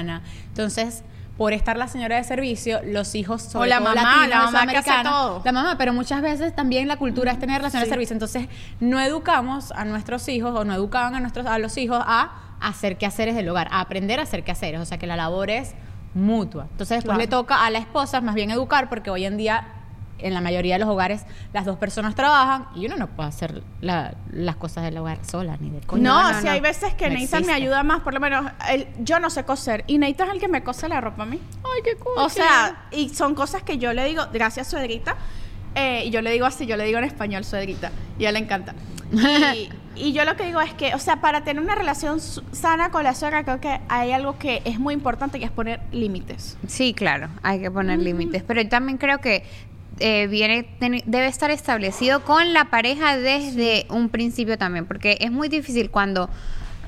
Entonces, 0.47 1.03
por 1.37 1.53
estar 1.53 1.77
la 1.77 1.87
señora 1.87 2.15
de 2.15 2.23
servicio, 2.23 2.79
los 2.83 3.13
hijos 3.13 3.43
sobre 3.43 3.65
O 3.67 3.69
la 3.69 3.79
mamá, 3.79 3.93
latinos, 3.95 4.29
la 4.29 4.51
mamá 4.51 4.67
que 4.71 4.77
hace 4.77 4.91
todo. 5.03 5.41
La 5.45 5.51
mamá, 5.51 5.75
pero 5.77 5.93
muchas 5.93 6.21
veces 6.23 6.55
también 6.55 6.87
la 6.87 6.97
cultura 6.97 7.31
es 7.31 7.39
tener 7.39 7.57
relaciones 7.57 7.85
Sí. 7.85 7.89
de 7.89 7.93
servicio. 7.93 8.13
Entonces, 8.13 8.47
no 8.79 8.99
educamos 8.99 9.71
a 9.73 9.85
nuestros 9.85 10.27
hijos 10.29 10.55
o 10.55 10.65
no 10.65 10.73
educaban 10.73 11.13
a 11.13 11.19
nuestros 11.19 11.45
a 11.45 11.59
los 11.59 11.77
hijos 11.77 11.99
a 12.05 12.31
hacer 12.59 12.97
quehaceres 12.97 13.35
del 13.35 13.47
hogar, 13.49 13.67
a 13.71 13.81
aprender 13.81 14.19
a 14.19 14.23
hacer 14.23 14.43
quehaceres, 14.43 14.81
o 14.81 14.85
sea, 14.85 14.97
que 14.97 15.05
la 15.05 15.15
labor 15.15 15.51
es 15.51 15.75
mutua. 16.15 16.63
Entonces, 16.71 16.97
después 16.97 17.03
Claro. 17.15 17.19
le 17.19 17.27
toca 17.27 17.63
a 17.65 17.69
la 17.69 17.77
esposa 17.77 18.19
más 18.21 18.33
bien 18.33 18.49
educar 18.49 18.89
porque 18.89 19.11
hoy 19.11 19.25
en 19.25 19.37
día 19.37 19.67
en 20.19 20.33
la 20.33 20.41
mayoría 20.41 20.75
de 20.75 20.79
los 20.79 20.89
hogares 20.89 21.23
las 21.53 21.65
dos 21.65 21.77
personas 21.77 22.15
trabajan 22.15 22.67
y 22.75 22.85
uno 22.85 22.95
no 22.97 23.07
puede 23.07 23.29
hacer 23.29 23.63
la- 23.81 24.15
las 24.31 24.55
cosas 24.55 24.83
del 24.83 24.97
hogar 24.97 25.19
sola 25.25 25.57
ni 25.59 25.69
de 25.69 25.79
coño. 25.81 26.03
No, 26.03 26.31
no, 26.31 26.39
si 26.39 26.45
no. 26.45 26.51
hay 26.51 26.59
veces 26.59 26.93
que 26.95 27.09
No 27.09 27.19
Nathan 27.19 27.45
me 27.45 27.53
ayuda 27.53 27.83
más, 27.83 28.01
por 28.01 28.13
lo 28.13 28.19
menos 28.19 28.45
yo 28.99 29.19
no 29.19 29.29
sé 29.29 29.43
coser 29.43 29.83
y 29.87 29.97
Nathan 29.97 30.27
es 30.29 30.33
el 30.35 30.39
que 30.39 30.47
me 30.47 30.63
cose 30.63 30.87
la 30.89 31.01
ropa 31.01 31.23
a 31.23 31.25
mí. 31.25 31.39
Ay, 31.63 31.81
qué 31.83 31.95
cool. 31.95 32.13
O 32.17 32.29
sea, 32.29 32.87
y 32.91 33.09
son 33.09 33.35
cosas 33.35 33.63
que 33.63 33.77
yo 33.77 33.93
le 33.93 34.05
digo, 34.05 34.23
gracias 34.33 34.67
suegrita, 34.67 35.15
eh, 35.75 36.03
y 36.05 36.09
yo 36.09 36.21
le 36.21 36.31
digo 36.31 36.45
así, 36.45 36.65
yo 36.65 36.75
le 36.77 36.85
digo 36.85 36.97
en 36.97 37.03
español 37.03 37.43
suegrita, 37.43 37.91
y 38.17 38.25
a 38.25 38.29
él 38.29 38.33
le 38.35 38.39
encanta. 38.41 38.73
Y, 39.15 39.69
y 39.95 40.13
yo 40.13 40.25
lo 40.25 40.35
que 40.35 40.45
digo 40.45 40.59
es 40.61 40.73
que, 40.73 40.93
o 40.93 40.99
sea, 40.99 41.21
para 41.21 41.43
tener 41.43 41.63
una 41.63 41.73
relación 41.75 42.19
sana 42.19 42.91
con 42.91 43.03
la 43.03 43.15
suegra, 43.15 43.43
creo 43.43 43.59
que 43.61 43.79
hay 43.89 44.11
algo 44.11 44.37
que 44.37 44.61
es 44.65 44.79
muy 44.79 44.93
importante, 44.93 45.39
que 45.39 45.45
es 45.45 45.51
poner 45.51 45.79
límites. 45.91 46.57
Sí, 46.67 46.93
claro, 46.93 47.29
hay 47.41 47.59
que 47.61 47.71
poner 47.71 47.97
límites. 47.99 48.43
Pero 48.43 48.61
yo 48.61 48.69
también 48.69 48.97
creo 48.97 49.19
que 49.19 49.43
eh, 49.99 50.27
viene 50.27 50.67
debe 50.79 51.27
estar 51.27 51.51
establecido 51.51 52.23
con 52.23 52.53
la 52.53 52.65
pareja 52.65 53.17
desde 53.17 53.85
un 53.89 54.09
principio 54.09 54.57
también, 54.57 54.85
porque 54.85 55.17
es 55.21 55.31
muy 55.31 55.49
difícil 55.49 55.89
cuando 55.89 56.29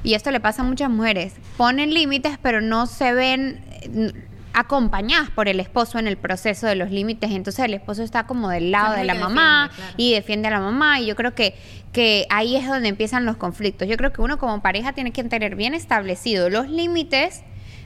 y 0.04 0.14
esto 0.14 0.32
le 0.32 0.40
pasa 0.40 0.62
a 0.62 0.66
muchas 0.66 0.90
mujeres 0.90 1.36
ponen 1.58 1.94
límites, 1.94 2.38
pero 2.42 2.62
no 2.62 2.86
se 2.86 3.14
ven 3.14 3.62
eh, 3.82 4.14
acompañadas 4.54 5.30
por 5.30 5.48
el 5.48 5.60
esposo 5.60 6.00
en 6.00 6.08
el 6.08 6.18
proceso 6.18 6.68
de 6.68 6.76
los 6.76 6.92
límites, 6.92 7.32
entonces 7.32 7.66
el 7.66 7.74
esposo 7.74 8.04
está 8.04 8.26
como 8.26 8.50
del 8.50 8.72
lado 8.72 8.96
de 8.96 9.04
la 9.04 9.14
mamá 9.14 9.70
defiende, 9.70 9.76
claro. 9.76 9.94
y 9.98 10.14
defiende 10.14 10.48
a 10.48 10.52
la 10.52 10.60
mamá 10.60 11.00
y 11.00 11.06
yo 11.06 11.16
creo 11.16 11.36
que, 11.36 11.56
que 11.94 12.26
ahí 12.30 12.56
es 12.56 12.68
donde 12.68 12.90
empiezan 12.90 13.26
los 13.26 13.38
conflictos. 13.38 13.88
Yo 13.88 13.98
creo 13.98 14.12
que 14.12 14.22
uno 14.22 14.38
como 14.38 14.62
pareja 14.62 14.94
tiene 14.94 15.12
que 15.12 15.24
tener 15.24 15.56
bien 15.56 15.74
establecidos 15.74 16.52
los 16.52 16.70
límites 16.70 17.44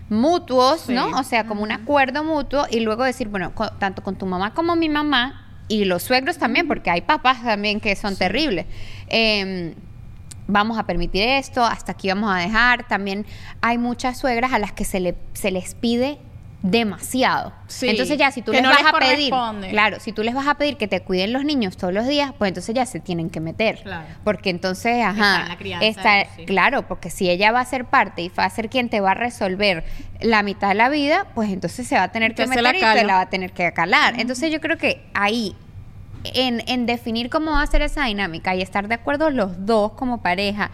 mutuos, 0.09 0.89
¿no? 0.89 1.07
O 1.17 1.23
sea, 1.23 1.45
como 1.45 1.63
un 1.63 1.71
acuerdo 1.71 2.23
mutuo 2.23 2.65
y 2.69 2.79
luego 2.81 3.03
decir, 3.03 3.27
bueno, 3.29 3.51
tanto 3.79 4.03
con 4.03 4.15
tu 4.15 4.25
mamá 4.25 4.53
como 4.53 4.75
mi 4.75 4.89
mamá 4.89 5.43
y 5.67 5.85
los 5.85 6.03
suegros 6.03 6.37
también, 6.37 6.67
porque 6.67 6.89
hay 6.89 7.01
papás 7.01 7.43
también 7.43 7.79
que 7.79 7.95
son 7.95 8.15
terribles. 8.15 8.65
Em, 9.07 9.73
vamos 10.47 10.77
a 10.77 10.85
permitir 10.85 11.23
esto, 11.23 11.63
hasta 11.63 11.93
aquí 11.93 12.09
vamos 12.09 12.33
a 12.33 12.39
dejar. 12.39 12.87
También 12.87 13.25
hay 13.61 13.77
muchas 13.77 14.17
suegras 14.17 14.53
a 14.53 14.59
las 14.59 14.71
que 14.71 14.85
se, 14.85 14.99
le, 14.99 15.15
se 15.33 15.51
les 15.51 15.75
pide 15.75 16.19
demasiado. 16.63 17.51
Sí, 17.67 17.89
entonces 17.89 18.17
ya 18.17 18.31
si 18.31 18.41
tú 18.41 18.53
les 18.53 18.63
no 18.63 18.69
vas 18.69 18.79
les 18.81 18.87
a 18.93 18.97
pedir, 18.97 19.33
claro, 19.69 19.99
si 19.99 20.13
tú 20.13 20.23
les 20.23 20.33
vas 20.33 20.47
a 20.47 20.55
pedir 20.55 20.77
que 20.77 20.87
te 20.87 21.01
cuiden 21.01 21.33
los 21.33 21.43
niños 21.43 21.75
todos 21.75 21.93
los 21.93 22.07
días, 22.07 22.31
pues 22.37 22.47
entonces 22.47 22.73
ya 22.73 22.85
se 22.85 23.01
tienen 23.01 23.29
que 23.29 23.41
meter. 23.41 23.81
Claro. 23.83 24.05
Porque 24.23 24.49
entonces, 24.49 25.03
ajá, 25.03 25.41
en 25.43 25.49
la 25.49 25.57
crianza 25.57 25.85
está- 26.21 26.45
claro, 26.45 26.87
porque 26.87 27.09
si 27.09 27.29
ella 27.29 27.51
va 27.51 27.59
a 27.59 27.65
ser 27.65 27.85
parte 27.85 28.21
y 28.21 28.29
va 28.29 28.45
a 28.45 28.49
ser 28.49 28.69
quien 28.69 28.89
te 28.89 29.01
va 29.01 29.11
a 29.11 29.13
resolver 29.15 29.83
la 30.21 30.41
mitad 30.41 30.69
de 30.69 30.75
la 30.75 30.87
vida, 30.89 31.27
pues 31.35 31.51
entonces 31.51 31.85
se 31.85 31.95
va 31.95 32.03
a 32.03 32.11
tener 32.13 32.33
que 32.33 32.43
Entonces 32.43 32.63
la 32.63 32.71
meter 32.71 32.95
y 32.95 32.99
te 33.01 33.05
la 33.05 33.15
va 33.15 33.21
a 33.21 33.29
tener 33.29 33.51
que 33.51 33.71
calar. 33.73 34.17
Entonces 34.17 34.49
yo 34.49 34.61
creo 34.61 34.77
que 34.77 35.05
ahí, 35.13 35.55
en, 36.23 36.63
en 36.67 36.85
definir 36.85 37.29
cómo 37.29 37.51
va 37.51 37.61
a 37.61 37.67
ser 37.67 37.81
esa 37.81 38.05
dinámica 38.05 38.55
y 38.55 38.61
estar 38.61 38.87
de 38.87 38.95
acuerdo 38.95 39.29
los 39.29 39.65
dos 39.65 39.91
como 39.91 40.21
pareja, 40.21 40.71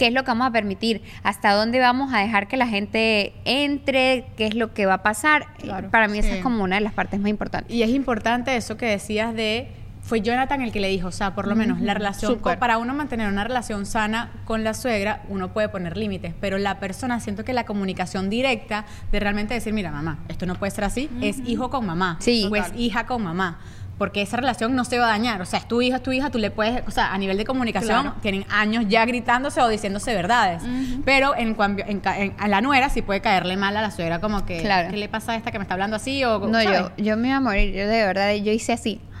qué 0.00 0.06
es 0.06 0.14
lo 0.14 0.24
que 0.24 0.30
vamos 0.30 0.46
a 0.46 0.50
permitir, 0.50 1.02
hasta 1.22 1.52
dónde 1.52 1.78
vamos 1.78 2.14
a 2.14 2.20
dejar 2.20 2.48
que 2.48 2.56
la 2.56 2.66
gente 2.66 3.34
entre, 3.44 4.24
qué 4.38 4.46
es 4.46 4.54
lo 4.54 4.72
que 4.72 4.86
va 4.86 4.94
a 4.94 5.02
pasar, 5.02 5.48
Claro, 5.58 5.90
para 5.90 6.08
mí 6.08 6.18
esa 6.18 6.30
sí. 6.30 6.34
es 6.36 6.42
como 6.42 6.64
una 6.64 6.76
de 6.76 6.80
las 6.80 6.94
partes 6.94 7.20
más 7.20 7.28
importantes. 7.28 7.70
Y 7.76 7.82
es 7.82 7.90
importante 7.90 8.56
eso 8.56 8.78
que 8.78 8.86
decías 8.86 9.34
de 9.34 9.68
fue 10.02 10.22
Jonathan 10.22 10.62
el 10.62 10.72
que 10.72 10.80
le 10.80 10.88
dijo, 10.88 11.08
o 11.08 11.12
sea, 11.12 11.34
por 11.34 11.46
lo 11.46 11.54
menos 11.54 11.82
la 11.82 11.92
relación, 11.92 12.32
súper. 12.32 12.54
co- 12.54 12.58
para 12.58 12.78
uno 12.78 12.94
mantener 12.94 13.28
una 13.28 13.44
relación 13.44 13.84
sana 13.84 14.30
con 14.46 14.64
la 14.64 14.72
suegra, 14.72 15.22
uno 15.28 15.52
puede 15.52 15.68
poner 15.68 15.98
límites, 15.98 16.32
pero 16.40 16.56
la 16.56 16.80
persona, 16.80 17.20
siento 17.20 17.44
que 17.44 17.52
la 17.52 17.64
comunicación 17.66 18.30
directa 18.30 18.86
de 19.12 19.20
realmente 19.20 19.52
decir, 19.52 19.74
mira, 19.74 19.90
mamá, 19.92 20.20
esto 20.28 20.46
no 20.46 20.54
puede 20.54 20.70
ser 20.72 20.84
así, 20.84 21.10
es 21.20 21.40
hijo 21.46 21.68
con 21.68 21.84
mamá, 21.84 22.16
Sí. 22.20 22.48
o 22.50 22.56
es 22.56 22.72
hija 22.74 23.04
con 23.04 23.22
mamá. 23.22 23.58
Porque 24.00 24.22
esa 24.22 24.38
relación 24.38 24.74
no 24.74 24.86
se 24.86 24.98
va 24.98 25.04
a 25.04 25.08
dañar. 25.10 25.42
O 25.42 25.44
sea, 25.44 25.58
es 25.58 25.68
tu 25.68 25.82
hija, 25.82 25.96
es 25.96 26.02
tu 26.02 26.10
hija, 26.10 26.30
tú 26.30 26.38
le 26.38 26.50
puedes. 26.50 26.82
O 26.88 26.90
sea, 26.90 27.12
a 27.12 27.18
nivel 27.18 27.36
de 27.36 27.44
comunicación, 27.44 28.00
Claro. 28.00 28.16
tienen 28.22 28.46
años 28.48 28.86
ya 28.88 29.04
gritándose 29.04 29.60
o 29.60 29.68
diciéndose 29.68 30.14
verdades. 30.14 30.62
Pero 31.04 31.36
en, 31.36 31.54
en, 31.86 32.00
en- 32.16 32.34
a 32.38 32.48
la 32.48 32.62
nuera 32.62 32.88
sí 32.88 33.02
puede 33.02 33.20
caerle 33.20 33.58
mal 33.58 33.76
a 33.76 33.82
la 33.82 33.90
suegra, 33.90 34.18
como 34.18 34.46
que. 34.46 34.62
Claro. 34.62 34.88
¿Qué 34.88 34.96
le 34.96 35.10
pasa 35.10 35.32
a 35.32 35.36
esta 35.36 35.50
que 35.52 35.58
me 35.58 35.64
está 35.64 35.74
hablando 35.74 35.96
así? 35.96 36.24
O, 36.24 36.38
No, 36.38 36.62
¿sabes? 36.62 36.80
yo, 36.96 37.04
yo 37.04 37.16
me 37.18 37.28
iba 37.28 37.36
a 37.36 37.40
morir, 37.40 37.74
yo 37.74 37.86
de 37.86 38.06
verdad, 38.06 38.32
yo 38.36 38.52
hice 38.52 38.72
así. 38.72 39.02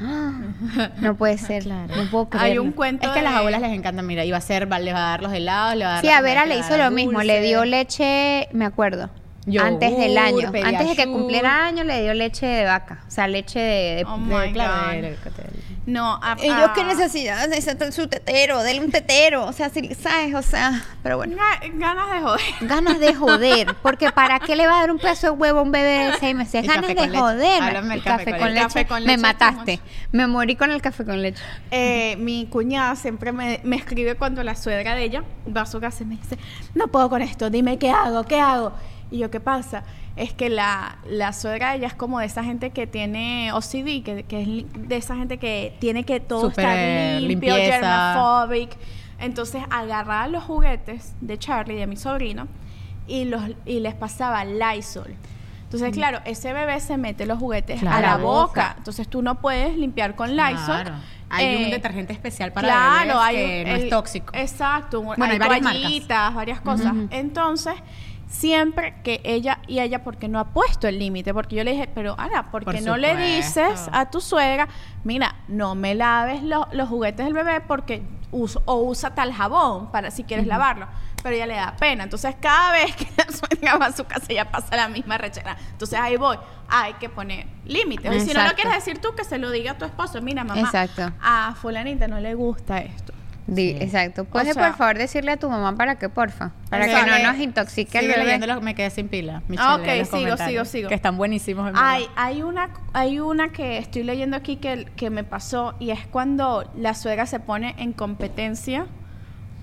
No 1.00 1.14
puede 1.16 1.36
ser, 1.36 1.66
no 1.66 2.04
puedo 2.10 2.28
Hay 2.38 2.56
un 2.58 2.72
cuento 2.72 3.06
Es 3.06 3.12
que 3.12 3.18
a 3.18 3.22
las 3.22 3.34
abuelas 3.34 3.60
les 3.60 3.72
encanta, 3.72 4.00
mira, 4.00 4.24
iba 4.24 4.36
a 4.36 4.38
hacer, 4.38 4.70
va- 4.72 4.78
le 4.78 4.94
va 4.94 5.00
a 5.00 5.10
dar 5.10 5.22
los 5.22 5.32
helados, 5.34 5.76
le 5.76 5.84
va 5.84 5.90
a 5.90 5.94
dar 5.96 6.00
Sí, 6.02 6.08
a 6.08 6.22
Vera 6.22 6.46
le 6.46 6.56
hizo 6.58 6.78
lo 6.78 6.90
mismo, 6.90 7.22
le 7.22 7.42
dio 7.42 7.66
leche, 7.66 8.48
me 8.52 8.64
acuerdo. 8.64 9.10
Yogur, 9.46 9.68
antes 9.68 9.96
del 9.96 10.18
año, 10.18 10.48
antes 10.64 10.88
de 10.90 10.96
que 10.96 11.06
cumpliera 11.10 11.64
año 11.64 11.82
le 11.82 12.02
dio 12.02 12.12
leche 12.12 12.44
de 12.46 12.64
vaca, 12.66 13.02
o 13.08 13.10
sea, 13.10 13.26
leche 13.26 13.58
de, 13.58 13.94
de- 13.96 14.04
Oh 14.06 14.18
De- 14.18 14.52
claro, 14.52 15.08
No, 15.86 16.20
a- 16.22 16.36
Y 16.42 16.46
yo 16.48 16.66
a- 16.66 16.72
qué 16.74 16.84
necesidad 16.84 17.48
de 17.48 17.92
su 17.92 18.06
tetero, 18.06 18.62
dele 18.62 18.80
un 18.80 18.90
tetero, 18.90 19.46
o 19.46 19.52
sea, 19.52 19.70
si, 19.70 19.94
¿sabes? 19.94 20.34
O 20.34 20.42
sea, 20.42 20.84
pero 21.02 21.16
bueno. 21.16 21.36
Ga- 21.38 21.70
Ganas 21.78 22.10
de 22.12 22.20
joder. 22.20 22.40
Ganas 22.60 23.00
de 23.00 23.14
joder, 23.14 23.74
porque 23.82 24.12
¿para 24.12 24.38
qué 24.40 24.56
le 24.56 24.66
va 24.66 24.76
a 24.76 24.80
dar 24.80 24.90
un 24.92 24.98
pedazo 24.98 25.28
de 25.28 25.30
huevo 25.32 25.60
a 25.60 25.62
un 25.62 25.72
bebé 25.72 26.10
de 26.10 26.18
seis 26.20 26.36
meses? 26.36 26.66
Ganas 26.66 26.94
de 26.94 27.08
joder. 27.08 27.62
Háblame 27.62 28.00
café 28.02 28.30
con 28.32 28.40
con 28.40 28.48
leche. 28.50 28.54
leche. 28.54 28.62
Café 28.74 28.86
con 28.86 29.04
me 29.06 29.16
mataste. 29.16 29.80
Me 30.12 30.26
morí 30.26 30.54
con 30.54 30.70
el 30.70 30.82
café 30.82 31.06
con 31.06 31.22
leche. 31.22 31.42
Eh, 31.70 32.16
mi 32.18 32.44
cuñada 32.46 32.94
siempre 32.94 33.32
me, 33.32 33.60
me 33.64 33.76
escribe 33.76 34.16
cuando 34.16 34.42
la 34.44 34.54
suegra 34.54 34.94
de 34.94 35.04
ella 35.04 35.24
va 35.56 35.62
a 35.62 35.66
su 35.66 35.80
casa 35.80 36.02
y 36.02 36.06
me 36.06 36.16
dice, 36.16 36.36
no 36.74 36.88
puedo 36.88 37.08
con 37.08 37.22
esto, 37.22 37.48
dime 37.48 37.78
qué 37.78 37.90
hago, 37.90 38.24
qué 38.24 38.38
hago. 38.38 38.72
Y 39.10 39.18
yo, 39.18 39.30
¿qué 39.30 39.40
pasa? 39.40 39.82
Es 40.16 40.32
que 40.32 40.50
la, 40.50 40.98
la 41.08 41.32
suegra 41.32 41.70
de 41.70 41.78
ella 41.78 41.86
es 41.88 41.94
como 41.94 42.20
de 42.20 42.26
esa 42.26 42.44
gente 42.44 42.70
que 42.70 42.86
tiene 42.86 43.52
OCD, 43.52 44.02
que, 44.04 44.24
que 44.28 44.42
es 44.42 44.88
de 44.88 44.96
esa 44.96 45.16
gente 45.16 45.38
que 45.38 45.74
tiene 45.80 46.04
que 46.04 46.20
todo 46.20 46.48
estar 46.48 46.76
limpio, 47.20 47.54
germophobic. 47.54 48.70
Entonces 49.18 49.62
agarraba 49.70 50.28
los 50.28 50.44
juguetes 50.44 51.14
de 51.20 51.38
Charlie, 51.38 51.74
de 51.76 51.86
mi 51.86 51.96
sobrino, 51.96 52.46
y, 53.06 53.24
los, 53.24 53.42
y 53.66 53.80
les 53.80 53.94
pasaba 53.94 54.44
Lysol. 54.44 55.14
Entonces, 55.64 55.92
claro, 55.92 56.20
ese 56.24 56.52
bebé 56.52 56.80
se 56.80 56.96
mete 56.96 57.26
los 57.26 57.38
juguetes 57.38 57.78
Claro. 57.80 57.96
a 57.96 58.00
la 58.00 58.16
boca. 58.16 58.46
boca. 58.46 58.74
Entonces 58.78 59.06
tú 59.08 59.22
no 59.22 59.36
puedes 59.40 59.76
limpiar 59.76 60.16
con 60.16 60.36
Lysol. 60.36 60.82
Claro. 60.82 60.94
Hay 61.32 61.56
un 61.56 61.62
Eh, 61.66 61.70
detergente 61.70 62.12
especial 62.12 62.52
para 62.52 62.66
claro, 62.66 63.20
bebés 63.20 63.22
hay 63.22 63.36
que 63.36 63.62
un- 63.64 63.68
no 63.70 63.76
es 63.84 63.88
tóxico. 63.90 64.32
Exacto, 64.34 65.00
Bueno, 65.02 65.24
hay, 65.24 65.30
hay 65.32 65.38
varias 65.38 65.62
marcas. 65.62 65.80
toallitas, 65.82 66.34
varias 66.34 66.60
cosas. 66.60 66.92
Entonces, 67.10 67.74
siempre 68.30 68.94
que 69.02 69.20
ella 69.24 69.58
y 69.66 69.80
ella 69.80 70.04
porque 70.04 70.28
no 70.28 70.38
ha 70.38 70.52
puesto 70.54 70.86
el 70.88 70.98
límite, 70.98 71.34
porque 71.34 71.56
yo 71.56 71.64
le 71.64 71.72
dije, 71.72 71.90
pero 71.92 72.14
Ana, 72.16 72.50
¿por 72.50 72.64
Por 72.64 72.74
qué 72.74 72.80
no 72.80 72.96
le 72.96 73.16
dices 73.16 73.88
a 73.92 74.08
tu 74.08 74.20
suegra, 74.20 74.68
mira, 75.04 75.34
no 75.48 75.74
me 75.74 75.94
laves 75.96 76.42
lo- 76.42 76.68
los 76.72 76.88
juguetes 76.88 77.24
del 77.26 77.34
bebé 77.34 77.60
porque 77.60 78.02
uso 78.30 78.62
o 78.66 78.76
usa 78.76 79.14
tal 79.16 79.32
jabón 79.32 79.90
para 79.90 80.12
si 80.12 80.22
quieres 80.22 80.46
lavarlo, 80.46 80.86
pero 81.24 81.34
ella 81.34 81.46
le 81.46 81.56
da 81.56 81.74
pena. 81.76 82.04
Entonces, 82.04 82.36
cada 82.40 82.70
vez 82.72 82.94
que 82.94 83.08
la 83.16 83.26
suegra 83.32 83.76
va 83.76 83.86
a 83.86 83.92
su 83.92 84.04
casa 84.04 84.26
ella 84.28 84.48
pasa 84.48 84.76
la 84.76 84.86
misma 84.88 85.18
rechera. 85.18 85.56
Entonces, 85.72 85.98
ahí 85.98 86.16
voy, 86.16 86.38
hay 86.68 86.92
que 86.94 87.08
poner 87.08 87.46
límites. 87.64 88.14
Y 88.14 88.20
si 88.28 88.32
no 88.32 88.46
lo 88.46 88.52
quieres 88.54 88.74
decir 88.74 88.98
tú, 89.00 89.08
que 89.16 89.24
se 89.24 89.38
lo 89.38 89.50
diga 89.50 89.72
a 89.72 89.78
tu 89.78 89.84
esposo, 89.84 90.22
mira, 90.22 90.44
mamá, 90.44 90.60
Exacto. 90.60 91.10
a 91.20 91.56
fulanita 91.60 92.06
no 92.06 92.20
le 92.20 92.34
gusta 92.34 92.78
esto. 92.78 93.12
Di- 93.50 93.70
Exacto. 93.80 94.24
¿Puedes 94.24 94.54
sea- 94.54 94.68
por 94.68 94.78
favor 94.78 94.96
decirle 94.96 95.32
a 95.32 95.36
tu 95.36 95.50
mamá 95.50 95.74
para 95.76 95.96
que, 95.96 96.08
porfa? 96.08 96.52
Para 96.70 96.86
que 96.86 96.92
no 97.10 97.18
nos 97.32 97.40
intoxique 97.40 97.98
el 97.98 98.06
bebé. 98.06 98.60
me 98.62 98.74
quedé 98.76 98.90
sin 98.90 99.08
pila. 99.08 99.42
Michelle, 99.48 99.68
Ah, 99.68 99.74
ok, 99.76 100.04
sigo, 100.06 100.36
sigo, 100.36 100.64
sigo. 100.64 100.88
Que 100.88 100.94
están 100.94 101.16
buenísimos. 101.16 101.66
en 101.66 101.72
verdad. 101.74 101.88
Hay, 101.90 102.06
hay, 102.14 102.42
una, 102.42 102.70
hay 102.92 103.18
una 103.18 103.50
que 103.50 103.78
estoy 103.78 104.04
leyendo 104.04 104.36
aquí 104.36 104.56
que, 104.56 104.84
que 104.96 105.10
me 105.10 105.24
pasó 105.24 105.74
y 105.80 105.90
es 105.90 106.06
cuando 106.06 106.70
la 106.76 106.94
suegra 106.94 107.26
se 107.26 107.40
pone 107.40 107.74
en 107.78 107.92
competencia 107.92 108.86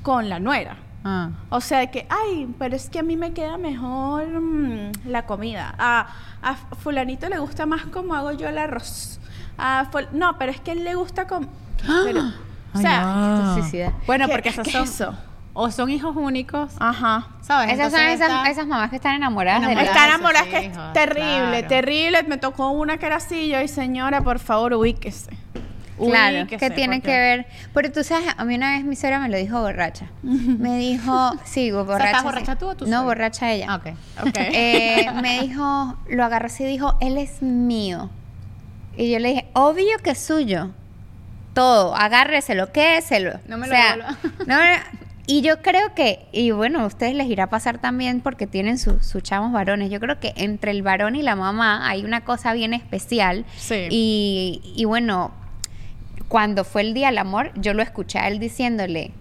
con 0.03 0.27
la 0.27 0.39
nuera. 0.39 0.77
Ah. 1.05 1.29
O 1.49 1.61
sea, 1.61 1.79
de 1.79 1.89
que, 1.89 2.05
ay, 2.09 2.53
pero 2.59 2.75
es 2.75 2.89
que 2.89 2.99
a 2.99 3.03
mí 3.03 3.15
me 3.15 3.31
queda 3.31 3.57
mejor 3.57 4.27
mm, 4.27 4.91
la 5.05 5.25
comida. 5.25 5.73
A, 5.77 6.07
a 6.41 6.55
fulanito 6.75 7.29
le 7.29 7.39
gusta 7.39 7.65
más 7.65 7.85
como 7.85 8.15
hago 8.15 8.33
yo 8.33 8.49
el 8.49 8.57
arroz. 8.57 9.21
A 9.57 9.89
no, 10.11 10.37
pero 10.37 10.51
es 10.51 10.59
que 10.59 10.73
él 10.73 10.83
le 10.83 10.95
gusta 10.95 11.25
como... 11.25 11.47
Pero, 12.03 12.21
o 12.77 12.81
sea, 12.81 13.01
no. 13.05 13.55
toxicidad. 13.55 13.91
Bueno, 14.05 14.25
¿qué- 14.27 14.31
porque 14.31 14.49
esas 14.49 14.67
es 14.67 14.73
son, 14.73 14.83
eso? 14.83 15.15
o 15.53 15.71
son 15.71 15.89
hijos 15.89 16.15
únicos, 16.15 16.71
Ajá. 16.79 17.27
¿sabes? 17.41 17.73
Esas 17.73 17.91
son 17.91 18.01
esas, 18.01 18.29
está- 18.29 18.49
esas 18.49 18.67
mamás 18.67 18.89
que 18.89 18.97
están 18.97 19.15
enamoradas 19.15 19.61
de 19.65 19.71
Enamoradas. 19.71 20.43
que 20.47 20.57
es 20.67 20.93
terrible, 20.93 21.49
claro. 21.51 21.67
terrible. 21.67 22.23
Me 22.23 22.37
tocó 22.37 22.69
una 22.71 22.97
que 22.97 23.05
era 23.07 23.15
así, 23.17 23.49
yo, 23.49 23.59
y 23.61 23.67
señora, 23.67 24.21
por 24.21 24.39
favor, 24.39 24.73
ubíquese. 24.73 25.31
Claro, 25.99 26.41
Ubíquese, 26.41 26.59
que 26.69 26.75
tiene 26.75 26.97
porque- 26.97 27.11
que 27.11 27.17
ver. 27.17 27.47
Pero 27.73 27.91
tú 27.91 28.03
sabes, 28.03 28.27
a 28.37 28.45
mí 28.45 28.53
una 28.53 28.73
vez 28.75 28.83
mi 28.85 28.95
suegra 28.95 29.17
me 29.19 29.29
lo 29.29 29.37
dijo 29.37 29.59
borracha. 29.59 30.05
Me 30.21 30.77
dijo, 30.77 31.31
sí, 31.43 31.71
borracha. 31.71 32.05
¿estás 32.05 32.23
borracha 32.23 32.55
tú 32.55 32.67
o 32.67 32.75
tu 32.75 32.85
No, 32.85 33.03
borracha 33.03 33.51
ella. 33.51 33.65
Ah, 33.67 33.75
ok. 33.77 34.27
Ok. 34.27 34.37
Eh, 34.53 35.07
me 35.23 35.41
dijo, 35.41 35.97
lo 36.07 36.23
agarró 36.23 36.45
así 36.45 36.65
y 36.65 36.67
dijo, 36.67 36.95
él 37.01 37.17
es 37.17 37.41
mío. 37.41 38.11
Y 38.95 39.09
yo 39.11 39.17
le 39.17 39.29
dije, 39.29 39.47
obvio 39.53 39.97
que 40.03 40.11
es 40.11 40.19
suyo. 40.19 40.69
Todo, 41.57 41.95
agárreselo, 41.95 42.71
quédeselo. 42.71 43.39
No 43.47 43.57
me 43.57 43.65
O 43.65 43.69
lo 43.69 43.75
sea, 43.75 43.95
devuelva. 43.95 44.17
no, 44.47 44.57
y 45.25 45.41
yo 45.41 45.61
creo 45.61 45.93
que, 45.95 46.27
y 46.31 46.51
bueno, 46.51 46.81
a 46.81 46.85
ustedes 46.85 47.15
les 47.15 47.27
irá 47.27 47.45
a 47.45 47.49
pasar 47.49 47.79
también 47.79 48.21
porque 48.21 48.45
tienen 48.47 48.77
su- 48.77 49.01
sus 49.01 49.23
chamos 49.23 49.51
varones. 49.51 49.89
Yo 49.89 49.99
creo 49.99 50.19
que 50.19 50.33
entre 50.37 50.71
el 50.71 50.83
varón 50.83 51.15
y 51.15 51.21
la 51.23 51.35
mamá 51.35 51.89
hay 51.89 52.05
una 52.05 52.21
cosa 52.23 52.53
bien 52.53 52.73
especial. 52.73 53.43
Sí. 53.57 53.87
Y, 53.89 54.61
y 54.75 54.85
bueno, 54.85 55.31
cuando 56.27 56.63
fue 56.63 56.81
el 56.81 56.93
día 56.93 57.07
del 57.07 57.17
amor, 57.17 57.51
yo 57.55 57.73
lo 57.73 57.81
escuché 57.81 58.19
a 58.19 58.27
él 58.27 58.37
diciéndole, 58.39 59.11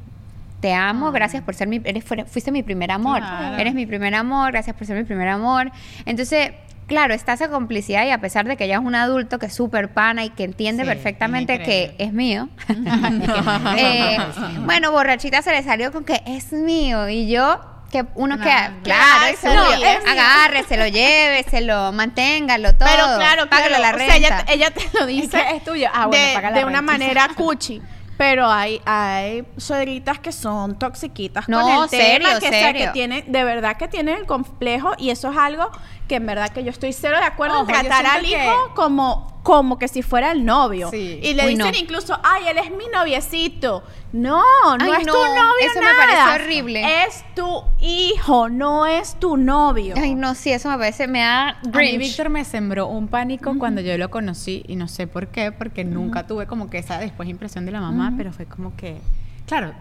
te 0.61 0.75
amo, 0.75 1.12
gracias 1.12 1.42
por 1.42 1.55
ser 1.55 1.68
mi, 1.68 1.81
eres, 1.85 2.05
fuiste 2.05 2.51
mi 2.53 2.62
primer 2.62 2.90
amor, 2.90 3.18
Claro. 3.20 3.57
eres 3.57 3.75
mi 3.75 3.87
primer 3.87 4.14
amor, 4.14 4.53
gracias 4.53 4.77
por 4.77 4.87
ser 4.87 4.96
mi 4.96 5.05
primer 5.05 5.29
amor. 5.29 5.70
Entonces, 6.05 6.51
claro, 6.87 7.14
está 7.14 7.33
esa 7.35 7.49
complicidad 7.49 8.05
y 8.07 8.11
a 8.11 8.20
pesar 8.20 8.46
de 8.46 8.57
que 8.57 8.64
ella 8.64 8.77
es 8.77 8.81
un 8.85 8.94
adulto 8.94 9.38
que 9.38 9.46
es 9.46 9.55
súper 9.55 9.88
pana 9.92 10.25
y 10.25 10.31
que 10.31 10.44
entiende 10.44 10.83
Sí, 10.85 10.88
perfectamente 10.88 11.62
que 11.62 11.94
es 11.99 12.12
mío, 12.12 12.49
eh, 13.77 14.18
bueno, 14.61 14.92
borrachita 14.92 15.42
se 15.42 15.51
le 15.51 15.62
salió 15.62 15.92
con 15.92 16.05
que 16.05 16.22
es 16.27 16.53
mío 16.53 17.09
y 17.09 17.29
yo... 17.29 17.61
Que 17.90 18.05
uno 18.16 18.37
No, 18.37 18.42
que, 18.42 18.51
claro, 18.51 18.75
claro, 18.83 19.27
es 19.27 19.44
no, 19.44 19.51
suyo. 19.75 19.87
es 19.87 20.03
mío. 20.03 20.12
Agárreselo, 20.12 20.88
lléveselo, 20.88 21.92
manténgalo 21.92 22.75
todo. 22.75 22.88
Pero 22.90 23.05
claro, 23.16 23.49
págale 23.49 23.77
claro. 23.77 23.83
la 23.85 23.88
o 23.90 23.92
renta. 23.92 24.14
sea, 24.14 24.16
ella, 24.16 24.44
ella 24.49 24.70
te 24.72 24.99
lo 24.99 25.07
dice 25.07 25.40
que 25.49 25.57
es 25.57 25.64
tuyo. 25.64 25.88
Ah, 25.94 26.07
bueno, 26.07 26.27
de, 26.27 26.35
paga 26.35 26.51
la 26.51 26.59
de 26.59 26.64
una 26.64 26.83
manera 26.83 27.29
cuchi. 27.37 27.81
Pero 28.18 28.51
hay, 28.51 28.81
hay 28.87 29.44
suegritas 29.57 30.18
que 30.18 30.33
son 30.33 30.77
toxiquitas 30.81 31.49
No, 31.49 31.61
con 31.62 31.85
el 31.85 31.88
serio, 31.90 32.27
tema, 32.29 32.40
que, 32.40 32.49
o 32.49 32.51
sea, 32.51 32.66
serio. 32.66 32.87
que 32.87 32.92
tienen, 32.92 33.31
de 33.31 33.44
verdad 33.44 33.77
que 33.77 33.87
tienen 33.87 34.16
el 34.16 34.27
complejo 34.27 34.94
y 34.99 35.11
eso 35.11 35.31
es 35.31 35.37
algo 35.37 35.70
que 36.08 36.16
en 36.16 36.26
verdad 36.26 36.50
que 36.50 36.62
yo 36.64 36.70
estoy 36.70 36.92
cero 36.92 37.16
de 37.18 37.24
acuerdo 37.24 37.60
Ojo, 37.60 37.70
en 37.70 37.80
tratar 37.86 38.06
al 38.06 38.24
hijo 38.24 38.36
que- 38.68 38.74
como, 38.74 39.40
como 39.42 39.78
que 39.78 39.88
si 39.88 40.02
fuera 40.02 40.32
el 40.32 40.44
novio. 40.44 40.90
Sí. 40.90 41.20
Y 41.22 41.34
le 41.34 41.44
Uy, 41.46 41.54
dicen 41.54 41.72
no. 41.72 41.78
incluso, 41.78 42.18
ay, 42.22 42.44
él 42.48 42.58
es 42.58 42.70
mi 42.70 42.86
noviecito. 42.92 43.82
No, 44.12 44.42
no 44.78 44.84
Ay, 44.84 44.92
es 45.00 45.06
no, 45.06 45.12
tu 45.12 45.18
novio 45.18 45.52
eso 45.60 45.78
me 45.80 45.84
nada. 45.86 45.96
parece 46.26 46.44
horrible. 46.44 47.04
Es 47.06 47.24
tu 47.34 47.62
hijo, 47.80 48.48
no 48.48 48.86
es 48.86 49.16
tu 49.20 49.36
novio. 49.36 49.94
Ay, 49.96 50.14
no, 50.14 50.34
sí, 50.34 50.50
eso 50.52 50.70
me 50.70 50.78
parece, 50.78 51.06
me 51.06 51.20
da 51.20 51.48
A 51.50 51.78
mí. 51.78 51.98
Víctor 51.98 52.30
me 52.30 52.44
sembró 52.44 52.86
un 52.86 53.08
pánico 53.08 53.58
cuando 53.58 53.80
yo 53.80 53.96
lo 53.98 54.10
conocí 54.10 54.64
y 54.68 54.76
no 54.76 54.88
sé 54.88 55.06
por 55.06 55.28
qué, 55.28 55.52
porque 55.52 55.84
nunca 55.84 56.26
tuve 56.26 56.46
como 56.46 56.70
que 56.70 56.78
esa 56.78 56.98
después 56.98 57.28
impresión 57.28 57.66
de 57.66 57.72
la 57.72 57.80
mamá, 57.80 58.14
pero 58.16 58.32
fue 58.32 58.46
como 58.46 58.74
que, 58.76 59.00
claro, 59.46 59.74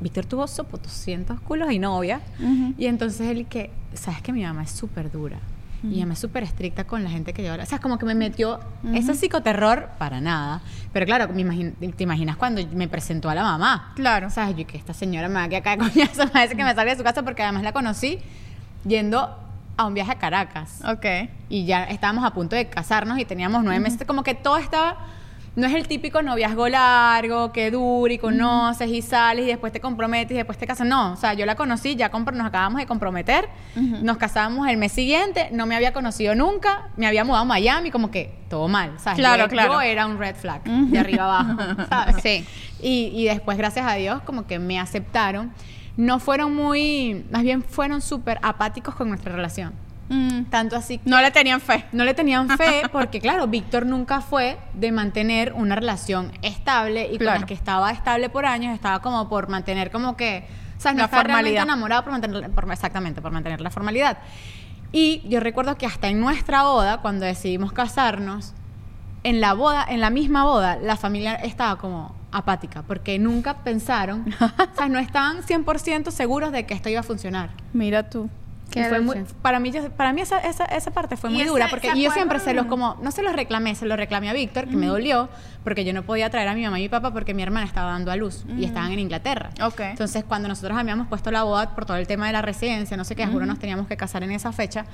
Víctor 0.00 0.26
tuvo 0.26 0.46
sopo 0.46 0.76
200 0.78 1.40
culos 1.40 1.70
y 1.72 1.78
novia. 1.78 2.20
Y 2.76 2.86
entonces 2.86 3.28
él 3.28 3.46
que, 3.46 3.70
sabes 3.94 4.22
que 4.22 4.32
mi 4.32 4.42
mamá 4.44 4.62
es 4.62 4.70
súper 4.70 5.10
dura 5.10 5.38
y 5.82 6.02
ella 6.02 6.12
es 6.12 6.18
súper 6.18 6.42
estricta 6.42 6.82
con 6.84 7.04
la 7.04 7.10
gente 7.10 7.32
que 7.32 7.44
yo, 7.44 7.54
o 7.54 7.64
sea, 7.66 7.78
como 7.78 7.98
que 7.98 8.04
me 8.04 8.16
metió 8.16 8.58
ese 8.94 9.14
psicoterror 9.14 9.90
para 9.96 10.20
nada, 10.20 10.60
pero 10.92 11.06
claro, 11.06 11.28
me 11.32 11.70
te 11.92 12.02
imaginas 12.02 12.36
cuando 12.36 12.60
me 12.72 12.88
presentó 12.88 13.30
a 13.30 13.34
la 13.36 13.44
mamá, 13.44 13.92
Claro. 13.94 14.28
¿sabes? 14.28 14.56
Yo 14.56 14.66
que 14.66 14.76
esta 14.76 14.92
señora 14.92 15.28
me 15.28 15.34
va 15.36 15.44
a 15.44 15.48
quedar 15.48 15.60
acá 15.60 15.70
de 15.76 15.78
coñazo, 15.92 16.24
me 16.24 16.30
parece 16.32 16.56
que 16.56 16.64
me 16.64 16.74
salga 16.74 16.90
de 16.92 16.96
su 16.98 17.04
casa 17.04 17.22
porque 17.22 17.44
además 17.44 17.62
la 17.62 17.72
conocí 17.72 18.18
yendo 18.84 19.36
a 19.76 19.86
un 19.86 19.94
viaje 19.94 20.10
a 20.10 20.18
Caracas. 20.18 20.80
Ok. 20.84 21.06
y 21.48 21.64
ya 21.64 21.84
estábamos 21.84 22.24
a 22.24 22.32
punto 22.34 22.56
de 22.56 22.68
casarnos 22.68 23.16
y 23.20 23.24
teníamos 23.24 23.62
nueve 23.62 23.78
meses, 23.78 24.04
como 24.04 24.24
que 24.24 24.34
todo 24.34 24.56
estaba, 24.58 24.96
no 25.58 25.66
es 25.66 25.74
el 25.74 25.88
típico 25.88 26.22
noviazgo 26.22 26.68
largo, 26.68 27.50
que 27.50 27.72
dura 27.72 28.12
y 28.12 28.18
conoces 28.18 28.88
y 28.88 29.02
sales 29.02 29.44
y 29.44 29.48
después 29.48 29.72
te 29.72 29.80
comprometes 29.80 30.30
y 30.30 30.36
después 30.36 30.56
te 30.56 30.68
casas. 30.68 30.86
No, 30.86 31.14
o 31.14 31.16
sea, 31.16 31.34
yo 31.34 31.46
la 31.46 31.56
conocí, 31.56 31.96
ya 31.96 32.10
nos 32.10 32.46
acabamos 32.46 32.78
de 32.78 32.86
comprometer, 32.86 33.48
nos 33.74 34.18
casamos 34.18 34.68
el 34.68 34.76
mes 34.76 34.92
siguiente, 34.92 35.48
no 35.50 35.66
me 35.66 35.74
había 35.74 35.92
conocido 35.92 36.36
nunca, 36.36 36.90
me 36.96 37.08
había 37.08 37.24
mudado 37.24 37.42
a 37.42 37.44
Miami, 37.44 37.90
como 37.90 38.12
que 38.12 38.38
todo 38.48 38.68
mal, 38.68 39.00
¿sabes? 39.00 39.18
Claro, 39.18 39.44
yo, 39.44 39.48
claro. 39.48 39.72
Yo 39.72 39.80
era 39.80 40.06
un 40.06 40.16
red 40.16 40.36
flag, 40.36 40.62
de 40.62 40.96
arriba 40.96 41.24
abajo, 41.24 41.82
¿sabes? 41.88 42.16
Sí. 42.22 42.46
Y, 42.80 43.10
y 43.12 43.24
después, 43.24 43.58
gracias 43.58 43.84
a 43.84 43.94
Dios, 43.94 44.22
como 44.22 44.46
que 44.46 44.60
me 44.60 44.78
aceptaron. 44.78 45.52
No 45.96 46.20
fueron 46.20 46.54
muy, 46.54 47.26
más 47.32 47.42
bien 47.42 47.64
fueron 47.64 48.00
súper 48.00 48.38
apáticos 48.42 48.94
con 48.94 49.08
nuestra 49.08 49.34
relación. 49.34 49.72
Mm. 50.08 50.44
Tanto 50.44 50.76
así 50.76 50.98
que 50.98 51.08
No 51.10 51.20
le 51.20 51.30
tenían 51.30 51.60
fe. 51.60 51.84
no 51.92 52.04
le 52.04 52.14
tenían 52.14 52.48
fe 52.58 52.82
porque, 52.90 53.20
claro, 53.20 53.46
Víctor 53.46 53.84
nunca 53.86 54.20
fue 54.20 54.58
de 54.74 54.90
mantener 54.92 55.52
una 55.52 55.74
relación 55.74 56.32
estable 56.42 57.08
y 57.12 57.18
Claro. 57.18 57.34
con 57.36 57.40
la 57.42 57.46
que 57.46 57.54
estaba 57.54 57.90
estable 57.90 58.28
por 58.30 58.46
años, 58.46 58.74
estaba 58.74 59.00
como 59.02 59.28
por 59.28 59.48
mantener 59.48 59.90
como 59.90 60.16
que, 60.16 60.46
o 60.76 60.80
sea, 60.80 60.92
no 60.92 60.98
La 60.98 61.04
estaba 61.04 61.24
realmente 61.24 61.50
formalidad. 61.50 61.62
enamorado 61.64 62.02
por 62.04 62.12
mantener, 62.12 62.50
por- 62.50 62.72
exactamente, 62.72 63.20
por 63.20 63.32
mantener 63.32 63.60
la 63.60 63.70
formalidad. 63.70 64.18
Y 64.92 65.22
yo 65.28 65.40
recuerdo 65.40 65.76
que 65.76 65.84
hasta 65.84 66.08
en 66.08 66.18
nuestra 66.20 66.62
boda, 66.62 66.98
cuando 67.02 67.26
decidimos 67.26 67.72
casarnos, 67.72 68.54
en 69.24 69.40
la 69.42 69.52
boda, 69.52 69.84
en 69.86 70.00
la 70.00 70.08
misma 70.08 70.44
boda, 70.44 70.76
la 70.76 70.96
familia 70.96 71.34
estaba 71.34 71.76
como 71.76 72.14
apática, 72.32 72.82
porque 72.82 73.18
nunca 73.18 73.58
pensaron, 73.58 74.24
o 74.40 74.76
sea, 74.76 74.88
no 74.88 74.98
estaban 74.98 75.42
100% 75.42 76.10
seguros 76.10 76.52
de 76.52 76.64
que 76.64 76.72
esto 76.72 76.88
iba 76.88 77.00
a 77.00 77.02
funcionar. 77.02 77.50
Mira 77.74 78.08
tú. 78.08 78.30
Y 78.74 78.82
fue 78.84 79.00
muy- 79.00 79.24
para 79.42 79.58
mí, 79.58 79.70
yo- 79.70 79.90
para 79.90 80.12
mí 80.12 80.20
esa, 80.20 80.38
esa, 80.40 80.64
esa 80.66 80.90
parte 80.90 81.16
fue 81.16 81.30
¿Y 81.30 81.34
muy 81.34 81.44
dura, 81.44 81.68
porque 81.70 81.90
y 81.94 82.02
yo 82.02 82.10
siempre 82.10 82.38
se 82.38 82.52
los 82.54 82.66
como, 82.66 82.96
no 83.02 83.10
se 83.10 83.22
los 83.22 83.34
reclamé, 83.34 83.74
se 83.74 83.86
los 83.86 83.96
reclamé 83.96 84.28
a 84.28 84.32
Víctor, 84.34 84.68
que 84.68 84.76
me 84.76 84.86
dolió, 84.86 85.28
porque 85.64 85.84
yo 85.84 85.92
no 85.92 86.02
podía 86.02 86.28
traer 86.30 86.48
a 86.48 86.54
mi 86.54 86.62
mamá 86.64 86.78
y 86.78 86.82
mi 86.82 86.88
papá 86.88 87.12
porque 87.12 87.32
mi 87.34 87.42
hermana 87.42 87.66
estaba 87.66 87.92
dando 87.92 88.10
a 88.10 88.16
luz 88.16 88.44
y 88.58 88.64
estaban 88.64 88.92
en 88.92 88.98
Inglaterra. 88.98 89.50
Ok. 89.62 89.80
Entonces, 89.80 90.24
cuando 90.24 90.48
nosotros 90.48 90.76
habíamos 90.78 91.08
puesto 91.08 91.30
la 91.30 91.42
boda 91.44 91.74
por 91.74 91.86
todo 91.86 91.96
el 91.96 92.06
tema 92.06 92.26
de 92.26 92.32
la 92.32 92.42
residencia, 92.42 92.96
no 92.96 93.04
sé 93.04 93.16
qué, 93.16 93.26
juro 93.26 93.46
nos 93.46 93.58
teníamos 93.58 93.86
que 93.86 93.96
casar 93.96 94.22
en 94.22 94.30
esa 94.32 94.52
fecha, 94.52 94.84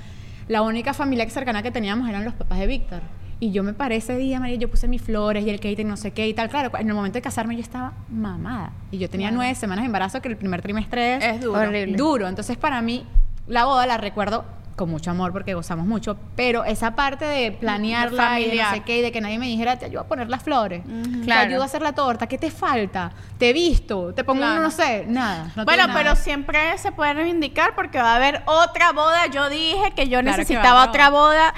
la 0.47 0.61
única 0.61 0.93
familia 0.93 1.29
cercana 1.29 1.61
que 1.63 1.71
teníamos 1.71 2.07
eran 2.07 2.23
los 2.23 2.33
papás 2.33 2.59
de 2.59 2.67
Víctor. 2.67 3.01
Y 3.41 3.51
yo 3.51 3.63
me 3.63 3.73
paré 3.73 3.97
ese 3.97 4.15
día, 4.15 4.39
María, 4.39 4.55
yo 4.55 4.69
puse 4.69 4.87
mis 4.87 5.01
flores 5.01 5.45
y 5.45 5.49
el 5.49 5.59
catering, 5.59 5.89
no 5.89 5.97
sé 5.97 6.11
qué 6.11 6.25
y 6.29 6.33
tal. 6.33 6.47
Claro, 6.49 6.71
en 6.79 6.87
el 6.87 6.93
momento 6.93 7.17
de 7.17 7.21
casarme 7.21 7.55
yo 7.55 7.61
estaba 7.61 7.91
mamada. 8.09 8.71
Y 8.91 8.97
yo 8.97 9.09
tenía 9.09 9.29
nueve 9.31 9.53
semanas 9.55 9.83
de 9.83 9.87
embarazo, 9.87 10.21
que 10.21 10.29
el 10.29 10.37
primer 10.37 10.61
trimestre 10.61 11.15
es, 11.17 11.23
Es 11.23 11.41
duro. 11.41 11.59
Horrible. 11.59 11.97
duro. 11.97 12.27
Entonces, 12.29 12.55
para 12.55 12.81
mí, 12.81 13.03
la 13.47 13.65
boda 13.65 13.85
la 13.85 13.97
recuerdo 13.97 14.45
con 14.75 14.89
mucho 14.89 15.09
amor 15.09 15.31
porque 15.31 15.53
gozamos 15.53 15.85
mucho, 15.85 16.17
pero 16.35 16.65
esa 16.65 16.95
parte 16.97 17.23
de 17.23 17.53
planearla 17.53 18.39
y 18.41 18.43
de 18.43 18.47
no 18.49 18.53
familiar. 18.63 18.73
sé 18.75 18.81
qué, 18.81 18.97
y 18.97 19.01
de 19.01 19.11
que 19.13 19.21
nadie 19.21 19.39
me 19.39 19.45
dijera, 19.45 19.79
te 19.79 19.85
ayudo 19.85 20.01
a 20.01 20.07
poner 20.07 20.27
las 20.29 20.43
flores, 20.43 20.83
te 20.83 21.21
Claro. 21.21 21.47
ayudo 21.49 21.61
a 21.61 21.65
hacer 21.65 21.81
la 21.81 21.93
torta, 21.93 22.27
¿qué 22.27 22.37
te 22.37 22.51
falta? 22.51 23.11
Te 23.37 23.51
he 23.51 23.53
visto, 23.53 24.13
te 24.13 24.25
pongo, 24.25 24.41
Claro. 24.41 24.61
no 24.61 24.71
sé, 24.71 25.05
nada. 25.07 25.49
no 25.55 25.63
bueno, 25.63 25.83
tengo 25.83 25.97
pero 25.97 26.09
nada. 26.09 26.15
siempre 26.17 26.77
se 26.77 26.91
puede 26.91 27.13
reivindicar 27.13 27.73
porque 27.73 27.99
va 27.99 28.11
a 28.11 28.15
haber 28.17 28.41
otra 28.47 28.91
boda. 28.91 29.27
Yo 29.27 29.47
dije 29.49 29.93
que 29.95 30.09
yo 30.09 30.19
Claro 30.19 30.37
necesitaba 30.37 30.83
otra 30.83 31.09
boda. 31.09 31.53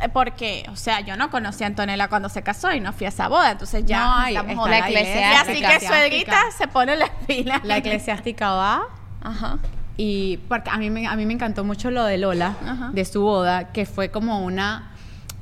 eh, 0.00 0.08
Porque, 0.08 0.64
o 0.72 0.76
sea, 0.76 1.00
yo 1.00 1.14
no 1.18 1.30
conocí 1.30 1.64
a 1.64 1.66
Antonella 1.66 2.08
cuando 2.08 2.30
se 2.30 2.42
casó 2.42 2.72
y 2.72 2.80
no 2.80 2.94
fui 2.94 3.04
a 3.04 3.10
esa 3.10 3.28
boda, 3.28 3.50
entonces 3.50 3.84
ya 3.84 4.00
No, 4.02 4.14
ay, 4.16 4.36
estamos 4.36 4.70
la 4.70 4.78
Y 4.78 4.82
eclesiástica. 4.96 5.40
así 5.42 5.60
que 5.80 5.86
suegrita 5.86 6.36
se 6.56 6.68
pone 6.68 6.96
las 6.96 7.10
pilas. 7.26 7.60
La 7.64 7.76
eclesiástica 7.76 8.50
va 8.52 8.82
Ajá. 9.22 9.58
Y 9.96 10.38
porque 10.48 10.70
a 10.70 10.78
mí, 10.78 10.90
me, 10.90 11.06
a 11.06 11.16
mí 11.16 11.26
me 11.26 11.34
encantó 11.34 11.64
mucho 11.64 11.90
lo 11.90 12.04
de 12.04 12.18
Lola, 12.18 12.56
Ajá. 12.66 12.90
de 12.92 13.04
su 13.04 13.22
boda, 13.22 13.72
que 13.72 13.86
fue 13.86 14.10
como 14.10 14.44
una... 14.44 14.88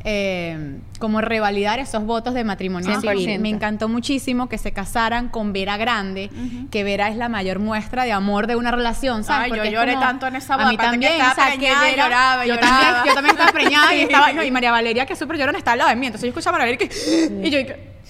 eh, 0.05 0.79
como 0.99 1.21
revalidar 1.21 1.79
esos 1.79 2.05
votos 2.05 2.33
de 2.35 2.43
matrimonio 2.45 2.91
100%. 2.91 3.01
civil. 3.19 3.39
Me 3.41 3.49
encantó 3.51 3.89
muchísimo 3.89 4.49
que 4.49 4.57
se 4.59 4.73
casaran 4.73 5.29
con 5.29 5.53
Vera 5.53 5.77
Grande, 5.77 6.31
que 6.71 6.85
Vera 6.85 7.09
es 7.11 7.17
la 7.17 7.29
mayor 7.29 7.59
muestra 7.59 8.05
de 8.05 8.13
amor 8.13 8.47
de 8.47 8.57
una 8.57 8.71
relación, 8.71 9.25
¿sabes? 9.25 9.53
Ay, 9.53 9.59
yo 9.59 9.65
lloré 9.71 9.93
como- 9.95 10.05
tanto 10.07 10.27
en 10.27 10.37
esa 10.37 10.55
A 10.55 10.57
boda, 10.57 10.69
mí 10.71 10.75
aparte 10.77 10.99
que 10.99 11.07
también, 11.07 11.13
estaba 11.13 11.33
o 11.33 11.35
sea, 11.35 11.53
que 11.53 11.59
preñada 11.59 11.89
y 11.89 11.91
Vera- 11.93 12.05
lloraba, 12.05 12.47
yo 12.47 12.55
lloraba. 12.55 12.81
También, 12.81 13.05
yo 13.07 13.15
también 13.15 13.37
estaba 13.37 13.53
preñada 13.53 13.95
y 13.95 14.01
estaba, 14.01 14.33
no, 14.35 14.43
y 14.43 14.51
María 14.51 14.71
Valeria, 14.73 15.07
que 15.07 15.13
es 15.13 15.19
súper 15.19 15.37
llorona, 15.39 15.59
está 15.59 15.73
al 15.73 15.79
lado 15.79 15.91
de 15.91 15.97
mí. 15.97 16.07
Entonces 16.07 16.27
yo 16.27 16.31
escuchaba 16.31 16.57
a 16.57 16.61
María 16.61 16.77
Valeria 16.77 16.89
que, 16.89 17.41
y 17.47 17.51
yo, 17.51 17.59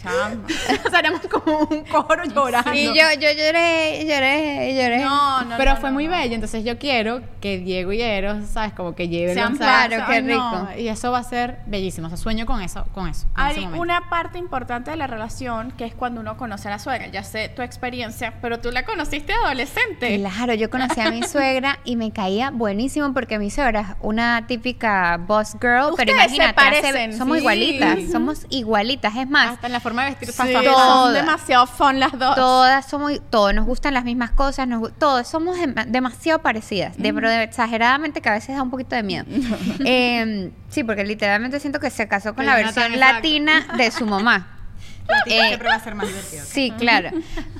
Chama. 0.03 0.41
o 0.87 0.91
sea, 0.91 0.99
éramos 1.01 1.21
como 1.31 1.59
un 1.61 1.85
coro 1.85 2.25
llorando. 2.25 2.73
Y 2.75 2.87
yo, 2.87 2.93
yo 3.21 3.29
lloré, 3.33 4.05
lloré, 4.07 4.75
lloré. 4.75 4.99
No, 5.05 5.43
no, 5.45 5.57
Pero 5.57 5.73
no, 5.75 5.77
fue 5.81 5.91
no, 5.91 5.95
muy 5.95 6.07
no. 6.07 6.13
bello, 6.13 6.35
entonces 6.35 6.65
yo 6.65 6.79
quiero 6.79 7.21
que 7.41 7.59
Diego 7.59 7.93
y 7.93 8.01
Eros, 8.01 8.47
¿sabes? 8.49 8.73
Como 8.73 8.95
que 8.95 9.09
lleven 9.09 9.35
Sean 9.35 9.57
claro, 9.57 9.97
qué 10.09 10.21
rico. 10.21 10.69
Y 10.79 10.89
eso 10.89 11.11
va 11.13 11.19
a 11.19 11.25
ser 11.25 11.59
bellísimo, 11.67 12.07
o 12.07 12.11
sea, 12.11 12.17
sueño 12.17 12.47
con 12.47 12.61
eso, 12.63 12.85
con 12.95 13.09
eso. 13.09 13.27
Hay 13.35 13.67
una 13.77 14.09
parte 14.09 14.39
importante 14.39 14.91
de 14.91 14.97
la 14.97 15.07
relación 15.07 15.73
que 15.73 15.85
es 15.85 15.95
cuando 15.95 16.21
uno 16.21 16.37
conoce 16.37 16.69
a 16.69 16.73
la 16.73 16.79
suegra. 16.79 17.09
Ya 17.09 17.23
sé 17.23 17.49
tu 17.49 17.63
experiencia, 17.63 18.35
pero 18.41 18.61
tú 18.61 18.71
la 18.71 18.85
conociste 18.85 19.33
adolescente. 19.33 20.19
Claro, 20.19 20.55
yo 20.55 20.71
conocí 20.71 21.01
a 21.01 21.11
mi 21.11 21.23
suegra 21.29 21.79
y 21.85 21.97
me 21.97 22.11
caía 22.13 22.51
buenísimo 22.51 23.13
porque 23.13 23.39
mi 23.39 23.51
suegra 23.51 23.81
es 23.81 23.87
una 24.01 24.47
típica 24.47 25.19
boss 25.19 25.53
girl, 25.61 25.93
pero 25.97 26.13
Ustedes 26.13 26.31
se 26.31 26.37
imagínate, 26.37 26.61
hace- 26.61 26.81
parecen, 26.83 27.19
somos 27.19 27.37
sí. 27.37 27.41
igualitas, 27.41 27.99
somos 28.11 28.47
igualitas, 28.51 29.17
es 29.17 29.29
más, 29.29 29.51
Hasta 29.53 29.67
en 29.67 29.73
la 29.73 29.81
forma 29.91 30.05
de 30.05 30.11
vestir 30.11 30.29
Sí, 30.33 30.53
son 30.65 31.13
demasiado 31.15 31.67
fun 31.67 31.99
las 32.01 32.13
dos. 32.19 32.35
todas 32.37 32.87
somos, 32.89 33.13
todos 33.31 33.53
nos 33.55 33.67
gustan 33.67 33.95
las 33.95 34.05
mismas 34.05 34.31
cosas, 34.31 34.67
nos, 34.69 34.93
todos 34.99 35.27
somos 35.29 35.59
dem- 35.59 35.87
demasiado 35.87 36.41
parecidas, 36.41 36.97
de, 36.97 37.13
pero 37.13 37.29
de- 37.29 37.43
exageradamente 37.43 38.21
que 38.21 38.29
a 38.29 38.33
veces 38.33 38.55
da 38.57 38.63
un 38.63 38.71
poquito 38.71 38.95
de 38.97 39.03
miedo. 39.03 39.25
Eh, 39.85 40.51
sí, 40.69 40.85
porque 40.85 41.05
literalmente 41.05 41.59
siento 41.61 41.81
que 41.81 41.91
se 41.91 42.07
casó 42.09 42.35
con 42.35 42.47
la 42.47 42.53
no 42.53 42.59
versión 42.65 42.93
exacto. 42.93 43.15
latina 43.15 43.67
de 43.77 43.91
su 43.91 44.07
mamá. 44.07 44.57
Latina 45.09 45.37
Eh, 45.45 45.49
siempre 45.49 45.69
va 45.69 45.75
a 45.75 45.81
ser 45.81 45.95
más 45.97 46.07
divertido. 46.07 46.45
Sí, 46.47 46.73
claro. 46.79 47.11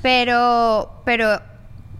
Pero, 0.01 1.01
pero 1.05 1.41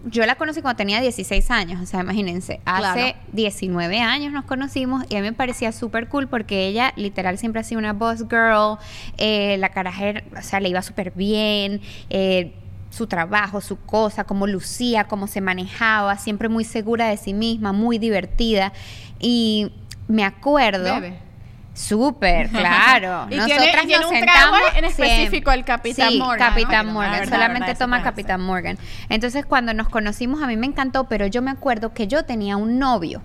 yo 0.06 0.26
la 0.26 0.34
conocí 0.34 0.62
cuando 0.62 0.76
tenía 0.76 1.00
16 1.00 1.50
años, 1.50 1.80
o 1.80 1.86
sea, 1.86 2.00
imagínense, 2.00 2.60
hace 2.64 2.92
Claro. 2.92 3.18
19 3.32 4.00
años 4.00 4.32
nos 4.32 4.44
conocimos 4.44 5.04
y 5.08 5.16
a 5.16 5.20
mí 5.20 5.26
me 5.28 5.32
parecía 5.32 5.70
súper 5.72 6.08
cool 6.08 6.28
porque 6.28 6.66
ella 6.66 6.92
literal 6.96 7.38
siempre 7.38 7.60
ha 7.60 7.64
sido 7.64 7.78
una 7.78 7.92
boss 7.92 8.24
girl, 8.28 8.78
eh, 9.18 9.56
la 9.58 9.68
caraja, 9.70 10.04
era- 10.06 10.22
o 10.38 10.42
sea, 10.42 10.60
le 10.60 10.68
iba 10.70 10.82
súper 10.82 11.12
bien, 11.12 11.80
eh, 12.10 12.54
su 12.90 13.06
trabajo, 13.06 13.60
su 13.60 13.78
cosa, 13.80 14.24
cómo 14.24 14.46
lucía, 14.46 15.04
cómo 15.04 15.26
se 15.26 15.40
manejaba, 15.40 16.18
siempre 16.18 16.48
muy 16.50 16.64
segura 16.64 17.08
de 17.08 17.16
sí 17.16 17.32
misma, 17.32 17.72
muy 17.72 17.98
divertida. 17.98 18.72
Y 19.18 19.72
me 20.08 20.24
acuerdo... 20.24 20.94
Bebe. 20.96 21.31
Súper, 21.74 22.48
claro. 22.50 23.26
Y 23.30 23.36
Nosotras 23.36 23.62
tiene- 23.62 23.86
tiene 23.86 24.02
nos 24.02 24.10
un 24.12 24.20
trago 24.20 24.56
en 24.76 24.84
específico, 24.84 25.50
el 25.52 25.64
Capitán 25.64 26.10
Sí, 26.10 26.18
Morgan. 26.18 26.50
Capitán 26.50 26.86
Morgan. 26.92 27.12
verdad, 27.12 27.32
Solamente 27.32 27.66
verdad, 27.68 27.78
toma 27.78 28.02
Capitán 28.02 28.40
Morgan. 28.42 28.78
Entonces, 29.08 29.46
cuando 29.46 29.72
nos 29.72 29.88
conocimos, 29.88 30.42
a 30.42 30.46
mí 30.46 30.56
me 30.56 30.66
encantó, 30.66 31.04
pero 31.08 31.26
yo 31.26 31.40
me 31.40 31.50
acuerdo 31.50 31.94
que 31.94 32.06
yo 32.08 32.24
tenía 32.24 32.56
un 32.58 32.78
novio 32.78 33.22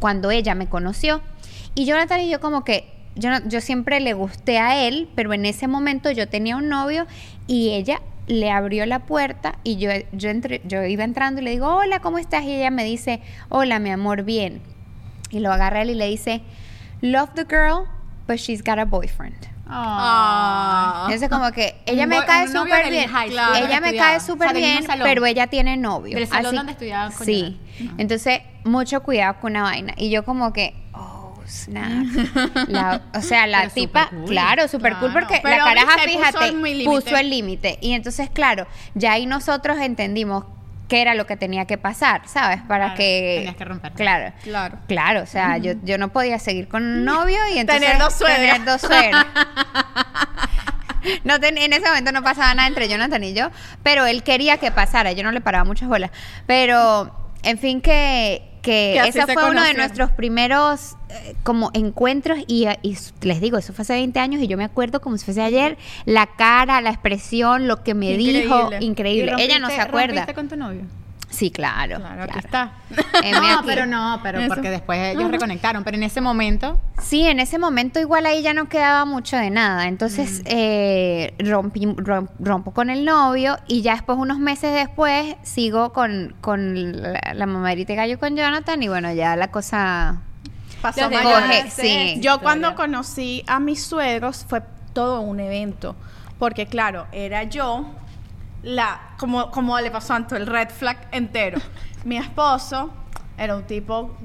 cuando 0.00 0.30
ella 0.30 0.54
me 0.54 0.66
conoció. 0.68 1.22
Y 1.74 1.84
Jonathan 1.84 2.20
y 2.20 2.28
yo 2.30 2.40
como 2.40 2.64
que, 2.64 2.92
yo, 3.14 3.30
no- 3.30 3.46
yo 3.48 3.60
siempre 3.60 4.00
le 4.00 4.14
gusté 4.14 4.58
a 4.58 4.82
él, 4.86 5.08
pero 5.14 5.32
en 5.32 5.46
ese 5.46 5.68
momento 5.68 6.10
yo 6.10 6.28
tenía 6.28 6.56
un 6.56 6.68
novio 6.68 7.06
y 7.46 7.70
ella 7.70 8.00
le 8.26 8.50
abrió 8.50 8.84
la 8.86 9.00
puerta 9.00 9.54
y 9.62 9.76
yo, 9.76 9.90
yo, 10.10 10.28
entré- 10.30 10.60
yo 10.64 10.82
iba 10.84 11.04
entrando 11.04 11.40
y 11.40 11.44
le 11.44 11.50
digo, 11.52 11.68
hola, 11.68 12.00
¿cómo 12.00 12.18
estás? 12.18 12.42
Y 12.42 12.50
ella 12.56 12.70
me 12.72 12.82
dice, 12.82 13.20
hola, 13.48 13.78
mi 13.78 13.90
amor, 13.90 14.24
bien. 14.24 14.60
Y 15.30 15.38
lo 15.38 15.52
agarra 15.52 15.82
él 15.82 15.90
y 15.90 15.94
le 15.94 16.08
dice, 16.08 16.42
love 17.02 17.30
the 17.34 17.44
girl, 17.44 17.86
but 18.26 18.36
she's 18.38 18.62
got 18.62 18.78
a 18.78 18.84
boyfriend. 18.84 19.36
Ah. 19.68 21.02
Entonces 21.06 21.28
como 21.28 21.50
que 21.52 21.74
ella 21.86 22.04
Un 22.04 22.10
me 22.10 22.24
cae 22.24 22.46
súper 22.48 22.88
bien. 22.90 23.08
high 23.10 23.28
school, 23.28 23.32
Claro. 23.32 23.56
ella 23.66 23.80
me 23.80 23.86
estudiaba. 23.88 24.08
cae 24.08 24.16
O 24.16 24.20
sea, 24.20 24.26
súper 24.26 24.54
bien, 24.54 24.84
pero 25.02 25.26
ella 25.26 25.46
tiene 25.48 25.76
novio. 25.76 26.16
Del 26.16 26.26
salón 26.28 26.46
Así- 26.46 26.56
donde 26.56 26.72
estudiaba 26.72 27.10
con 27.10 27.26
Sí. 27.26 27.58
Jonathan. 27.78 28.00
Entonces, 28.00 28.40
mucho 28.64 29.02
cuidado 29.02 29.40
con 29.40 29.52
una 29.52 29.62
vaina. 29.62 29.94
Y 29.96 30.10
yo 30.10 30.24
como 30.24 30.52
que, 30.52 30.74
oh, 30.92 31.34
snap. 31.46 32.04
La- 32.68 33.02
o 33.14 33.20
sea, 33.22 33.46
la 33.46 33.62
Pero 33.62 33.72
tipa, 33.74 34.04
súper 34.04 34.18
cool. 34.18 34.28
claro, 34.30 34.68
súper 34.68 34.96
cool 34.96 35.12
porque 35.12 35.40
Pero 35.42 35.56
la 35.58 35.64
caraja, 35.64 35.96
puso 36.04 36.08
fíjate, 36.18 36.52
límite. 36.52 36.84
puso 36.84 37.16
el 37.16 37.30
límite. 37.30 37.78
Y 37.80 37.92
entonces, 37.92 38.30
claro, 38.30 38.66
ya 38.94 39.12
ahí 39.12 39.26
nosotros 39.26 39.78
entendimos 39.78 40.44
qué 40.88 41.02
era 41.02 41.14
lo 41.14 41.26
que 41.26 41.36
tenía 41.36 41.64
que 41.66 41.78
pasar, 41.78 42.22
¿sabes? 42.26 42.60
Para 42.68 42.84
Claro, 42.86 42.96
que... 42.98 43.34
tenías 43.38 43.56
que 43.56 43.64
romper. 43.64 43.92
Claro. 43.92 44.32
Claro. 44.42 44.78
Claro, 44.86 45.22
o 45.22 45.26
sea, 45.26 45.56
yo, 45.58 45.72
yo 45.82 45.98
no 45.98 46.08
podía 46.12 46.38
seguir 46.38 46.68
con 46.68 46.82
un 46.84 47.04
novio 47.04 47.38
y 47.54 47.58
entonces... 47.58 47.84
Tener 47.86 48.00
dos 48.02 48.14
suegras. 48.14 48.38
Tener 48.38 48.64
dos 48.64 48.80
suegras. 48.80 49.26
No 51.22 51.38
ten- 51.38 51.56
en 51.58 51.72
ese 51.72 51.86
momento 51.86 52.10
no 52.10 52.22
pasaba 52.22 52.52
nada 52.54 52.66
entre 52.66 52.88
Jonathan 52.88 53.22
y 53.22 53.32
yo, 53.32 53.50
pero 53.84 54.06
él 54.06 54.22
quería 54.24 54.56
que 54.58 54.72
pasara, 54.72 55.12
yo 55.12 55.22
no 55.22 55.30
le 55.30 55.40
paraba 55.40 55.62
muchas 55.64 55.88
bolas. 55.88 56.10
Pero, 56.46 57.30
en 57.44 57.58
fin, 57.58 57.80
que, 57.80 58.55
que, 58.66 58.98
ese 59.08 59.22
se 59.22 59.32
fue 59.32 59.50
uno 59.50 59.62
de 59.64 59.74
nuestros 59.74 60.10
primeros 60.10 60.96
eh, 61.08 61.34
como 61.42 61.70
encuentros 61.72 62.38
y, 62.46 62.66
y 62.82 62.92
s- 62.92 63.12
les 63.22 63.40
digo, 63.40 63.56
eso 63.58 63.72
fue 63.72 63.82
hace 63.82 63.94
20 63.94 64.18
años 64.20 64.42
y 64.42 64.46
yo 64.48 64.56
me 64.58 64.64
acuerdo 64.64 65.00
como 65.00 65.16
si 65.18 65.24
fuese 65.24 65.40
ayer, 65.42 65.78
la 66.04 66.26
cara, 66.26 66.80
la 66.80 66.90
expresión, 66.90 67.66
lo 67.68 67.82
que 67.82 67.94
me 67.94 68.16
dijo, 68.16 68.64
Increíble. 68.72 68.78
increíble. 68.84 69.32
¿Y 69.38 69.42
Ella 69.42 69.58
no 69.58 69.68
se 69.70 69.80
acuerda. 69.80 70.26
con 70.34 70.48
tu 70.48 70.56
novio? 70.56 70.82
Sí, 71.36 71.50
claro. 71.50 71.98
Claro, 71.98 72.22
aquí 72.22 72.38
está. 72.38 72.72
No, 73.30 73.58
aquí. 73.58 73.66
pero 73.66 73.84
no, 73.84 74.20
pero 74.22 74.38
Eso. 74.40 74.48
porque 74.54 74.70
después 74.70 75.14
ellos 75.14 75.30
reconectaron. 75.30 75.84
Pero 75.84 75.96
en 75.98 76.02
ese 76.02 76.20
momento, 76.22 76.80
Sí, 77.02 77.26
en 77.26 77.40
ese 77.40 77.58
momento 77.58 78.00
igual 78.00 78.24
ahí 78.24 78.40
ya 78.42 78.54
no 78.54 78.68
quedaba 78.70 79.04
mucho 79.04 79.36
de 79.36 79.50
nada. 79.50 79.86
Entonces 79.86 80.40
eh, 80.46 81.34
rompí- 81.38 81.94
rom- 81.96 82.30
rompo 82.38 82.70
con 82.72 82.88
el 82.88 83.04
novio 83.04 83.58
y 83.68 83.82
ya 83.82 83.92
después, 83.92 84.16
unos 84.18 84.38
meses 84.38 84.72
después, 84.72 85.36
sigo 85.42 85.92
con, 85.92 86.34
con 86.40 87.02
la, 87.02 87.20
la 87.34 87.46
mamadita 87.46 87.94
gallo 87.94 88.18
con 88.18 88.34
Jonathan 88.36 88.82
y 88.82 88.88
bueno, 88.88 89.12
ya 89.12 89.36
la 89.36 89.50
cosa... 89.50 90.22
Pasó. 90.80 91.10
Coge, 91.10 91.70
sí. 91.70 92.18
Yo 92.20 92.40
cuando 92.40 92.74
conocí 92.74 93.42
a 93.46 93.60
mis 93.60 93.82
suegros 93.82 94.44
fue 94.48 94.62
todo 94.92 95.20
un 95.20 95.40
evento, 95.40 95.96
porque 96.38 96.66
claro, 96.66 97.06
era 97.12 97.42
yo 97.44 97.86
la 98.66 99.00
como 99.16 99.50
como 99.50 99.78
le 99.80 99.90
pasó 99.90 100.12
a 100.12 100.16
Anto, 100.16 100.36
el 100.36 100.46
red 100.46 100.68
flag 100.70 101.08
entero. 101.12 101.58
Mi 102.04 102.16
esposo 102.18 102.92
era 103.38 103.54
un 103.56 103.64
tipo 103.64 104.16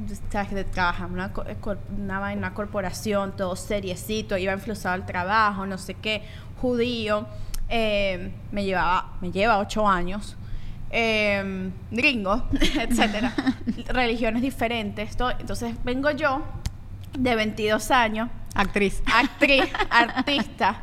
trabaja 0.63 1.05
en 1.05 1.11
una, 1.13 1.31
cor- 1.33 1.79
una, 1.97 2.19
una 2.33 2.53
corporación, 2.53 3.35
todo 3.35 3.55
seriecito, 3.55 4.37
iba 4.37 4.53
influenciado 4.53 4.95
al 4.95 5.05
trabajo, 5.05 5.65
no 5.65 5.77
sé 5.77 5.93
qué, 5.95 6.23
judío, 6.61 7.27
eh, 7.69 8.31
me 8.51 8.63
llevaba, 8.63 9.13
me 9.21 9.31
lleva 9.31 9.59
ocho 9.59 9.87
años. 9.87 10.37
eh, 10.89 11.69
gringo, 11.91 12.47
etcétera, 12.79 13.33
religiones 13.89 14.41
diferentes, 14.41 15.15
todo. 15.17 15.31
entonces 15.31 15.75
vengo 15.83 16.09
yo 16.11 16.41
de 17.17 17.35
22 17.35 17.91
años, 17.91 18.29
actriz. 18.55 19.01
actriz, 19.13 19.65
artista, 19.89 20.81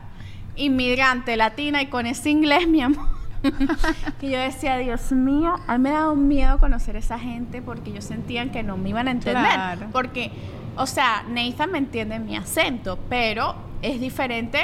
inmigrante, 0.56 1.36
latina 1.36 1.82
y 1.82 1.86
con 1.86 2.06
ese 2.06 2.30
inglés, 2.30 2.68
mi 2.68 2.82
amor. 2.82 3.18
que 4.20 4.30
yo 4.30 4.38
decía, 4.38 4.76
Dios 4.78 5.12
mío, 5.12 5.55
a 5.66 5.78
mí 5.78 5.88
me 5.90 6.09
un 6.09 6.28
miedo 6.28 6.59
conocer 6.59 6.96
a 6.96 6.99
esa 6.99 7.18
gente 7.18 7.62
porque 7.62 7.92
yo 7.92 8.01
sentía 8.03 8.51
que 8.51 8.62
no 8.62 8.76
me 8.76 8.90
iban 8.90 9.09
a 9.09 9.11
entender. 9.12 9.42
Claro. 9.53 9.86
Porque, 9.92 10.30
o 10.76 10.86
sea, 10.86 11.24
Nathan 11.28 11.72
me 11.72 11.78
entiende 11.78 12.18
mi 12.18 12.36
acento, 12.36 12.99
pero 13.09 13.55
es 13.82 14.01
diferente, 14.01 14.59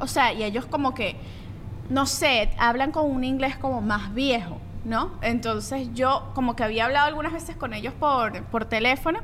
o 0.00 0.06
sea, 0.06 0.32
y 0.32 0.42
ellos 0.42 0.66
como 0.66 0.94
que, 0.94 1.16
no 1.90 2.06
sé, 2.06 2.50
hablan 2.58 2.90
con 2.92 3.10
un 3.10 3.24
inglés 3.24 3.56
como 3.56 3.80
más 3.80 4.12
viejo. 4.14 4.60
¿No? 4.84 5.10
Entonces 5.20 5.88
yo 5.94 6.30
como 6.36 6.54
que 6.54 6.62
había 6.62 6.84
hablado 6.84 7.08
algunas 7.08 7.32
veces 7.32 7.56
con 7.56 7.74
ellos 7.74 7.92
por, 7.98 8.40
por 8.44 8.66
teléfono 8.66 9.18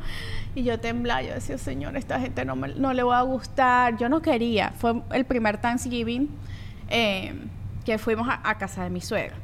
y 0.57 0.65
yo 0.65 0.81
temblaba, 0.81 1.23
yo 1.23 1.35
decía, 1.35 1.57
señor, 1.57 1.97
esta 1.97 2.19
gente 2.19 2.45
no, 2.45 2.57
me- 2.57 2.75
no 2.75 2.93
le 2.93 3.05
va 3.05 3.21
a 3.21 3.23
gustar, 3.23 3.97
yo 3.97 4.09
no 4.09 4.21
quería, 4.23 4.73
fue 4.77 5.01
el 5.13 5.25
primer 5.25 5.59
Thanksgiving 5.59 6.29
eh, 6.89 7.35
que 7.85 7.99
fuimos 7.99 8.29
a, 8.29 8.41
a 8.49 8.59
casa 8.59 8.85
de 8.85 8.91
mi 8.91 9.01
suegra. 9.01 9.37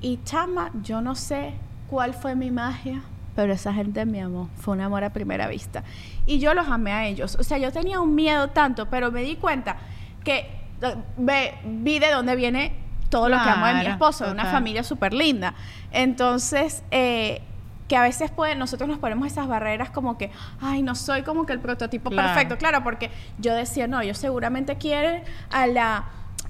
Y 0.00 0.20
chama, 0.24 0.70
yo 0.82 1.00
no 1.00 1.14
sé 1.14 1.54
cuál 1.88 2.14
fue 2.14 2.34
mi 2.34 2.50
magia, 2.50 3.02
pero 3.34 3.52
esa 3.52 3.72
gente 3.72 4.04
me 4.06 4.22
amó. 4.22 4.48
Fue 4.56 4.74
un 4.74 4.80
amor 4.80 5.04
a 5.04 5.10
primera 5.10 5.48
vista. 5.48 5.82
Y 6.26 6.38
yo 6.38 6.54
los 6.54 6.68
amé 6.68 6.92
a 6.92 7.06
ellos. 7.06 7.36
O 7.40 7.42
sea, 7.42 7.58
yo 7.58 7.72
tenía 7.72 8.00
un 8.00 8.14
miedo 8.14 8.48
tanto, 8.50 8.86
pero 8.90 9.10
me 9.10 9.22
di 9.22 9.36
cuenta 9.36 9.76
que 10.24 10.38
eh, 10.82 10.94
ve- 11.16 11.54
vi 11.64 11.98
de 11.98 12.10
dónde 12.10 12.36
viene 12.36 12.72
todo 13.08 13.28
lo 13.28 13.36
que 13.42 13.48
amo 13.48 13.66
de 13.66 13.74
mi 13.74 13.86
esposo, 13.86 14.26
de 14.26 14.32
una 14.32 14.44
familia 14.46 14.82
súper 14.82 15.12
linda. 15.14 15.54
Entonces, 15.92 16.82
eh, 16.90 17.40
que 17.88 17.96
a 17.96 18.02
veces 18.02 18.30
puede, 18.32 18.54
nosotros 18.56 18.88
nos 18.88 18.98
ponemos 18.98 19.26
esas 19.28 19.46
barreras 19.46 19.90
como 19.90 20.18
que, 20.18 20.30
ay, 20.60 20.82
no 20.82 20.94
soy 20.94 21.22
como 21.22 21.46
que 21.46 21.52
el 21.52 21.60
prototipo 21.60 22.10
Claro. 22.10 22.28
perfecto. 22.28 22.58
Claro, 22.58 22.82
porque 22.84 23.10
yo 23.38 23.54
decía, 23.54 23.86
no, 23.86 24.00
ellos 24.00 24.18
seguramente 24.18 24.76
quieren 24.76 25.22
a 25.50 25.66
la 25.68 26.04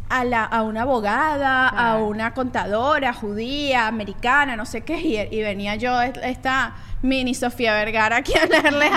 a, 0.09 0.25
la, 0.25 0.45
a 0.45 0.63
una 0.63 0.83
abogada, 0.83 1.69
a 1.69 1.99
una 1.99 2.33
contadora 2.35 3.13
judía, 3.13 3.87
americana, 3.89 4.57
no 4.57 4.65
sé 4.67 4.83
qué, 4.83 5.01
y, 5.01 5.19
y 5.37 5.43
venía 5.43 5.75
yo, 5.77 6.01
est- 6.01 6.19
esta 6.23 6.75
mini 7.03 7.35
Sofía 7.35 7.73
Vergara, 7.75 8.17
aquí 8.17 8.33
a 8.39 8.47
leerle 8.47 8.91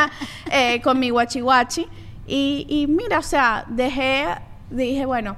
eh, 0.52 0.82
con 0.82 1.00
mi 1.00 1.10
guachi 1.10 1.40
guachi. 1.42 1.88
Y, 2.28 2.66
y 2.70 2.88
mira, 2.88 3.20
o 3.20 3.24
sea, 3.24 3.66
dejé, 3.68 4.26
dije, 4.70 5.06
bueno, 5.06 5.36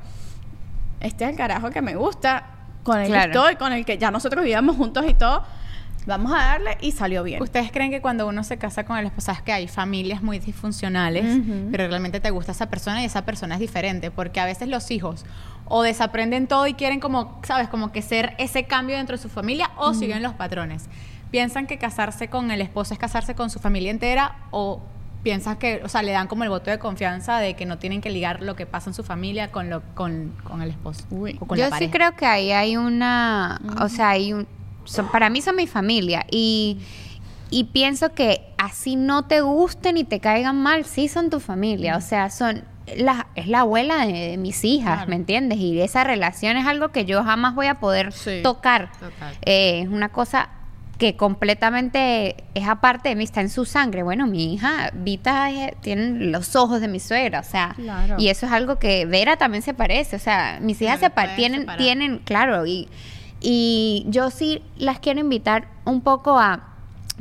este 1.00 1.24
es 1.24 1.32
el 1.32 1.38
carajo 1.38 1.70
que 1.70 1.82
me 1.82 1.96
gusta, 1.96 2.44
con 2.84 3.00
el 3.00 3.08
Claro. 3.08 3.32
que 3.32 3.38
estoy, 3.38 3.56
con 3.56 3.74
el 3.74 3.86
que 3.86 3.98
ya 3.98 4.12
nosotros 4.12 4.44
vivíamos 4.44 4.76
juntos 4.76 5.06
y 5.08 5.14
todo, 5.14 5.44
vamos 6.06 6.32
a 6.34 6.38
darle, 6.38 6.78
y 6.82 6.92
salió 6.92 7.24
bien. 7.24 7.42
¿Ustedes 7.42 7.72
creen 7.72 7.92
que 7.92 8.02
cuando 8.02 8.28
uno 8.28 8.44
se 8.44 8.58
casa 8.58 8.84
con 8.86 8.98
el 8.98 9.06
esposo, 9.06 9.28
sabes 9.28 9.42
que 9.44 9.54
hay 9.54 9.68
familias 9.68 10.22
muy 10.22 10.40
disfuncionales, 10.40 11.40
pero 11.72 11.88
realmente 11.88 12.20
te 12.20 12.30
gusta 12.32 12.52
esa 12.52 12.70
persona 12.70 13.02
y 13.02 13.06
esa 13.06 13.24
persona 13.24 13.56
es 13.56 13.62
diferente? 13.62 14.12
Porque 14.12 14.40
a 14.40 14.46
veces 14.46 14.68
los 14.68 14.90
hijos 14.92 15.26
o 15.74 15.84
desaprenden 15.84 16.48
todo 16.48 16.68
y 16.68 16.74
quieren 16.74 17.00
como, 17.00 17.40
¿sabes? 17.44 17.70
Como 17.70 17.92
que 17.92 18.02
ser 18.02 18.36
ese 18.38 18.66
cambio 18.66 18.98
dentro 18.98 19.16
de 19.16 19.22
su 19.24 19.30
familia 19.30 19.72
o 19.78 19.94
siguen 19.94 20.22
los 20.22 20.34
patrones. 20.34 20.86
¿Piensan 21.32 21.66
que 21.66 21.78
casarse 21.78 22.28
con 22.28 22.52
el 22.52 22.60
esposo 22.62 22.94
es 22.94 23.00
casarse 23.00 23.36
con 23.36 23.50
su 23.50 23.60
familia 23.60 23.90
entera 23.90 24.36
o 24.52 24.82
piensan 25.24 25.56
que, 25.58 25.82
o 25.86 25.88
sea, 25.88 26.02
le 26.04 26.12
dan 26.12 26.28
como 26.28 26.44
el 26.44 26.50
voto 26.50 26.72
de 26.72 26.78
confianza 26.80 27.38
de 27.38 27.54
que 27.56 27.66
no 27.66 27.78
tienen 27.78 28.02
que 28.02 28.10
ligar 28.10 28.42
lo 28.42 28.56
que 28.56 28.66
pasa 28.66 28.90
en 28.90 28.94
su 28.96 29.04
familia 29.04 29.50
con, 29.52 29.70
lo, 29.70 29.82
con, 29.94 30.34
con 30.44 30.62
el 30.62 30.72
esposo 30.72 31.06
o 31.40 31.46
con 31.46 31.58
Yo 31.58 31.70
la 31.70 31.78
sí 31.78 31.88
creo 31.90 32.16
que 32.16 32.26
ahí 32.26 32.52
hay 32.52 32.76
una, 32.76 33.62
o 33.80 33.88
sea, 33.88 34.10
hay 34.10 34.34
un, 34.34 34.48
son- 34.84 35.10
para 35.10 35.30
mí 35.30 35.42
son 35.42 35.56
mi 35.56 35.68
familia 35.68 36.26
y, 36.30 36.80
y 37.50 37.66
pienso 37.66 38.14
que 38.14 38.42
así 38.58 38.96
no 38.96 39.24
te 39.26 39.42
gusten 39.42 39.96
y 39.98 40.04
te 40.04 40.20
caigan 40.20 40.62
mal, 40.62 40.84
sí 40.86 41.08
son 41.08 41.30
tu 41.30 41.40
familia, 41.40 41.96
o 41.98 42.02
sea, 42.02 42.30
son 42.30 42.64
la, 42.98 43.28
es 43.36 43.48
la 43.48 43.62
abuela 43.62 44.06
de, 44.06 44.14
de 44.32 44.38
mis 44.38 44.64
hijas, 44.64 44.96
Claro. 44.98 45.10
¿me 45.10 45.16
entiendes? 45.16 45.60
Y 45.60 45.80
esa 45.82 46.04
relación 46.04 46.58
es 46.58 46.66
algo 46.68 46.89
que 46.89 47.06
yo 47.06 47.24
jamás 47.24 47.56
voy 47.56 47.68
a 47.68 47.76
poder 47.80 48.12
Sí, 48.12 48.39
tocar. 48.44 48.89
Eh, 49.44 49.82
es 49.84 49.88
una 49.89 50.10
cosa 50.10 50.50
que 50.98 51.16
completamente 51.16 52.36
es 52.54 52.68
aparte 52.68 53.10
de 53.10 53.16
mí, 53.16 53.24
está 53.24 53.42
en 53.42 53.50
su 53.50 53.66
sangre. 53.66 54.04
Bueno, 54.04 54.28
mi 54.28 54.54
hija, 54.54 54.92
Vita, 54.94 55.50
es- 55.50 55.76
tiene 55.82 56.26
los 56.28 56.56
ojos 56.56 56.80
de 56.80 56.88
mi 56.88 57.00
suegra, 57.00 57.39
o 57.39 57.44
sea, 57.44 57.74
Claro. 57.76 58.16
y 58.20 58.28
eso 58.30 58.46
es 58.46 58.52
algo 58.52 58.78
que 58.78 59.06
Vera 59.08 59.36
también 59.38 59.64
se 59.64 59.74
parece, 59.74 60.16
o 60.16 60.20
sea, 60.20 60.60
mis 60.62 60.80
hijas 60.82 61.00
se 61.00 61.10
tienen, 61.36 61.62
separar. 61.62 61.78
tienen, 61.80 62.20
claro, 62.20 62.66
y, 62.68 62.88
y 63.39 64.06
yo 64.10 64.30
sí 64.30 64.62
las 64.78 65.00
quiero 65.00 65.20
invitar 65.20 65.68
un 65.86 66.02
poco 66.02 66.38
a 66.39 66.71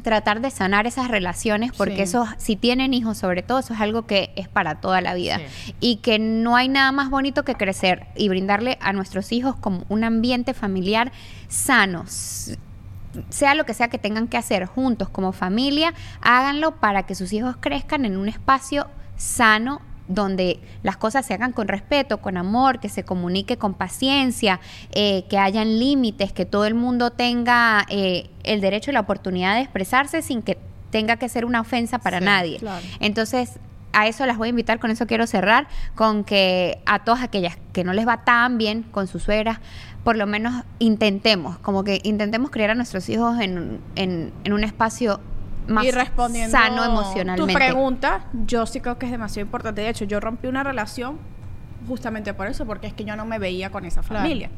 tratar 0.02 0.40
de 0.40 0.50
sanar 0.50 0.86
esas 0.86 1.08
relaciones 1.08 1.72
porque 1.76 1.96
Sí. 1.96 2.02
eso 2.02 2.26
si 2.38 2.56
tienen 2.56 2.94
hijos 2.94 3.18
sobre 3.18 3.42
todo 3.42 3.58
eso 3.58 3.74
es 3.74 3.80
algo 3.80 4.06
que 4.06 4.32
es 4.36 4.48
para 4.48 4.76
toda 4.80 5.00
la 5.00 5.14
vida 5.14 5.38
Sí. 5.64 5.74
y 5.80 5.96
que 5.96 6.18
no 6.18 6.56
hay 6.56 6.68
nada 6.68 6.90
más 6.92 7.10
bonito 7.10 7.44
que 7.44 7.54
crecer 7.54 8.06
y 8.16 8.28
brindarle 8.28 8.78
a 8.80 8.92
nuestros 8.92 9.32
hijos 9.32 9.56
como 9.56 9.84
un 9.88 10.04
ambiente 10.04 10.54
familiar 10.54 11.12
sano 11.48 12.04
sea 13.28 13.54
lo 13.56 13.64
que 13.66 13.74
sea 13.74 13.88
que 13.88 13.98
tengan 13.98 14.28
que 14.28 14.36
hacer 14.36 14.66
juntos 14.66 15.08
como 15.08 15.32
familia, 15.32 15.92
háganlo 16.20 16.76
para 16.76 17.04
que 17.06 17.14
sus 17.16 17.32
hijos 17.32 17.56
crezcan 17.58 18.04
en 18.04 18.16
un 18.16 18.28
espacio 18.28 18.86
sano 19.16 19.82
donde 20.10 20.58
las 20.82 20.96
cosas 20.96 21.24
se 21.24 21.34
hagan 21.34 21.52
con 21.52 21.68
respeto, 21.68 22.18
con 22.18 22.36
amor, 22.36 22.80
que 22.80 22.88
se 22.88 23.04
comunique 23.04 23.56
con 23.56 23.74
paciencia, 23.74 24.60
eh, 24.92 25.24
que 25.30 25.38
hayan 25.38 25.78
límites, 25.78 26.32
que 26.32 26.44
todo 26.44 26.66
el 26.66 26.74
mundo 26.74 27.10
tenga 27.12 27.86
eh, 27.88 28.28
el 28.42 28.60
derecho 28.60 28.90
y 28.90 28.94
la 28.94 29.00
oportunidad 29.00 29.54
de 29.54 29.60
expresarse 29.62 30.20
sin 30.22 30.42
que 30.42 30.58
tenga 30.90 31.16
que 31.16 31.28
ser 31.28 31.44
una 31.44 31.60
ofensa 31.60 31.98
para 32.00 32.18
Sí, 32.18 32.24
nadie. 32.24 32.58
claro. 32.58 32.84
Entonces, 32.98 33.60
a 33.92 34.06
eso 34.08 34.26
las 34.26 34.36
voy 34.38 34.48
a 34.48 34.50
invitar, 34.50 34.78
con 34.80 34.90
eso 34.90 35.06
quiero 35.06 35.26
cerrar, 35.26 35.68
con 35.94 36.24
que 36.24 36.80
a 36.86 37.04
todas 37.04 37.22
aquellas 37.22 37.56
que 37.72 37.84
no 37.84 37.92
les 37.92 38.06
va 38.06 38.24
tan 38.24 38.58
bien 38.58 38.82
con 38.82 39.06
sus 39.06 39.22
suegras, 39.22 39.58
por 40.04 40.16
lo 40.16 40.26
menos 40.26 40.64
intentemos, 40.80 41.58
como 41.58 41.84
que 41.84 42.00
intentemos 42.04 42.50
criar 42.50 42.70
a 42.70 42.74
nuestros 42.74 43.08
hijos 43.08 43.38
en, 43.40 43.80
en 43.96 44.52
un 44.52 44.64
espacio 44.64 45.20
más 45.68 45.84
y 45.84 45.90
respondiendo 45.90 46.50
sano 46.50 46.84
tu 46.84 46.90
emocionalmente. 46.90 47.54
pregunta, 47.54 48.24
yo 48.46 48.66
sí 48.66 48.80
creo 48.80 48.98
que 48.98 49.06
es 49.06 49.12
demasiado 49.12 49.44
importante. 49.46 49.82
De 49.82 49.88
hecho, 49.88 50.04
yo 50.04 50.20
rompí 50.20 50.46
una 50.48 50.62
relación 50.62 51.18
justamente 51.88 52.34
por 52.34 52.46
eso, 52.46 52.66
porque 52.66 52.86
es 52.86 52.92
que 52.92 53.04
yo 53.04 53.16
no 53.16 53.24
me 53.24 53.38
veía 53.38 53.70
con 53.70 53.84
esa 53.84 54.02
Claro. 54.02 54.22
familia. 54.22 54.50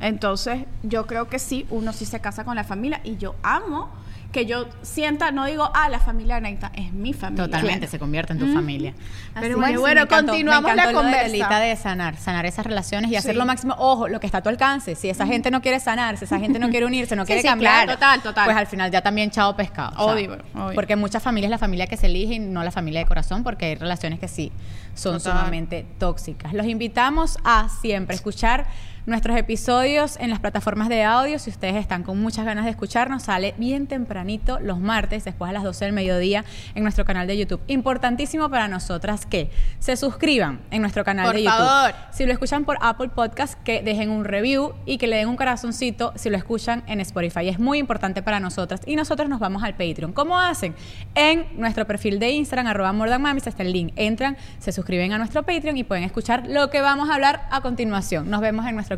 Entonces, 0.00 0.64
yo 0.82 1.06
creo 1.06 1.28
que 1.28 1.38
sí, 1.38 1.66
uno 1.70 1.92
sí 1.92 2.04
se 2.04 2.20
casa 2.20 2.44
con 2.44 2.54
la 2.54 2.64
familia 2.64 3.00
y 3.02 3.16
yo 3.16 3.34
amo 3.42 3.90
que 4.32 4.44
yo 4.44 4.66
sienta, 4.82 5.30
no 5.30 5.46
digo, 5.46 5.70
ah, 5.74 5.88
la 5.88 6.00
familia 6.00 6.34
de 6.34 6.42
Neita 6.42 6.70
es 6.74 6.92
mi 6.92 7.14
familia. 7.14 7.46
Totalmente, 7.46 7.86
se 7.86 7.98
convierte 7.98 8.34
en 8.34 8.38
tu 8.38 8.52
familia. 8.52 8.92
Así 9.34 9.48
bueno, 9.48 9.58
que 9.64 9.72
sí, 9.72 9.76
bueno, 9.78 10.00
encantó- 10.02 10.26
continuamos 10.32 10.74
la 10.76 10.86
de 10.88 10.92
conversa. 10.92 11.28
Lita 11.28 11.60
de 11.60 11.74
sanar, 11.76 12.16
sanar 12.18 12.44
esas 12.44 12.66
relaciones 12.66 13.10
y 13.10 13.16
hacer 13.16 13.36
lo 13.36 13.46
máximo. 13.46 13.74
Ojo, 13.78 14.06
lo 14.06 14.20
que 14.20 14.26
está 14.26 14.38
a 14.38 14.42
tu 14.42 14.50
alcance. 14.50 14.96
Si 14.96 15.08
esa 15.08 15.26
gente 15.26 15.50
no 15.50 15.62
quiere 15.62 15.80
sanar, 15.80 16.18
si 16.18 16.26
esa 16.26 16.38
gente 16.38 16.58
no 16.58 16.68
quiere 16.68 16.84
unirse, 16.84 17.16
no 17.16 17.22
Sí, 17.24 17.28
quiere 17.28 17.40
sí, 17.40 17.48
cambiar, 17.48 17.84
claro. 17.84 17.92
Total, 17.94 18.20
total. 18.22 18.44
pues 18.44 18.56
al 18.58 18.66
final 18.66 18.90
ya 18.90 19.00
también 19.00 19.30
chao 19.30 19.56
pescado. 19.56 19.92
o 19.96 20.04
sea, 20.04 20.12
Obvio, 20.14 20.38
obvio. 20.54 20.74
Porque 20.74 20.94
muchas 20.94 21.22
familias 21.22 21.48
es 21.48 21.52
la 21.52 21.58
familia 21.58 21.86
que 21.86 21.96
se 21.96 22.06
elige 22.06 22.34
y 22.34 22.38
no 22.38 22.62
la 22.62 22.70
familia 22.70 23.00
de 23.00 23.06
corazón, 23.06 23.42
porque 23.42 23.64
hay 23.64 23.74
relaciones 23.76 24.18
que 24.18 24.28
sí 24.28 24.52
son 24.94 25.16
Total. 25.18 25.38
sumamente 25.38 25.86
tóxicas. 25.98 26.52
Los 26.52 26.66
invitamos 26.66 27.38
a 27.44 27.70
siempre 27.80 28.14
escuchar 28.14 28.66
Nuestros 29.08 29.38
episodios 29.38 30.18
en 30.20 30.28
las 30.28 30.38
plataformas 30.38 30.90
de 30.90 31.02
audio, 31.02 31.38
si 31.38 31.48
ustedes 31.48 31.76
están 31.76 32.02
con 32.02 32.20
muchas 32.20 32.44
ganas 32.44 32.66
de 32.66 32.72
escucharnos, 32.72 33.22
sale 33.22 33.54
bien 33.56 33.86
tempranito 33.86 34.60
los 34.60 34.80
martes, 34.80 35.24
después 35.24 35.48
a 35.48 35.54
las 35.54 35.62
12 35.62 35.86
del 35.86 35.94
mediodía, 35.94 36.44
en 36.74 36.82
nuestro 36.82 37.06
canal 37.06 37.26
de 37.26 37.38
YouTube. 37.38 37.62
Importantísimo 37.68 38.50
para 38.50 38.68
nosotras 38.68 39.24
que 39.24 39.50
se 39.78 39.96
suscriban 39.96 40.60
en 40.70 40.82
nuestro 40.82 41.04
canal 41.04 41.24
Por 41.24 41.36
de 41.36 41.44
YouTube. 41.44 41.56
favor. 41.56 41.94
Si 42.12 42.26
lo 42.26 42.32
escuchan 42.34 42.66
por 42.66 42.76
Apple 42.82 43.08
Podcast, 43.08 43.54
que 43.62 43.80
dejen 43.80 44.10
un 44.10 44.26
review 44.26 44.74
y 44.84 44.98
que 44.98 45.06
le 45.06 45.16
den 45.16 45.28
un 45.30 45.36
corazoncito 45.36 46.12
si 46.14 46.28
lo 46.28 46.36
escuchan 46.36 46.82
en 46.86 47.00
Spotify. 47.00 47.48
Es 47.48 47.58
muy 47.58 47.78
importante 47.78 48.22
para 48.22 48.40
nosotras. 48.40 48.82
Y 48.84 48.94
nosotros 48.94 49.26
nos 49.30 49.40
vamos 49.40 49.62
al 49.64 49.72
Patreon. 49.72 50.12
¿Cómo 50.12 50.38
hacen? 50.38 50.74
En 51.14 51.46
nuestro 51.56 51.86
perfil 51.86 52.18
de 52.18 52.32
Instagram, 52.32 52.66
arroba 52.66 52.92
Mamis, 52.92 53.46
está 53.46 53.62
el 53.62 53.72
link. 53.72 53.90
Entran, 53.96 54.36
se 54.58 54.70
suscriben 54.70 55.14
a 55.14 55.18
nuestro 55.18 55.44
Patreon 55.44 55.78
y 55.78 55.84
pueden 55.84 56.04
escuchar 56.04 56.46
lo 56.46 56.68
que 56.68 56.82
vamos 56.82 57.08
a 57.08 57.14
hablar 57.14 57.48
a 57.50 57.62
continuación. 57.62 58.28
Nos 58.28 58.42
vemos 58.42 58.66
en 58.66 58.74
nuestro 58.74 58.97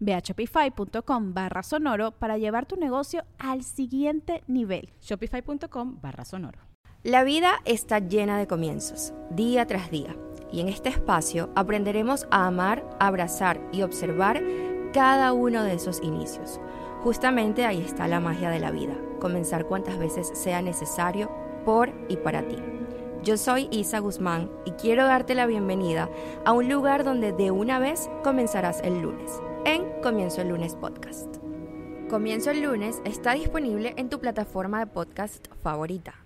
Ve 0.00 0.14
a 0.14 0.20
shopify.com 0.20 1.34
barra 1.34 1.62
sonoro 1.62 2.12
para 2.12 2.38
llevar 2.38 2.66
tu 2.66 2.76
negocio 2.76 3.24
al 3.38 3.62
siguiente 3.62 4.42
nivel. 4.46 4.90
Shopify.com 5.00 5.98
barra 6.00 6.24
sonoro. 6.24 6.60
La 7.02 7.22
vida 7.22 7.60
está 7.64 8.00
llena 8.00 8.36
de 8.38 8.48
comienzos, 8.48 9.14
día 9.30 9.64
tras 9.66 9.90
día, 9.92 10.16
y 10.50 10.60
en 10.60 10.68
este 10.68 10.88
espacio 10.88 11.50
aprenderemos 11.54 12.26
a 12.32 12.46
amar, 12.46 12.84
abrazar 12.98 13.60
y 13.72 13.82
observar 13.82 14.42
cada 14.92 15.32
uno 15.32 15.62
de 15.62 15.74
esos 15.74 16.02
inicios. 16.02 16.60
Justamente 17.02 17.64
ahí 17.64 17.80
está 17.80 18.08
la 18.08 18.18
magia 18.18 18.50
de 18.50 18.58
la 18.58 18.72
vida, 18.72 18.94
comenzar 19.20 19.66
cuantas 19.66 19.98
veces 19.98 20.32
sea 20.34 20.62
necesario 20.62 21.30
por 21.64 21.92
y 22.08 22.16
para 22.16 22.42
ti. 22.48 22.56
Yo 23.26 23.36
soy 23.36 23.66
Isa 23.72 23.98
Guzmán 23.98 24.48
y 24.64 24.70
quiero 24.70 25.04
darte 25.04 25.34
la 25.34 25.46
bienvenida 25.46 26.08
a 26.44 26.52
un 26.52 26.68
lugar 26.68 27.02
donde 27.02 27.32
de 27.32 27.50
una 27.50 27.80
vez 27.80 28.08
comenzarás 28.22 28.80
el 28.84 29.02
lunes, 29.02 29.42
en 29.64 30.00
Comienzo 30.00 30.42
el 30.42 30.50
lunes 30.50 30.76
podcast. 30.76 31.38
Comienzo 32.08 32.52
el 32.52 32.62
lunes 32.62 33.02
está 33.04 33.32
disponible 33.32 33.94
en 33.96 34.10
tu 34.10 34.20
plataforma 34.20 34.78
de 34.78 34.86
podcast 34.86 35.48
favorita. 35.60 36.25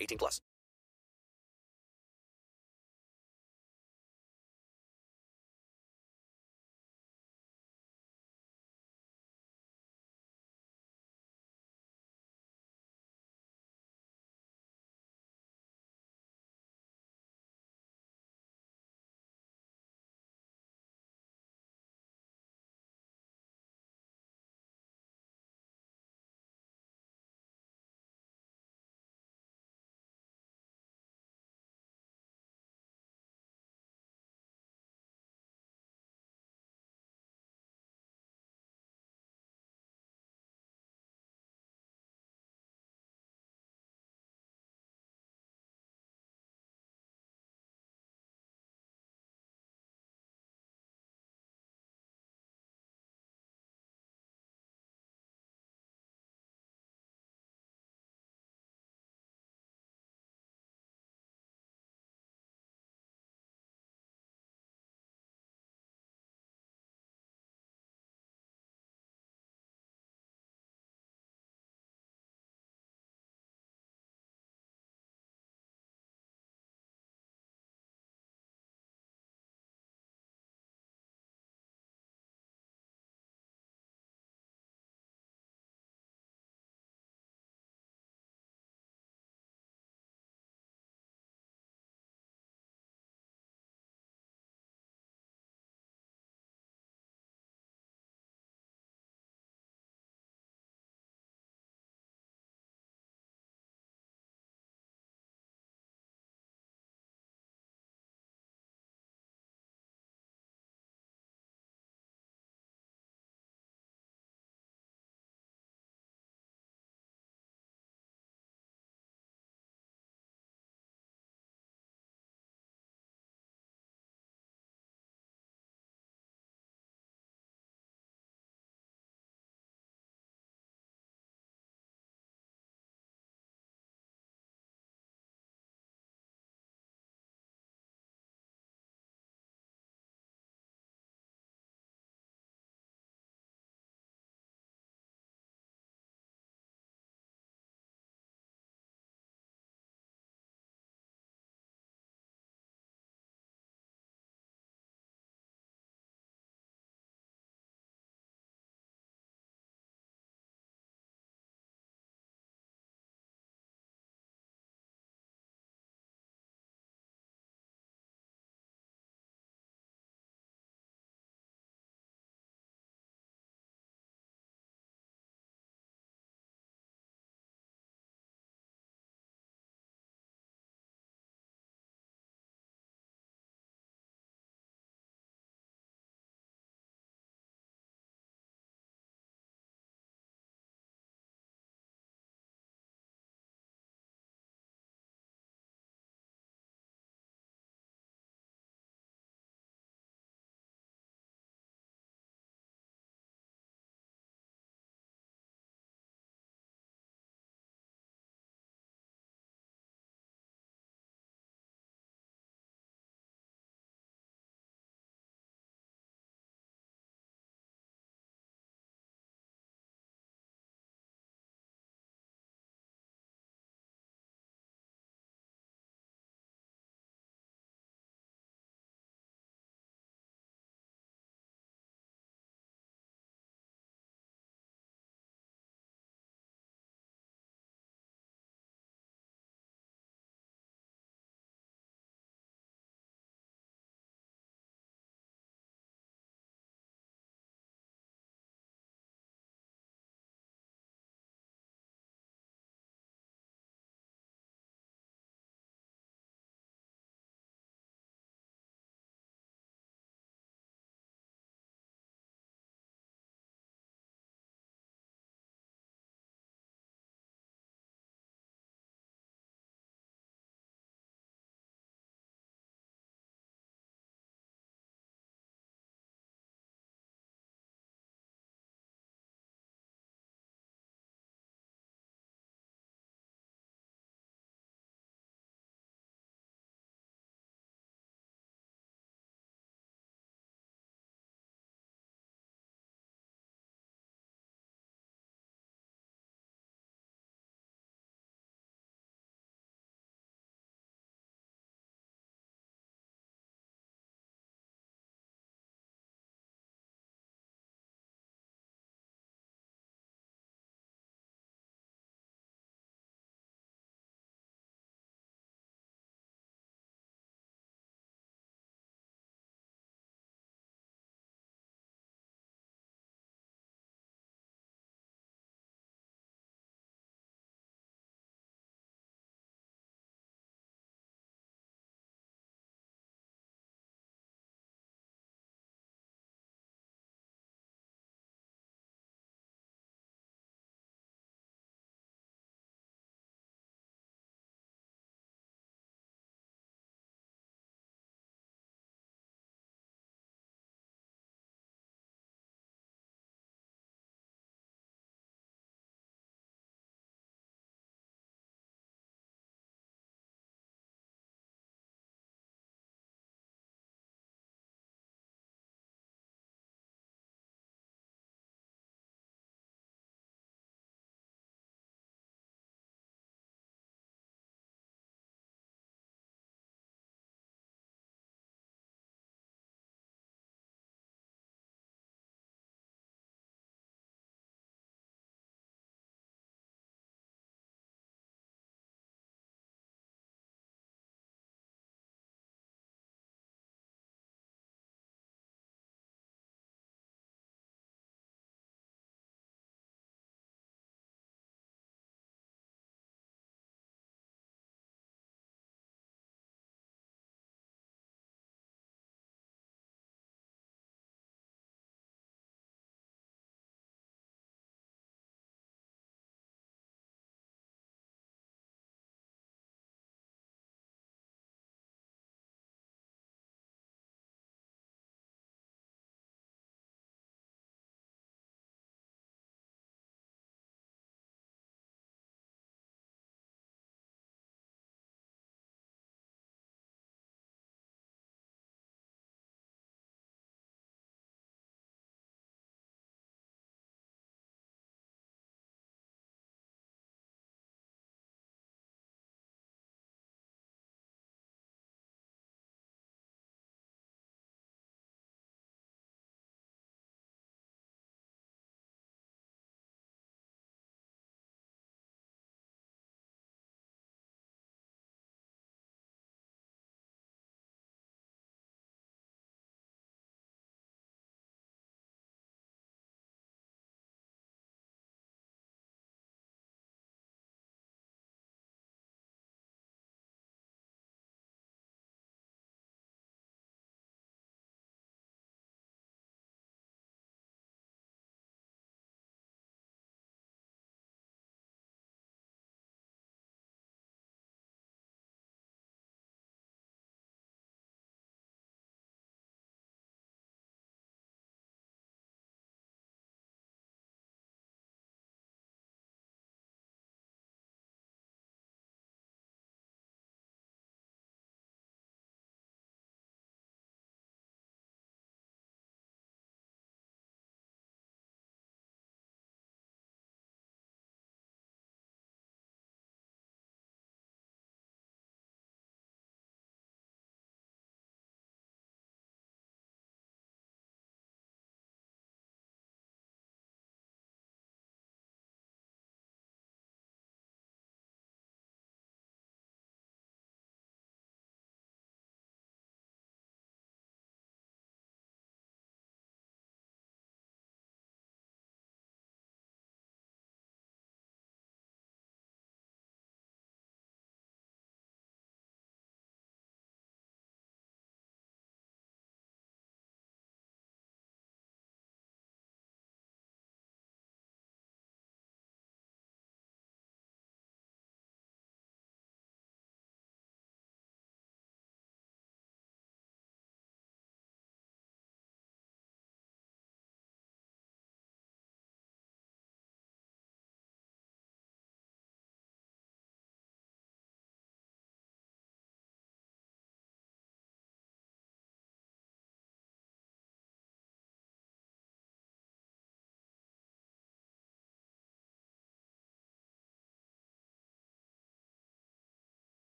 18 0.00 0.18
plus. 0.18 0.40